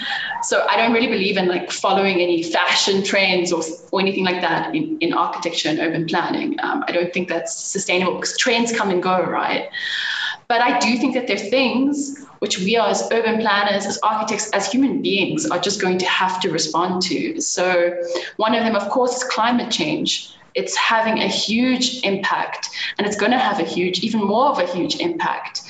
So 0.44 0.66
I 0.70 0.78
don't 0.78 0.94
really 0.94 1.08
believe 1.08 1.38
in 1.38 1.48
like 1.48 1.72
following 1.72 2.22
any 2.22 2.42
fashion 2.44 3.04
trends 3.04 3.52
or, 3.52 3.62
or 3.92 4.00
anything 4.00 4.24
like 4.24 4.42
that 4.42 4.74
in, 4.74 4.98
in 5.02 5.14
architecture 5.14 5.70
and 5.70 5.80
urban 5.80 6.06
planning. 6.08 6.58
Um, 6.62 6.86
I 6.88 6.92
don't 6.94 7.14
think 7.14 7.28
that's 7.28 7.54
sustainable 7.56 8.16
because 8.16 8.38
trends 8.38 8.72
come 8.72 8.90
and 8.92 9.04
go, 9.04 9.22
right? 9.22 9.70
But 10.48 10.62
I 10.62 10.80
do 10.80 10.98
think 10.98 11.14
that 11.16 11.28
there 11.28 11.36
are 11.36 11.50
things 11.50 12.26
which 12.40 12.60
we 12.60 12.78
are 12.78 12.90
as 12.90 13.08
urban 13.12 13.40
planners, 13.40 13.86
as 13.86 14.00
architects, 14.04 14.50
as 14.52 14.72
human 14.72 15.02
beings 15.02 15.46
are 15.50 15.60
just 15.60 15.82
going 15.82 15.98
to 16.00 16.06
have 16.06 16.40
to 16.42 16.52
respond 16.52 17.02
to. 17.04 17.40
So, 17.42 18.02
one 18.38 18.56
of 18.56 18.64
them, 18.64 18.76
of 18.76 18.90
course, 18.90 19.16
is 19.16 19.24
climate 19.24 19.72
change. 19.72 20.34
It's 20.54 20.76
having 20.76 21.20
a 21.20 21.28
huge 21.28 22.04
impact, 22.04 22.70
and 22.98 23.06
it's 23.06 23.18
going 23.18 23.32
to 23.32 23.38
have 23.38 23.60
a 23.60 23.64
huge, 23.64 24.00
even 24.00 24.22
more 24.22 24.48
of 24.48 24.60
a 24.60 24.66
huge 24.66 24.96
impact. 24.96 25.62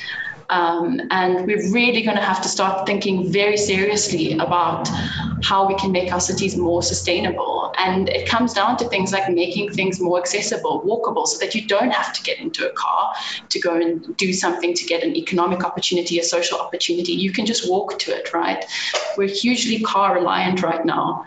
Um, 0.49 1.01
and 1.11 1.45
we're 1.45 1.71
really 1.73 2.03
going 2.03 2.15
to 2.15 2.23
have 2.23 2.41
to 2.41 2.49
start 2.49 2.87
thinking 2.87 3.31
very 3.31 3.57
seriously 3.57 4.33
about 4.33 4.87
how 5.43 5.67
we 5.67 5.75
can 5.75 5.91
make 5.91 6.11
our 6.13 6.19
cities 6.19 6.55
more 6.57 6.81
sustainable. 6.81 7.73
And 7.77 8.07
it 8.09 8.29
comes 8.29 8.53
down 8.53 8.77
to 8.77 8.87
things 8.87 9.11
like 9.11 9.29
making 9.29 9.73
things 9.73 9.99
more 9.99 10.19
accessible, 10.19 10.83
walkable, 10.85 11.27
so 11.27 11.37
that 11.43 11.53
you 11.53 11.67
don't 11.67 11.91
have 11.91 12.13
to 12.13 12.23
get 12.23 12.39
into 12.39 12.67
a 12.67 12.71
car 12.73 13.13
to 13.49 13.59
go 13.59 13.75
and 13.75 14.15
do 14.17 14.31
something 14.33 14.73
to 14.73 14.85
get 14.85 15.03
an 15.03 15.15
economic 15.15 15.65
opportunity, 15.65 16.17
a 16.19 16.23
social 16.23 16.59
opportunity. 16.59 17.11
You 17.11 17.31
can 17.31 17.45
just 17.45 17.69
walk 17.69 17.99
to 17.99 18.11
it, 18.11 18.33
right? 18.33 18.63
We're 19.17 19.27
hugely 19.27 19.81
car 19.81 20.15
reliant 20.15 20.63
right 20.63 20.85
now 20.85 21.25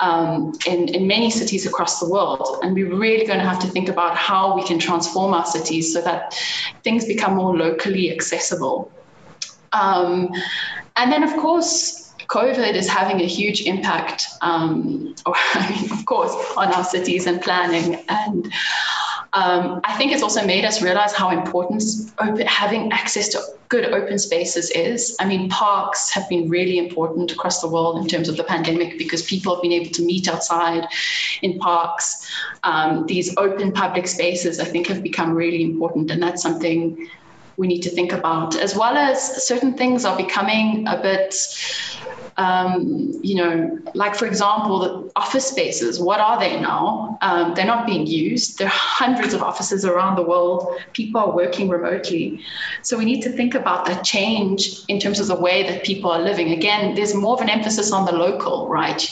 um, 0.00 0.52
in, 0.66 0.88
in 0.88 1.06
many 1.06 1.30
cities 1.30 1.66
across 1.66 2.00
the 2.00 2.08
world. 2.08 2.60
And 2.62 2.74
we're 2.74 2.94
really 2.94 3.26
going 3.26 3.38
to 3.38 3.44
have 3.44 3.60
to 3.60 3.68
think 3.68 3.88
about 3.88 4.16
how 4.16 4.56
we 4.56 4.64
can 4.64 4.78
transform 4.78 5.34
our 5.34 5.46
cities 5.46 5.92
so 5.92 6.00
that 6.02 6.34
things 6.82 7.04
become 7.04 7.36
more 7.36 7.56
locally 7.56 8.10
accessible. 8.12 8.90
Um, 9.72 10.30
and 10.96 11.12
then, 11.12 11.22
of 11.22 11.36
course, 11.36 12.12
COVID 12.26 12.74
is 12.74 12.88
having 12.88 13.20
a 13.20 13.26
huge 13.26 13.62
impact, 13.62 14.26
um, 14.40 15.14
or, 15.26 15.34
I 15.36 15.70
mean, 15.70 15.92
of 15.92 16.04
course, 16.06 16.32
on 16.56 16.72
our 16.72 16.84
cities 16.84 17.26
and 17.26 17.40
planning. 17.42 18.04
And 18.08 18.52
um, 19.32 19.80
I 19.84 19.96
think 19.96 20.12
it's 20.12 20.22
also 20.22 20.44
made 20.44 20.64
us 20.64 20.82
realize 20.82 21.14
how 21.14 21.30
important 21.30 21.82
open, 22.18 22.46
having 22.46 22.90
access 22.90 23.28
to 23.30 23.40
good 23.68 23.84
open 23.84 24.18
spaces 24.18 24.70
is. 24.70 25.16
I 25.20 25.26
mean, 25.26 25.48
parks 25.48 26.10
have 26.10 26.28
been 26.28 26.48
really 26.48 26.78
important 26.78 27.30
across 27.30 27.60
the 27.60 27.68
world 27.68 27.98
in 27.98 28.08
terms 28.08 28.28
of 28.28 28.36
the 28.36 28.42
pandemic 28.42 28.98
because 28.98 29.22
people 29.22 29.54
have 29.54 29.62
been 29.62 29.72
able 29.72 29.92
to 29.92 30.02
meet 30.02 30.28
outside 30.28 30.88
in 31.42 31.60
parks. 31.60 32.28
Um, 32.64 33.06
these 33.06 33.36
open 33.36 33.72
public 33.72 34.08
spaces, 34.08 34.58
I 34.58 34.64
think, 34.64 34.88
have 34.88 35.02
become 35.02 35.32
really 35.32 35.62
important, 35.62 36.10
and 36.10 36.20
that's 36.20 36.42
something 36.42 37.08
we 37.56 37.68
need 37.68 37.82
to 37.82 37.90
think 37.90 38.12
about, 38.12 38.56
as 38.56 38.74
well 38.74 38.96
as 38.96 39.46
certain 39.46 39.74
things 39.74 40.04
are 40.04 40.16
becoming 40.16 40.88
a 40.88 41.00
bit 41.00 41.34
um, 42.36 43.12
you 43.22 43.36
know, 43.36 43.78
like 43.94 44.14
for 44.14 44.26
example, 44.26 44.78
the 44.78 45.12
office 45.16 45.46
spaces, 45.46 46.00
what 46.00 46.20
are 46.20 46.38
they 46.38 46.60
now? 46.60 47.18
Um, 47.20 47.54
they're 47.54 47.66
not 47.66 47.86
being 47.86 48.06
used. 48.06 48.58
There 48.58 48.66
are 48.66 48.70
hundreds 48.72 49.34
of 49.34 49.42
offices 49.42 49.84
around 49.84 50.16
the 50.16 50.22
world. 50.22 50.80
People 50.92 51.20
are 51.20 51.34
working 51.34 51.68
remotely. 51.68 52.44
So 52.82 52.96
we 52.96 53.04
need 53.04 53.22
to 53.22 53.30
think 53.30 53.54
about 53.54 53.86
that 53.86 54.04
change 54.04 54.84
in 54.88 54.98
terms 55.00 55.20
of 55.20 55.26
the 55.26 55.36
way 55.36 55.64
that 55.64 55.84
people 55.84 56.10
are 56.10 56.20
living. 56.20 56.52
Again, 56.52 56.94
there's 56.94 57.14
more 57.14 57.34
of 57.34 57.40
an 57.40 57.50
emphasis 57.50 57.92
on 57.92 58.06
the 58.06 58.12
local, 58.12 58.68
right? 58.68 59.06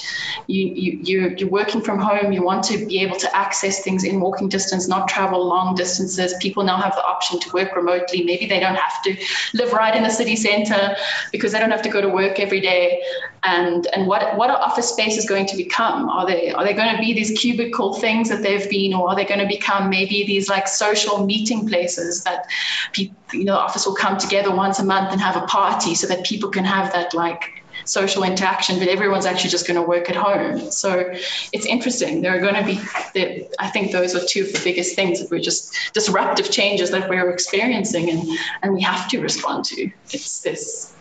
You, 0.47 0.67
you, 0.67 1.01
you're, 1.03 1.33
you're 1.37 1.49
working 1.49 1.83
from 1.83 1.99
home. 1.99 2.33
You 2.33 2.43
want 2.43 2.65
to 2.65 2.87
be 2.87 3.01
able 3.01 3.17
to 3.17 3.37
access 3.37 3.83
things 3.83 4.05
in 4.05 4.21
walking 4.21 4.49
distance, 4.49 4.89
not 4.89 5.09
travel 5.09 5.47
long 5.47 5.75
distances. 5.75 6.35
People 6.41 6.65
now 6.65 6.77
have 6.77 6.95
the 6.95 7.05
option 7.05 7.39
to 7.41 7.51
work 7.53 7.77
remotely. 7.77 8.23
Maybe 8.25 8.47
they 8.47 8.61
don't 8.61 8.77
have 8.77 9.03
to 9.03 9.17
live 9.55 9.73
right 9.73 9.95
in 9.95 10.03
the 10.03 10.11
city 10.11 10.37
center 10.37 10.97
because 11.33 11.53
they 11.53 11.59
don't 11.59 11.71
have 11.71 11.83
to 11.83 11.91
go 11.91 12.01
to 12.01 12.09
work 12.09 12.41
every 12.41 12.61
day 12.61 13.03
and 13.43 13.87
and 13.89 14.07
what 14.07 14.37
what 14.37 14.51
are 14.51 14.57
office 14.57 14.89
spaces 14.89 15.29
going 15.29 15.47
to 15.47 15.57
become? 15.57 16.09
Are 16.09 16.27
they 16.27 16.51
are 16.53 16.65
they 16.65 16.75
going 16.75 16.95
to 16.95 17.01
be 17.01 17.13
these 17.13 17.39
cubicle 17.39 17.95
things 17.95 18.29
that 18.29 18.43
they've 18.43 18.69
been, 18.69 18.95
or 18.95 19.11
are 19.11 19.17
they 19.17 19.25
going 19.25 19.41
to 19.41 19.47
become 19.47 19.91
maybe 19.91 20.25
these 20.27 20.49
like 20.49 20.69
social 20.69 21.25
meeting 21.25 21.69
places 21.69 22.25
that 22.25 22.47
people 22.93 23.17
you 23.33 23.45
know 23.45 23.53
the 23.53 23.59
office 23.59 23.87
will 23.87 23.95
come 23.95 24.19
together 24.19 24.51
once 24.55 24.79
a 24.79 24.85
month 24.85 25.13
and 25.13 25.21
have 25.21 25.37
a 25.37 25.47
party 25.47 25.95
so 25.95 26.07
that 26.07 26.25
people 26.25 26.51
can 26.51 26.65
have 26.65 26.93
that 26.93 27.15
like 27.15 27.59
social 27.85 28.23
interaction, 28.23 28.79
but 28.79 28.89
everyone's 28.89 29.27
actually 29.27 29.51
just 29.51 29.67
going 29.67 29.81
to 29.81 29.87
work 29.87 30.11
at 30.11 30.17
home. 30.17 30.71
So 30.71 31.11
it's 31.53 31.67
interesting. 31.67 32.21
There 32.21 32.37
are 32.37 32.41
going 32.41 32.55
to 32.55 32.65
be, 32.65 33.49
I 33.59 33.69
think 33.69 33.93
those 33.93 34.15
are 34.15 34.25
two 34.25 34.43
of 34.43 34.53
the 34.53 34.61
biggest 34.63 34.95
things 34.95 35.21
that 35.21 35.31
we're 35.31 35.41
just 35.41 35.75
disruptive 35.95 36.51
changes 36.51 36.91
that 36.91 37.09
we're 37.09 37.31
experiencing 37.31 38.11
and, 38.11 38.39
and 38.63 38.75
we 38.75 38.83
have 38.83 39.09
to 39.09 39.21
respond 39.21 39.65
to. 39.67 39.91
It's 40.11 40.41
this. 40.41 40.95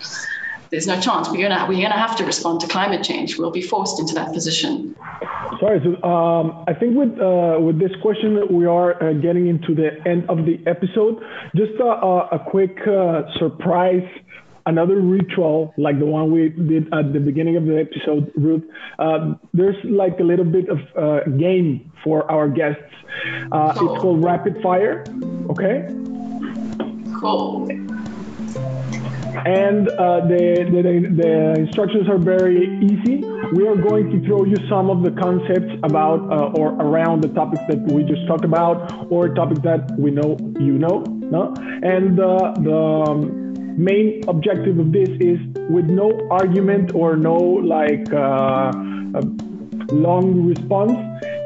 There's 0.70 0.88
no 0.88 1.00
chance. 1.00 1.30
We're 1.30 1.48
gonna 1.48 1.66
we're 1.68 1.82
gonna 1.82 1.98
have 1.98 2.16
to 2.18 2.26
respond 2.26 2.62
to 2.62 2.68
climate 2.68 3.04
change. 3.04 3.38
We'll 3.38 3.52
be 3.52 3.62
forced 3.62 4.00
into 4.00 4.16
that 4.16 4.34
position. 4.34 4.96
Sorry, 5.60 5.82
so 5.84 6.04
um, 6.04 6.66
I 6.68 6.74
think 6.74 6.96
with 6.96 7.20
uh, 7.20 7.58
with 7.60 7.80
this 7.80 7.92
question 8.02 8.40
we 8.56 8.66
are 8.66 9.02
uh, 9.02 9.14
getting 9.14 9.48
into 9.48 9.74
the 9.74 9.90
end 10.06 10.30
of 10.30 10.46
the 10.46 10.60
episode. 10.68 11.24
Just 11.56 11.80
uh, 11.80 12.28
a 12.32 12.40
quick 12.50 12.78
uh, 12.88 13.24
surprise 13.40 14.08
another 14.68 15.00
ritual 15.00 15.74
like 15.78 15.98
the 15.98 16.06
one 16.06 16.30
we 16.32 16.50
did 16.50 16.94
at 16.94 17.14
the 17.14 17.20
beginning 17.20 17.56
of 17.56 17.66
the 17.66 17.80
episode, 17.80 18.32
Ruth. 18.36 18.64
Uh, 19.00 19.34
there's 19.54 19.78
like 19.86 20.20
a 20.20 20.24
little 20.24 20.46
bit 20.46 20.68
of 20.70 20.80
uh, 20.96 21.24
game 21.38 21.92
for 22.04 22.30
our 22.30 22.48
guests. 22.50 22.84
Uh. 23.52 23.72
It's 23.72 24.02
called 24.02 24.24
rapid 24.24 24.62
fire. 24.62 25.06
Okay. 25.50 25.88
Cool. 27.20 27.68
And 29.46 29.90
uh, 29.90 30.22
the, 30.28 30.66
the, 30.72 31.22
the, 31.22 31.62
instructions 31.62 32.10
are 32.10 32.18
very 32.18 32.80
easy. 32.84 33.24
We 33.54 33.68
are 33.68 33.76
going 33.76 34.10
to 34.12 34.28
throw 34.28 34.46
you 34.46 34.56
some 34.70 34.90
of 34.90 35.04
the 35.04 35.12
concepts 35.12 35.74
about 35.84 36.20
uh, 36.32 36.60
or 36.60 36.74
around 36.74 37.22
the 37.22 37.30
topics 37.30 37.62
that 37.70 37.80
we 37.92 38.04
just 38.04 38.26
talked 38.28 38.46
about, 38.46 39.12
or 39.12 39.30
topics 39.34 39.62
that 39.62 39.92
we 39.98 40.12
know 40.12 40.38
you 40.60 40.78
know. 40.78 41.04
No? 41.08 41.54
And 41.84 42.20
uh, 42.20 42.54
the 42.60 42.76
um, 42.76 43.54
main 43.78 44.24
objective 44.28 44.80
of 44.80 44.92
this 44.92 45.10
is 45.20 45.40
with 45.70 45.86
no 45.86 46.12
argument 46.32 46.96
or 46.96 47.16
no 47.16 47.36
like 47.36 48.12
uh, 48.12 48.72
long 49.92 50.48
response. 50.48 50.98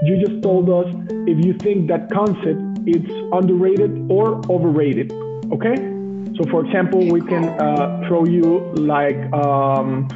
You 0.03 0.25
just 0.25 0.41
told 0.41 0.69
us 0.69 0.87
if 1.27 1.45
you 1.45 1.53
think 1.59 1.87
that 1.89 2.09
concept 2.11 2.61
is 2.87 3.03
underrated 3.31 4.09
or 4.09 4.41
overrated. 4.49 5.11
Okay. 5.51 6.00
So, 6.41 6.47
for 6.49 6.65
example, 6.65 7.05
we 7.05 7.21
can 7.21 7.49
uh, 7.49 8.03
throw 8.07 8.25
you 8.25 8.73
like 8.73 9.31
um, 9.31 10.09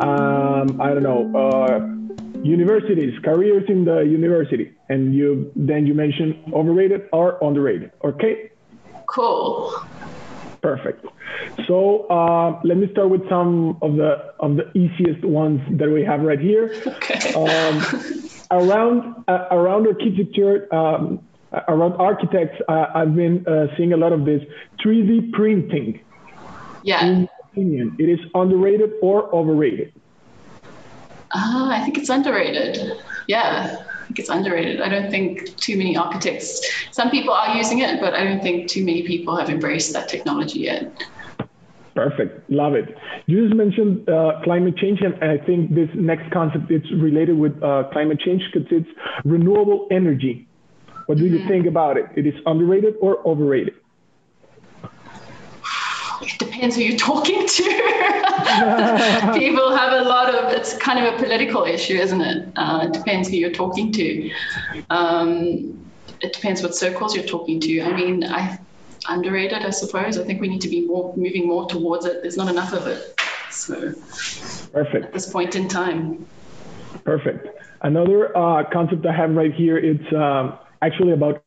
um, 0.00 0.80
I 0.80 0.94
don't 0.94 1.02
know 1.02 1.26
uh, 1.34 2.44
universities, 2.44 3.18
careers 3.24 3.64
in 3.68 3.84
the 3.84 4.02
university, 4.02 4.72
and 4.88 5.12
you 5.12 5.50
then 5.56 5.84
you 5.84 5.92
mention 5.92 6.52
overrated 6.52 7.08
or 7.12 7.42
underrated. 7.42 7.90
Okay. 8.04 8.52
Cool. 9.06 9.74
Perfect. 10.62 11.04
So 11.66 12.06
uh, 12.10 12.60
let 12.62 12.76
me 12.76 12.88
start 12.92 13.10
with 13.10 13.28
some 13.28 13.76
of 13.82 13.96
the 13.96 14.34
of 14.38 14.54
the 14.54 14.70
easiest 14.78 15.24
ones 15.24 15.60
that 15.80 15.90
we 15.90 16.04
have 16.04 16.20
right 16.20 16.38
here. 16.38 16.80
Okay. 16.86 17.34
Um, 17.34 17.82
around 18.52 19.24
uh, 19.26 19.48
around 19.50 19.88
architecture, 19.88 20.72
um, 20.72 21.25
around 21.68 21.94
architects, 21.94 22.60
uh, 22.68 22.86
I've 22.94 23.14
been 23.14 23.46
uh, 23.46 23.66
seeing 23.76 23.92
a 23.92 23.96
lot 23.96 24.12
of 24.12 24.24
this 24.24 24.42
3D 24.84 25.32
printing. 25.32 26.00
Yeah. 26.82 27.04
In 27.04 27.28
opinion, 27.50 27.96
it 27.98 28.08
is 28.08 28.20
underrated 28.34 28.92
or 29.02 29.34
overrated? 29.34 29.92
Uh, 31.34 31.68
I 31.72 31.80
think 31.84 31.98
it's 31.98 32.08
underrated. 32.08 32.92
Yeah 33.26 33.84
I 34.06 34.06
think 34.06 34.20
it's 34.20 34.28
underrated. 34.28 34.80
I 34.80 34.88
don't 34.88 35.10
think 35.10 35.56
too 35.56 35.76
many 35.76 35.96
architects, 35.96 36.64
some 36.92 37.10
people 37.10 37.34
are 37.34 37.56
using 37.56 37.80
it, 37.80 38.00
but 38.00 38.14
I 38.14 38.22
don't 38.22 38.40
think 38.40 38.68
too 38.68 38.84
many 38.84 39.02
people 39.04 39.34
have 39.34 39.50
embraced 39.50 39.94
that 39.94 40.08
technology 40.08 40.60
yet. 40.60 40.92
Perfect. 41.96 42.48
Love 42.48 42.74
it. 42.74 42.96
You 43.26 43.42
just 43.48 43.56
mentioned 43.56 44.08
uh, 44.08 44.40
climate 44.44 44.76
change, 44.76 45.00
and 45.00 45.14
I 45.24 45.38
think 45.44 45.74
this 45.74 45.88
next 45.94 46.30
concept 46.30 46.70
is 46.70 46.82
related 46.92 47.36
with 47.36 47.60
uh, 47.60 47.88
climate 47.90 48.20
change 48.20 48.42
because 48.52 48.68
it's 48.70 48.88
renewable 49.24 49.88
energy. 49.90 50.45
What 51.06 51.18
do 51.18 51.24
mm-hmm. 51.24 51.36
you 51.36 51.48
think 51.48 51.66
about 51.66 51.96
it? 51.96 52.06
It 52.16 52.26
is 52.26 52.34
underrated 52.46 52.96
or 53.00 53.26
overrated? 53.26 53.74
it 56.22 56.38
depends 56.38 56.76
who 56.76 56.82
you're 56.82 56.98
talking 56.98 57.46
to. 57.46 57.62
People 59.38 59.76
have 59.76 59.92
a 59.92 60.04
lot 60.08 60.34
of, 60.34 60.52
it's 60.52 60.76
kind 60.78 61.04
of 61.04 61.14
a 61.14 61.16
political 61.18 61.64
issue, 61.64 61.94
isn't 61.94 62.20
it? 62.20 62.48
Uh, 62.56 62.86
it 62.86 62.92
depends 62.92 63.28
who 63.28 63.36
you're 63.36 63.52
talking 63.52 63.92
to. 63.92 64.30
Um, 64.90 65.90
it 66.20 66.32
depends 66.32 66.62
what 66.62 66.74
circles 66.74 67.14
you're 67.14 67.26
talking 67.26 67.60
to. 67.60 67.80
I 67.82 67.92
mean, 67.92 68.24
I 68.24 68.58
underrated, 69.08 69.62
I 69.62 69.70
suppose. 69.70 70.18
I 70.18 70.24
think 70.24 70.40
we 70.40 70.48
need 70.48 70.62
to 70.62 70.68
be 70.68 70.86
more 70.86 71.14
moving 71.16 71.46
more 71.46 71.68
towards 71.68 72.06
it. 72.06 72.22
There's 72.22 72.36
not 72.36 72.48
enough 72.48 72.72
of 72.72 72.86
it. 72.86 73.20
So, 73.50 73.92
perfect. 74.72 75.06
At 75.06 75.12
this 75.12 75.30
point 75.30 75.54
in 75.56 75.68
time. 75.68 76.26
Perfect. 77.04 77.48
Another 77.82 78.36
uh, 78.36 78.64
concept 78.70 79.06
I 79.06 79.12
have 79.12 79.30
right 79.34 79.52
here, 79.52 79.76
it's 79.76 80.12
um, 80.12 80.58
actually 80.82 81.12
about 81.12 81.42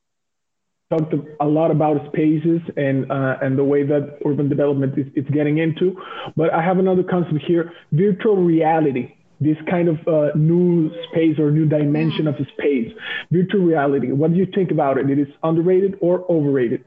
talked 0.90 1.14
a 1.40 1.46
lot 1.46 1.70
about 1.70 2.04
spaces 2.08 2.62
and 2.76 3.12
uh, 3.12 3.38
and 3.42 3.58
the 3.58 3.64
way 3.64 3.84
that 3.84 4.18
urban 4.26 4.50
development 4.50 4.98
is, 4.98 5.06
is 5.16 5.26
getting 5.32 5.60
into. 5.60 5.96
But 6.36 6.52
I 6.54 6.64
have 6.64 6.80
another 6.80 7.04
concept 7.04 7.44
here: 7.46 7.72
virtual 7.92 8.38
reality. 8.38 9.16
This 9.42 9.58
kind 9.70 9.88
of 9.88 10.06
uh, 10.06 10.32
new 10.36 10.92
space 11.10 11.40
or 11.40 11.50
new 11.50 11.66
dimension 11.66 12.28
of 12.28 12.36
space, 12.58 12.92
virtual 13.32 13.62
reality. 13.62 14.12
What 14.12 14.34
do 14.34 14.38
you 14.38 14.46
think 14.46 14.70
about 14.70 14.98
it? 14.98 15.10
It 15.10 15.18
is 15.18 15.30
underrated 15.44 15.98
or 16.02 16.30
overrated? 16.30 16.84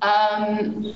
Um, 0.00 0.94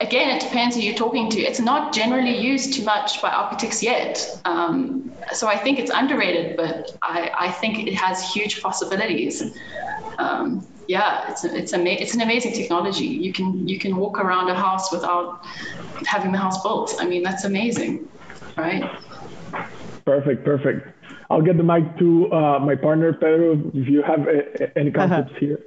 again, 0.00 0.36
it 0.36 0.40
depends 0.40 0.76
who 0.76 0.82
you're 0.82 0.94
talking 0.94 1.30
to. 1.30 1.40
It's 1.40 1.60
not 1.60 1.92
generally 1.92 2.36
used 2.36 2.74
too 2.74 2.84
much 2.84 3.20
by 3.22 3.30
architects 3.30 3.82
yet. 3.82 4.40
Um, 4.44 5.12
so 5.32 5.48
I 5.48 5.56
think 5.56 5.78
it's 5.78 5.90
underrated, 5.90 6.56
but 6.56 6.96
I, 7.02 7.30
I 7.38 7.50
think 7.50 7.86
it 7.86 7.94
has 7.94 8.32
huge 8.32 8.62
possibilities. 8.62 9.42
Um, 10.18 10.66
yeah, 10.86 11.30
it's 11.30 11.44
a, 11.44 11.56
it's 11.56 11.72
ama- 11.72 11.90
it's 11.90 12.14
an 12.14 12.20
amazing 12.20 12.52
technology. 12.52 13.06
You 13.06 13.32
can 13.32 13.66
you 13.66 13.78
can 13.78 13.96
walk 13.96 14.18
around 14.18 14.50
a 14.50 14.54
house 14.54 14.92
without 14.92 15.44
having 16.06 16.32
the 16.32 16.38
house 16.38 16.62
built. 16.62 16.94
I 16.98 17.06
mean, 17.06 17.22
that's 17.22 17.44
amazing, 17.44 18.06
right? 18.56 18.90
Perfect, 20.04 20.44
perfect. 20.44 20.86
I'll 21.30 21.40
get 21.40 21.56
the 21.56 21.62
mic 21.62 21.96
to 21.98 22.30
uh, 22.32 22.58
my 22.58 22.74
partner 22.74 23.14
Pedro 23.14 23.70
if 23.72 23.88
you 23.88 24.02
have 24.02 24.28
a, 24.28 24.40
uh, 24.40 24.66
a, 24.66 24.78
any 24.78 24.90
concepts 24.90 25.32
here. 25.38 25.58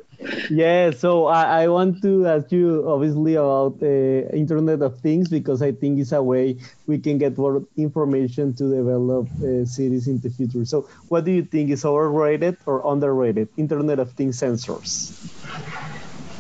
Yeah, 0.50 0.92
so 0.92 1.28
I, 1.28 1.64
I 1.64 1.68
want 1.68 2.02
to 2.02 2.26
ask 2.26 2.52
you 2.52 2.84
obviously 2.88 3.36
about 3.36 3.78
uh, 3.82 3.86
Internet 4.34 4.82
of 4.82 5.00
Things 5.00 5.30
because 5.30 5.62
I 5.62 5.72
think 5.72 6.00
it's 6.00 6.12
a 6.12 6.24
way 6.24 6.58
we 6.88 6.98
can 6.98 7.18
get 7.18 7.38
more 7.38 7.64
information 7.78 8.54
to 8.56 8.64
develop 8.64 9.28
uh, 9.44 9.66
cities 9.66 10.08
in 10.08 10.20
the 10.20 10.30
future. 10.30 10.66
So, 10.66 10.90
what 11.10 11.26
do 11.26 11.32
you 11.32 11.44
think 11.44 11.70
is 11.70 11.86
overrated 11.86 12.58
or 12.66 12.82
underrated? 12.92 13.50
Internet 13.58 14.00
of 14.00 14.14
Things 14.14 14.40
sensors. 14.40 15.14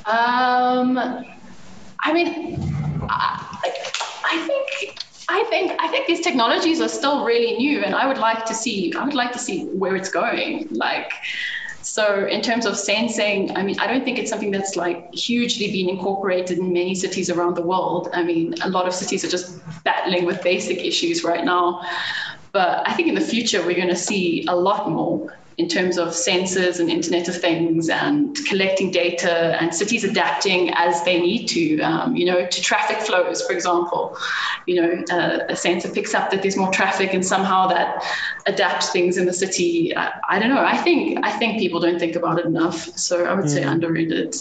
Um, 0.08 0.98
I 2.00 2.14
mean, 2.14 2.58
I, 3.10 3.74
I 4.26 4.48
think 4.48 4.98
I 5.30 5.44
think 5.50 5.74
I 5.80 5.88
think 5.90 6.08
these 6.08 6.22
technologies 6.22 6.80
are 6.80 6.88
still 6.88 7.26
really 7.26 7.58
new, 7.58 7.82
and 7.82 7.94
I 7.94 8.08
would 8.08 8.18
like 8.18 8.46
to 8.46 8.56
see 8.56 8.94
I 8.98 9.04
would 9.04 9.14
like 9.14 9.34
to 9.34 9.40
see 9.40 9.66
where 9.66 9.96
it's 9.96 10.10
going. 10.10 10.68
Like, 10.72 11.12
so 11.88 12.26
in 12.26 12.42
terms 12.42 12.66
of 12.66 12.78
sensing, 12.78 13.56
I 13.56 13.64
mean, 13.64 13.80
I 13.80 13.88
don't 13.88 14.04
think 14.04 14.20
it's 14.20 14.30
something 14.30 14.52
that's 14.52 14.76
like 14.76 15.14
hugely 15.14 15.72
been 15.72 15.88
incorporated 15.88 16.60
in 16.60 16.74
many 16.74 16.94
cities 16.94 17.30
around 17.30 17.56
the 17.56 17.62
world. 17.62 18.10
I 18.14 18.24
mean, 18.24 18.56
a 18.62 18.70
lot 18.70 18.88
of 18.88 18.94
cities 18.94 19.24
are 19.24 19.30
just 19.30 19.58
battling 19.86 20.26
with 20.26 20.44
basic 20.44 20.80
issues 20.80 21.24
right 21.24 21.46
now. 21.46 21.82
But 22.52 22.86
I 22.86 22.94
think 22.94 23.08
in 23.08 23.16
the 23.16 23.22
future, 23.22 23.66
we're 23.66 23.78
going 23.78 23.88
to 23.88 23.96
see 23.96 24.46
a 24.50 24.56
lot 24.56 24.90
more 24.90 25.34
in 25.58 25.68
terms 25.68 25.98
of 25.98 26.10
sensors 26.10 26.80
and 26.80 26.88
Internet 26.88 27.28
of 27.28 27.36
Things 27.36 27.90
and 27.90 28.38
collecting 28.48 28.92
data 28.92 29.60
and 29.60 29.74
cities 29.74 30.04
adapting 30.04 30.70
as 30.76 31.04
they 31.04 31.20
need 31.20 31.48
to, 31.48 31.82
um, 31.82 32.16
you 32.16 32.26
know, 32.26 32.46
to 32.46 32.62
traffic 32.62 32.98
flows, 32.98 33.42
for 33.42 33.54
example. 33.54 34.16
You 34.68 34.82
know, 34.82 35.04
uh, 35.10 35.46
a 35.50 35.56
sensor 35.56 35.90
picks 35.90 36.14
up 36.14 36.30
that 36.30 36.44
there's 36.44 36.58
more 36.58 36.72
traffic 36.72 37.14
and 37.16 37.26
somehow 37.26 37.68
that 37.70 38.04
adapts 38.46 38.92
things 38.92 39.18
in 39.18 39.26
the 39.26 39.34
city. 39.34 39.96
I, 39.98 40.20
I, 40.30 40.40
don't 40.40 40.50
know. 40.50 40.64
I 40.64 40.78
think 40.78 41.26
I 41.26 41.32
think 41.32 41.58
people 41.58 41.80
don't 41.80 41.98
think 41.98 42.16
about 42.16 42.38
it 42.38 42.46
enough. 42.46 42.78
So 42.98 43.26
I 43.26 43.34
would 43.34 43.46
mm. 43.46 43.50
say 43.50 43.64
underrated. 43.64 44.36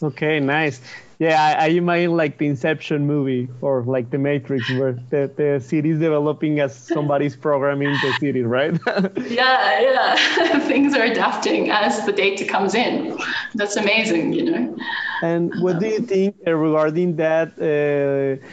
Okay, 0.00 0.38
nice. 0.38 0.80
Yeah, 1.22 1.40
I, 1.40 1.66
I, 1.66 1.68
imagine 1.68 2.16
like 2.16 2.38
the 2.38 2.48
Inception 2.48 3.06
movie 3.06 3.48
or 3.60 3.84
like 3.84 4.10
the 4.10 4.18
Matrix, 4.18 4.68
where 4.70 4.94
the, 5.10 5.30
the 5.36 5.62
city 5.64 5.90
is 5.90 6.00
developing 6.00 6.58
as 6.58 6.76
somebody's 6.76 7.36
programming 7.36 7.92
the 8.02 8.12
city, 8.18 8.42
right? 8.42 8.74
yeah, 9.30 9.80
yeah. 9.80 10.58
Things 10.72 10.96
are 10.96 11.04
adapting 11.04 11.70
as 11.70 12.04
the 12.06 12.12
data 12.12 12.44
comes 12.44 12.74
in. 12.74 13.16
That's 13.54 13.76
amazing, 13.76 14.32
you 14.32 14.50
know. 14.50 14.76
And 15.22 15.52
what 15.60 15.78
do 15.78 15.86
you 15.86 16.00
think 16.00 16.34
uh, 16.44 16.54
regarding 16.54 17.14
that? 17.22 17.54
Uh, 17.54 18.44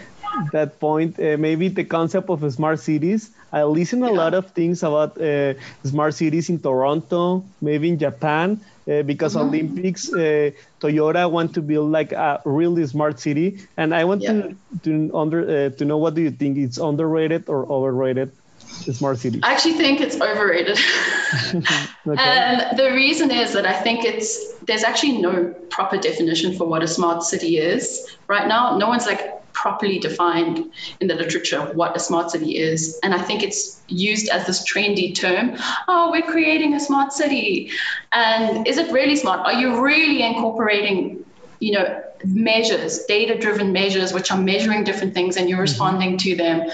that 0.52 0.80
point, 0.80 1.20
uh, 1.20 1.38
maybe 1.40 1.70
the 1.70 1.84
concept 1.84 2.30
of 2.30 2.54
smart 2.54 2.80
cities. 2.80 3.32
I 3.52 3.64
listen 3.64 4.04
a 4.04 4.12
lot 4.12 4.36
of 4.36 4.52
things 4.52 4.84
about 4.84 5.20
uh, 5.20 5.56
smart 5.84 6.14
cities 6.14 6.50
in 6.50 6.60
Toronto, 6.60 7.44
maybe 7.62 7.90
in 7.90 7.98
Japan, 7.98 8.62
uh, 8.90 9.04
because 9.04 9.36
mm-hmm. 9.36 9.48
Olympics, 9.48 10.12
uh, 10.12 10.52
Toyota 10.80 11.30
want 11.30 11.54
to 11.54 11.62
build 11.62 11.92
like 11.92 12.12
a 12.12 12.42
really 12.46 12.86
smart 12.88 13.20
city, 13.20 13.60
and 13.78 13.94
I 13.94 14.06
want 14.06 14.22
yeah. 14.22 14.34
to 14.34 14.56
to 14.84 15.12
under 15.16 15.42
uh, 15.42 15.70
to 15.78 15.86
know 15.86 15.98
what 15.98 16.16
do 16.16 16.22
you 16.22 16.32
think? 16.32 16.58
It's 16.58 16.78
underrated 16.78 17.50
or 17.50 17.70
overrated? 17.70 18.32
Smart 18.60 19.18
city. 19.20 19.40
I 19.44 19.54
actually 19.54 19.74
think 19.74 20.00
it's 20.00 20.20
overrated. 20.20 20.78
okay. 22.08 22.22
And 22.22 22.78
the 22.78 22.92
reason 22.94 23.30
is 23.30 23.54
that 23.54 23.66
I 23.66 23.74
think 23.74 24.06
it's 24.06 24.54
there's 24.66 24.84
actually 24.84 25.22
no 25.22 25.54
proper 25.70 25.98
definition 25.98 26.56
for 26.56 26.66
what 26.66 26.82
a 26.82 26.88
smart 26.88 27.24
city 27.24 27.58
is 27.58 28.08
right 28.28 28.48
now. 28.48 28.78
No 28.78 28.88
one's 28.88 29.06
like 29.06 29.39
properly 29.54 30.00
defined 30.00 30.72
in 31.00 31.08
the 31.08 31.16
literature 31.16 31.62
what 31.74 31.96
a 31.96 32.00
smart 32.00 32.32
city 32.32 32.58
is. 32.58 33.00
And 33.04 33.14
I 33.14 33.22
think 33.22 33.44
it's 33.44 33.82
used 33.88 34.30
as 34.30 34.46
this 34.46 34.70
trendy 34.70 35.14
term 35.16 35.58
oh, 35.88 36.12
we're 36.12 36.22
creating 36.22 36.74
a 36.74 36.80
smart 36.80 37.14
city. 37.14 37.72
And 38.12 38.68
is 38.68 38.78
it 38.78 38.92
really 38.92 39.16
smart? 39.16 39.46
Are 39.46 39.54
you 39.54 39.82
really 39.82 40.24
incorporating, 40.24 41.26
you 41.60 41.74
know, 41.74 42.04
measures, 42.26 43.06
data 43.06 43.38
driven 43.38 43.72
measures, 43.72 44.14
which 44.14 44.32
are 44.32 44.40
measuring 44.40 44.84
different 44.84 45.14
things 45.14 45.38
and 45.38 45.50
you're 45.50 45.58
mm-hmm. 45.58 45.62
responding 45.62 46.18
to 46.18 46.36
them? 46.36 46.70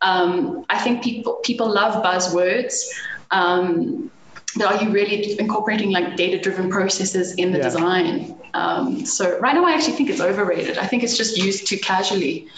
Um, 0.00 0.64
I 0.68 0.78
think 0.78 1.02
people, 1.02 1.34
people 1.44 1.72
love 1.72 2.02
buzzwords. 2.04 2.84
Um, 3.30 4.10
but 4.56 4.66
are 4.66 4.82
you 4.82 4.90
really 4.90 5.38
incorporating 5.38 5.90
like 5.90 6.16
data 6.16 6.38
driven 6.38 6.70
processes 6.70 7.34
in 7.34 7.52
the 7.52 7.58
yeah. 7.58 7.64
design? 7.64 8.36
Um, 8.54 9.04
so 9.04 9.38
right 9.40 9.54
now, 9.54 9.64
I 9.64 9.72
actually 9.72 9.94
think 9.94 10.10
it's 10.10 10.20
overrated. 10.20 10.78
I 10.78 10.86
think 10.86 11.02
it's 11.02 11.16
just 11.16 11.36
used 11.36 11.66
too 11.66 11.78
casually. 11.78 12.48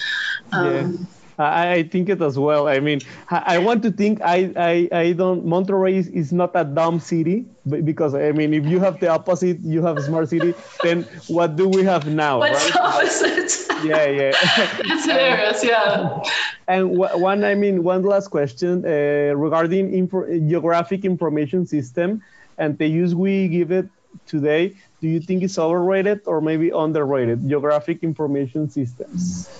Um, 0.53 0.75
yeah. 0.75 1.07
I, 1.39 1.83
think 1.83 2.09
it 2.09 2.23
as 2.23 2.39
well. 2.39 2.67
I 2.69 2.81
mean, 2.81 3.01
I, 3.31 3.59
want 3.59 3.83
to 3.83 3.91
think 3.91 4.21
I, 4.23 4.53
I, 4.57 4.89
I 4.93 5.13
don't 5.13 5.45
Monterrey 5.45 5.95
is, 5.95 6.09
is 6.09 6.33
not 6.33 6.53
a 6.55 6.65
dumb 6.65 6.99
city 6.99 7.45
because 7.85 8.15
I 8.15 8.33
mean, 8.33 8.55
if 8.55 8.65
you 8.65 8.81
have 8.81 9.01
the 9.01 9.09
opposite, 9.09 9.61
you 9.61 9.83
have 9.83 9.99
a 9.99 10.03
smart 10.03 10.29
city. 10.31 10.55
then 10.83 11.07
what 11.29 11.57
do 11.57 11.69
we 11.69 11.85
have 11.85 12.07
now? 12.07 12.39
What's 12.39 12.65
right? 12.71 12.77
opposite? 12.77 13.67
yeah, 13.85 14.07
yeah. 14.07 14.33
That's 14.89 15.05
hilarious. 15.05 15.65
Yeah. 15.65 16.23
And 16.69 16.97
one, 16.97 17.45
I 17.45 17.55
mean, 17.55 17.85
one 17.85 18.03
last 18.03 18.29
question 18.29 18.85
uh, 18.85 19.35
regarding 19.37 19.93
info, 19.93 20.27
geographic 20.27 21.05
information 21.05 21.67
system 21.67 22.23
and 22.59 22.79
the 22.79 22.87
use 22.87 23.15
we 23.15 23.49
give 23.49 23.71
it 23.71 23.89
today. 24.27 24.75
Do 25.01 25.09
you 25.09 25.21
think 25.21 25.43
it's 25.43 25.59
overrated 25.59 26.23
or 26.27 26.41
maybe 26.41 26.71
underrated? 26.71 27.49
Geographic 27.49 28.03
information 28.03 28.71
systems. 28.71 29.51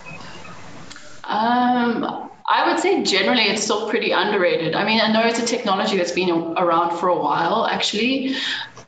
Um, 1.27 2.31
I 2.49 2.71
would 2.71 2.81
say 2.81 3.03
generally 3.03 3.43
it's 3.43 3.65
still 3.65 3.89
pretty 3.91 4.13
underrated. 4.13 4.77
I 4.77 4.85
mean, 4.85 5.01
I 5.01 5.13
know 5.13 5.27
it's 5.27 5.41
a 5.41 5.47
technology 5.47 5.97
that's 5.97 6.13
been 6.13 6.31
around 6.57 6.97
for 6.97 7.09
a 7.09 7.19
while, 7.19 7.67
actually, 7.67 8.37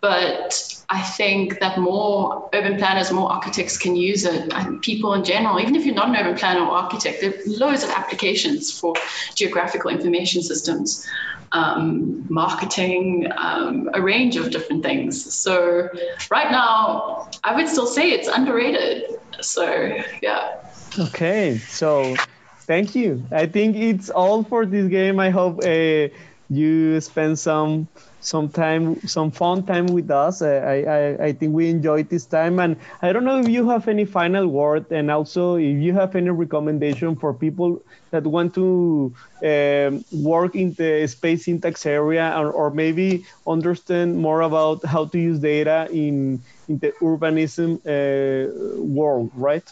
but 0.00 0.78
I 0.88 1.02
think 1.02 1.58
that 1.58 1.78
more 1.78 2.48
urban 2.54 2.78
planners, 2.78 3.10
more 3.10 3.30
architects 3.32 3.76
can 3.76 3.96
use 3.96 4.24
it. 4.24 4.52
And 4.52 4.80
people 4.80 5.12
in 5.14 5.24
general, 5.24 5.58
even 5.58 5.74
if 5.74 5.84
you're 5.84 5.94
not 5.94 6.08
an 6.10 6.16
urban 6.16 6.36
planner 6.38 6.60
or 6.60 6.70
architect, 6.70 7.20
there 7.20 7.30
are 7.30 7.42
loads 7.46 7.82
of 7.82 7.90
applications 7.90 8.78
for 8.78 8.94
geographical 9.34 9.90
information 9.90 10.42
systems, 10.42 11.04
um, 11.50 12.24
marketing, 12.28 13.26
um, 13.36 13.90
a 13.92 14.00
range 14.00 14.36
of 14.36 14.52
different 14.52 14.84
things. 14.84 15.34
So 15.34 15.88
right 16.30 16.50
now, 16.52 17.28
I 17.42 17.56
would 17.56 17.68
still 17.68 17.88
say 17.88 18.12
it's 18.12 18.28
underrated. 18.28 19.16
So 19.40 19.96
yeah. 20.22 20.67
Okay, 20.96 21.62
so 21.66 22.20
thank 22.66 22.94
you. 22.94 23.26
I 23.30 23.46
think 23.46 23.76
it's 23.76 24.10
all 24.10 24.42
for 24.44 24.64
this 24.64 24.88
game. 24.88 25.18
I 25.20 25.30
hope 25.30 25.60
uh, 25.64 26.08
you 26.48 27.00
spend 27.00 27.38
some 27.38 27.88
some 28.20 28.48
time, 28.48 29.00
some 29.06 29.30
fun 29.30 29.64
time 29.64 29.86
with 29.86 30.10
us. 30.10 30.42
I, 30.42 30.82
I, 30.82 31.24
I 31.26 31.32
think 31.32 31.54
we 31.54 31.70
enjoyed 31.70 32.08
this 32.08 32.26
time. 32.26 32.58
And 32.58 32.76
I 33.00 33.12
don't 33.12 33.24
know 33.24 33.38
if 33.38 33.48
you 33.48 33.68
have 33.70 33.86
any 33.86 34.04
final 34.04 34.48
word 34.48 34.90
and 34.90 35.10
also 35.10 35.54
if 35.54 35.78
you 35.78 35.92
have 35.94 36.16
any 36.16 36.30
recommendation 36.30 37.14
for 37.16 37.32
people 37.32 37.80
that 38.10 38.24
want 38.24 38.54
to 38.54 39.14
um, 39.44 40.04
work 40.10 40.56
in 40.56 40.74
the 40.74 41.06
space 41.06 41.44
syntax 41.44 41.86
area 41.86 42.34
or, 42.36 42.50
or 42.50 42.70
maybe 42.70 43.24
understand 43.46 44.16
more 44.18 44.40
about 44.40 44.84
how 44.84 45.04
to 45.06 45.18
use 45.18 45.38
data 45.38 45.86
in, 45.92 46.42
in 46.66 46.78
the 46.80 46.92
urbanism 47.00 47.78
uh, 47.86 48.82
world, 48.82 49.30
right? 49.34 49.70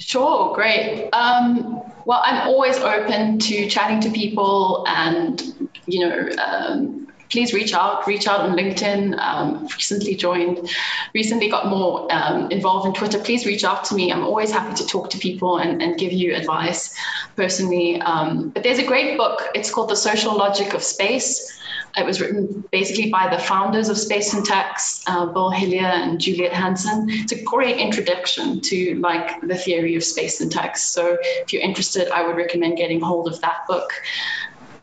Sure, 0.00 0.54
great. 0.54 1.10
Um, 1.12 1.82
well, 2.06 2.22
I'm 2.24 2.48
always 2.48 2.78
open 2.78 3.38
to 3.38 3.68
chatting 3.68 4.00
to 4.00 4.10
people 4.10 4.84
and, 4.88 5.70
you 5.86 6.08
know, 6.08 6.28
um, 6.42 7.06
please 7.30 7.52
reach 7.52 7.74
out, 7.74 8.06
reach 8.06 8.26
out 8.26 8.40
on 8.40 8.56
LinkedIn. 8.56 9.18
Um, 9.18 9.64
recently 9.64 10.14
joined, 10.16 10.70
recently 11.14 11.48
got 11.48 11.68
more 11.68 12.12
um, 12.12 12.50
involved 12.50 12.86
in 12.86 12.94
Twitter. 12.94 13.18
Please 13.18 13.44
reach 13.46 13.62
out 13.62 13.84
to 13.84 13.94
me. 13.94 14.10
I'm 14.10 14.24
always 14.24 14.50
happy 14.50 14.74
to 14.76 14.86
talk 14.86 15.10
to 15.10 15.18
people 15.18 15.58
and, 15.58 15.82
and 15.82 15.98
give 15.98 16.12
you 16.12 16.34
advice 16.34 16.96
personally. 17.36 18.00
Um, 18.00 18.48
but 18.48 18.62
there's 18.62 18.78
a 18.78 18.86
great 18.86 19.16
book. 19.16 19.42
It's 19.54 19.70
called 19.70 19.90
The 19.90 19.96
Social 19.96 20.36
Logic 20.36 20.72
of 20.74 20.82
Space. 20.82 21.58
It 21.96 22.06
was 22.06 22.20
written 22.20 22.64
basically 22.70 23.10
by 23.10 23.28
the 23.34 23.42
founders 23.42 23.88
of 23.88 23.98
Space 23.98 24.30
Syntax, 24.30 25.02
uh, 25.06 25.26
Bill 25.26 25.50
Hillier 25.50 25.80
and 25.80 26.20
Julienne 26.20 26.52
Hanson. 26.52 27.06
It's 27.08 27.32
a 27.32 27.42
great 27.42 27.78
introduction 27.78 28.60
to 28.60 28.94
like 29.00 29.40
the 29.40 29.56
theory 29.56 29.96
of 29.96 30.04
space 30.04 30.40
and 30.40 30.52
syntax. 30.52 30.84
So 30.84 31.18
if 31.22 31.52
you're 31.52 31.62
interested, 31.62 32.08
I 32.10 32.26
would 32.26 32.36
recommend 32.36 32.76
getting 32.76 33.00
hold 33.00 33.28
of 33.28 33.40
that 33.40 33.66
book 33.66 33.90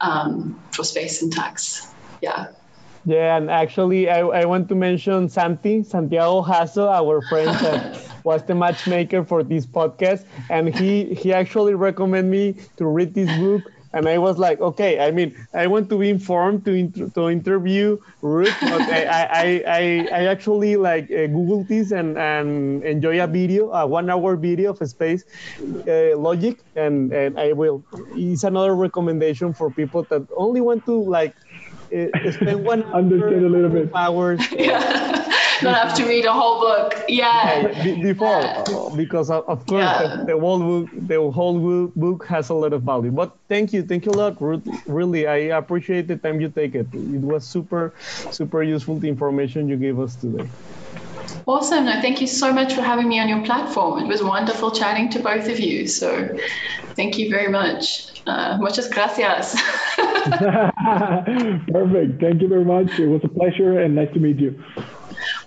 um, 0.02 0.60
for 0.72 0.84
space 0.84 1.22
and 1.22 1.34
syntax. 1.34 1.88
Yeah. 2.22 2.48
Yeah, 3.06 3.38
and 3.38 3.50
actually, 3.50 4.10
I, 4.10 4.20
I 4.20 4.44
want 4.44 4.68
to 4.68 4.76
mention 4.76 5.30
Santi, 5.30 5.82
Santiago 5.82 6.42
Hasso, 6.42 6.90
our 6.90 7.22
friend 7.22 7.48
that 7.48 7.98
was 8.26 8.44
the 8.44 8.54
matchmaker 8.54 9.24
for 9.24 9.44
this 9.44 9.66
podcast, 9.66 10.26
and 10.50 10.76
he 10.76 11.14
he 11.14 11.32
actually 11.32 11.74
recommended 11.74 12.30
me 12.30 12.56
to 12.76 12.86
read 12.86 13.14
this 13.14 13.32
book 13.40 13.64
and 13.94 14.08
I 14.08 14.18
was 14.18 14.38
like, 14.38 14.60
okay, 14.60 15.00
I 15.00 15.12
mean, 15.12 15.36
I 15.54 15.68
want 15.68 15.90
to 15.90 16.00
be 16.00 16.10
informed 16.10 16.66
to 16.66 16.74
inter- 16.74 17.10
to 17.16 17.30
interview 17.30 17.98
Ruth, 18.22 18.58
but 18.62 18.88
I, 18.90 19.06
I, 19.06 19.64
I, 19.68 20.08
I 20.12 20.26
actually 20.28 20.76
like 20.76 21.06
uh, 21.12 21.28
Google 21.28 21.66
this 21.66 21.92
and, 21.92 22.18
and 22.18 22.84
enjoy 22.84 23.22
a 23.22 23.28
video, 23.28 23.72
a 23.72 23.86
one 23.88 24.10
hour 24.10 24.36
video 24.36 24.72
of 24.72 24.88
space 24.90 25.24
uh, 25.88 26.18
logic, 26.18 26.64
and, 26.76 27.12
and 27.14 27.40
I 27.40 27.54
will. 27.54 27.86
It's 28.14 28.44
another 28.44 28.76
recommendation 28.76 29.54
for 29.54 29.72
people 29.72 30.06
that 30.10 30.28
only 30.36 30.62
want 30.62 30.86
to 30.86 30.94
like 31.10 31.36
uh, 31.96 32.08
spend 32.32 32.64
one 32.64 32.84
understand 32.94 33.46
a 33.46 33.50
little 33.50 33.70
bit 33.70 33.90
hours. 33.96 34.42
yeah 34.52 35.17
not 35.64 35.76
have 35.76 35.96
to 35.96 36.06
read 36.06 36.26
a 36.26 36.34
whole 36.34 36.60
book. 36.60 36.94
Yeah. 37.08 37.68
Before, 38.02 38.42
uh, 38.42 38.96
because 38.96 39.30
of, 39.30 39.48
of 39.48 39.66
course 39.66 39.84
yeah. 39.84 40.18
the, 40.18 40.34
the, 40.34 40.40
whole 40.40 40.60
book, 40.60 40.90
the 40.94 41.32
whole 41.32 41.88
book 41.96 42.26
has 42.26 42.50
a 42.50 42.54
lot 42.54 42.74
of 42.74 42.84
value. 42.84 43.12
But 43.12 43.36
thank 43.48 43.74
you, 43.74 43.84
thank 43.84 44.06
you 44.06 44.12
a 44.12 44.18
lot, 44.18 44.42
Ruth. 44.42 44.68
Really, 44.86 45.28
I 45.28 45.38
appreciate 45.58 46.08
the 46.08 46.18
time 46.18 46.42
you 46.42 46.50
take 46.50 46.76
it. 46.76 46.88
It 46.94 47.22
was 47.22 47.46
super, 47.46 47.94
super 48.32 48.64
useful 48.64 49.00
the 49.00 49.08
information 49.08 49.68
you 49.68 49.78
gave 49.78 50.00
us 50.00 50.16
today. 50.16 50.48
Awesome. 51.46 51.86
No, 51.86 52.02
thank 52.02 52.22
you 52.22 52.28
so 52.28 52.52
much 52.52 52.74
for 52.74 52.82
having 52.82 53.08
me 53.08 53.20
on 53.20 53.30
your 53.30 53.44
platform. 53.46 54.04
It 54.04 54.08
was 54.08 54.24
wonderful 54.24 54.72
chatting 54.72 55.10
to 55.12 55.20
both 55.20 55.48
of 55.48 55.60
you. 55.60 55.88
So 55.88 56.38
thank 56.96 57.18
you 57.18 57.30
very 57.30 57.50
much. 57.50 58.22
Uh, 58.26 58.58
muchas 58.60 58.90
gracias. 58.90 59.54
Perfect. 61.72 62.20
Thank 62.20 62.42
you 62.42 62.48
very 62.48 62.66
much. 62.66 63.00
It 63.00 63.08
was 63.08 63.24
a 63.24 63.30
pleasure 63.30 63.80
and 63.80 63.96
nice 63.96 64.12
to 64.14 64.20
meet 64.20 64.38
you. 64.38 64.62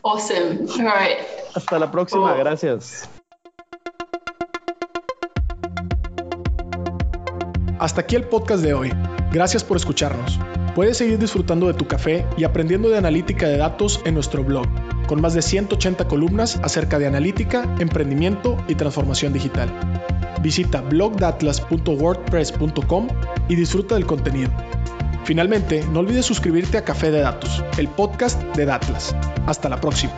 Awesome. 0.03 0.67
All 0.79 0.85
right. 0.85 1.19
Hasta 1.55 1.79
la 1.79 1.91
próxima. 1.91 2.35
Gracias. 2.35 3.09
Hasta 7.79 8.03
aquí 8.03 8.17
el 8.17 8.25
podcast 8.25 8.63
de 8.63 8.75
hoy. 8.75 8.93
Gracias 9.33 9.65
por 9.65 9.77
escucharnos. 9.77 10.39
Puedes 10.75 10.99
seguir 10.99 11.19
disfrutando 11.19 11.67
de 11.67 11.75
tu 11.75 11.87
café 11.87 12.27
y 12.37 12.45
aprendiendo 12.45 12.89
de 12.89 12.99
analítica 12.99 13.49
de 13.49 13.57
datos 13.57 14.01
en 14.05 14.15
nuestro 14.15 14.45
blog, 14.45 14.67
con 15.07 15.21
más 15.21 15.35
de 15.35 15.43
180 15.43 16.07
columnas 16.07 16.61
acerca 16.63 16.99
de 16.99 17.07
analítica, 17.07 17.65
emprendimiento 17.79 18.57
y 18.69 18.75
transformación 18.75 19.33
digital. 19.33 19.71
Visita 20.43 20.83
blogdatlas.wordpress.com 20.83 23.09
y 23.49 23.57
disfruta 23.57 23.95
del 23.95 24.05
contenido. 24.07 24.51
Finalmente, 25.25 25.85
no 25.91 26.01
olvides 26.01 26.27
suscribirte 26.27 26.79
a 26.79 26.85
Café 26.85 27.11
de 27.11 27.21
Datos, 27.21 27.65
el 27.79 27.89
podcast 27.89 28.41
de 28.57 28.65
Datlas. 28.65 29.15
Hasta 29.47 29.69
la 29.69 29.81
próxima. 29.81 30.13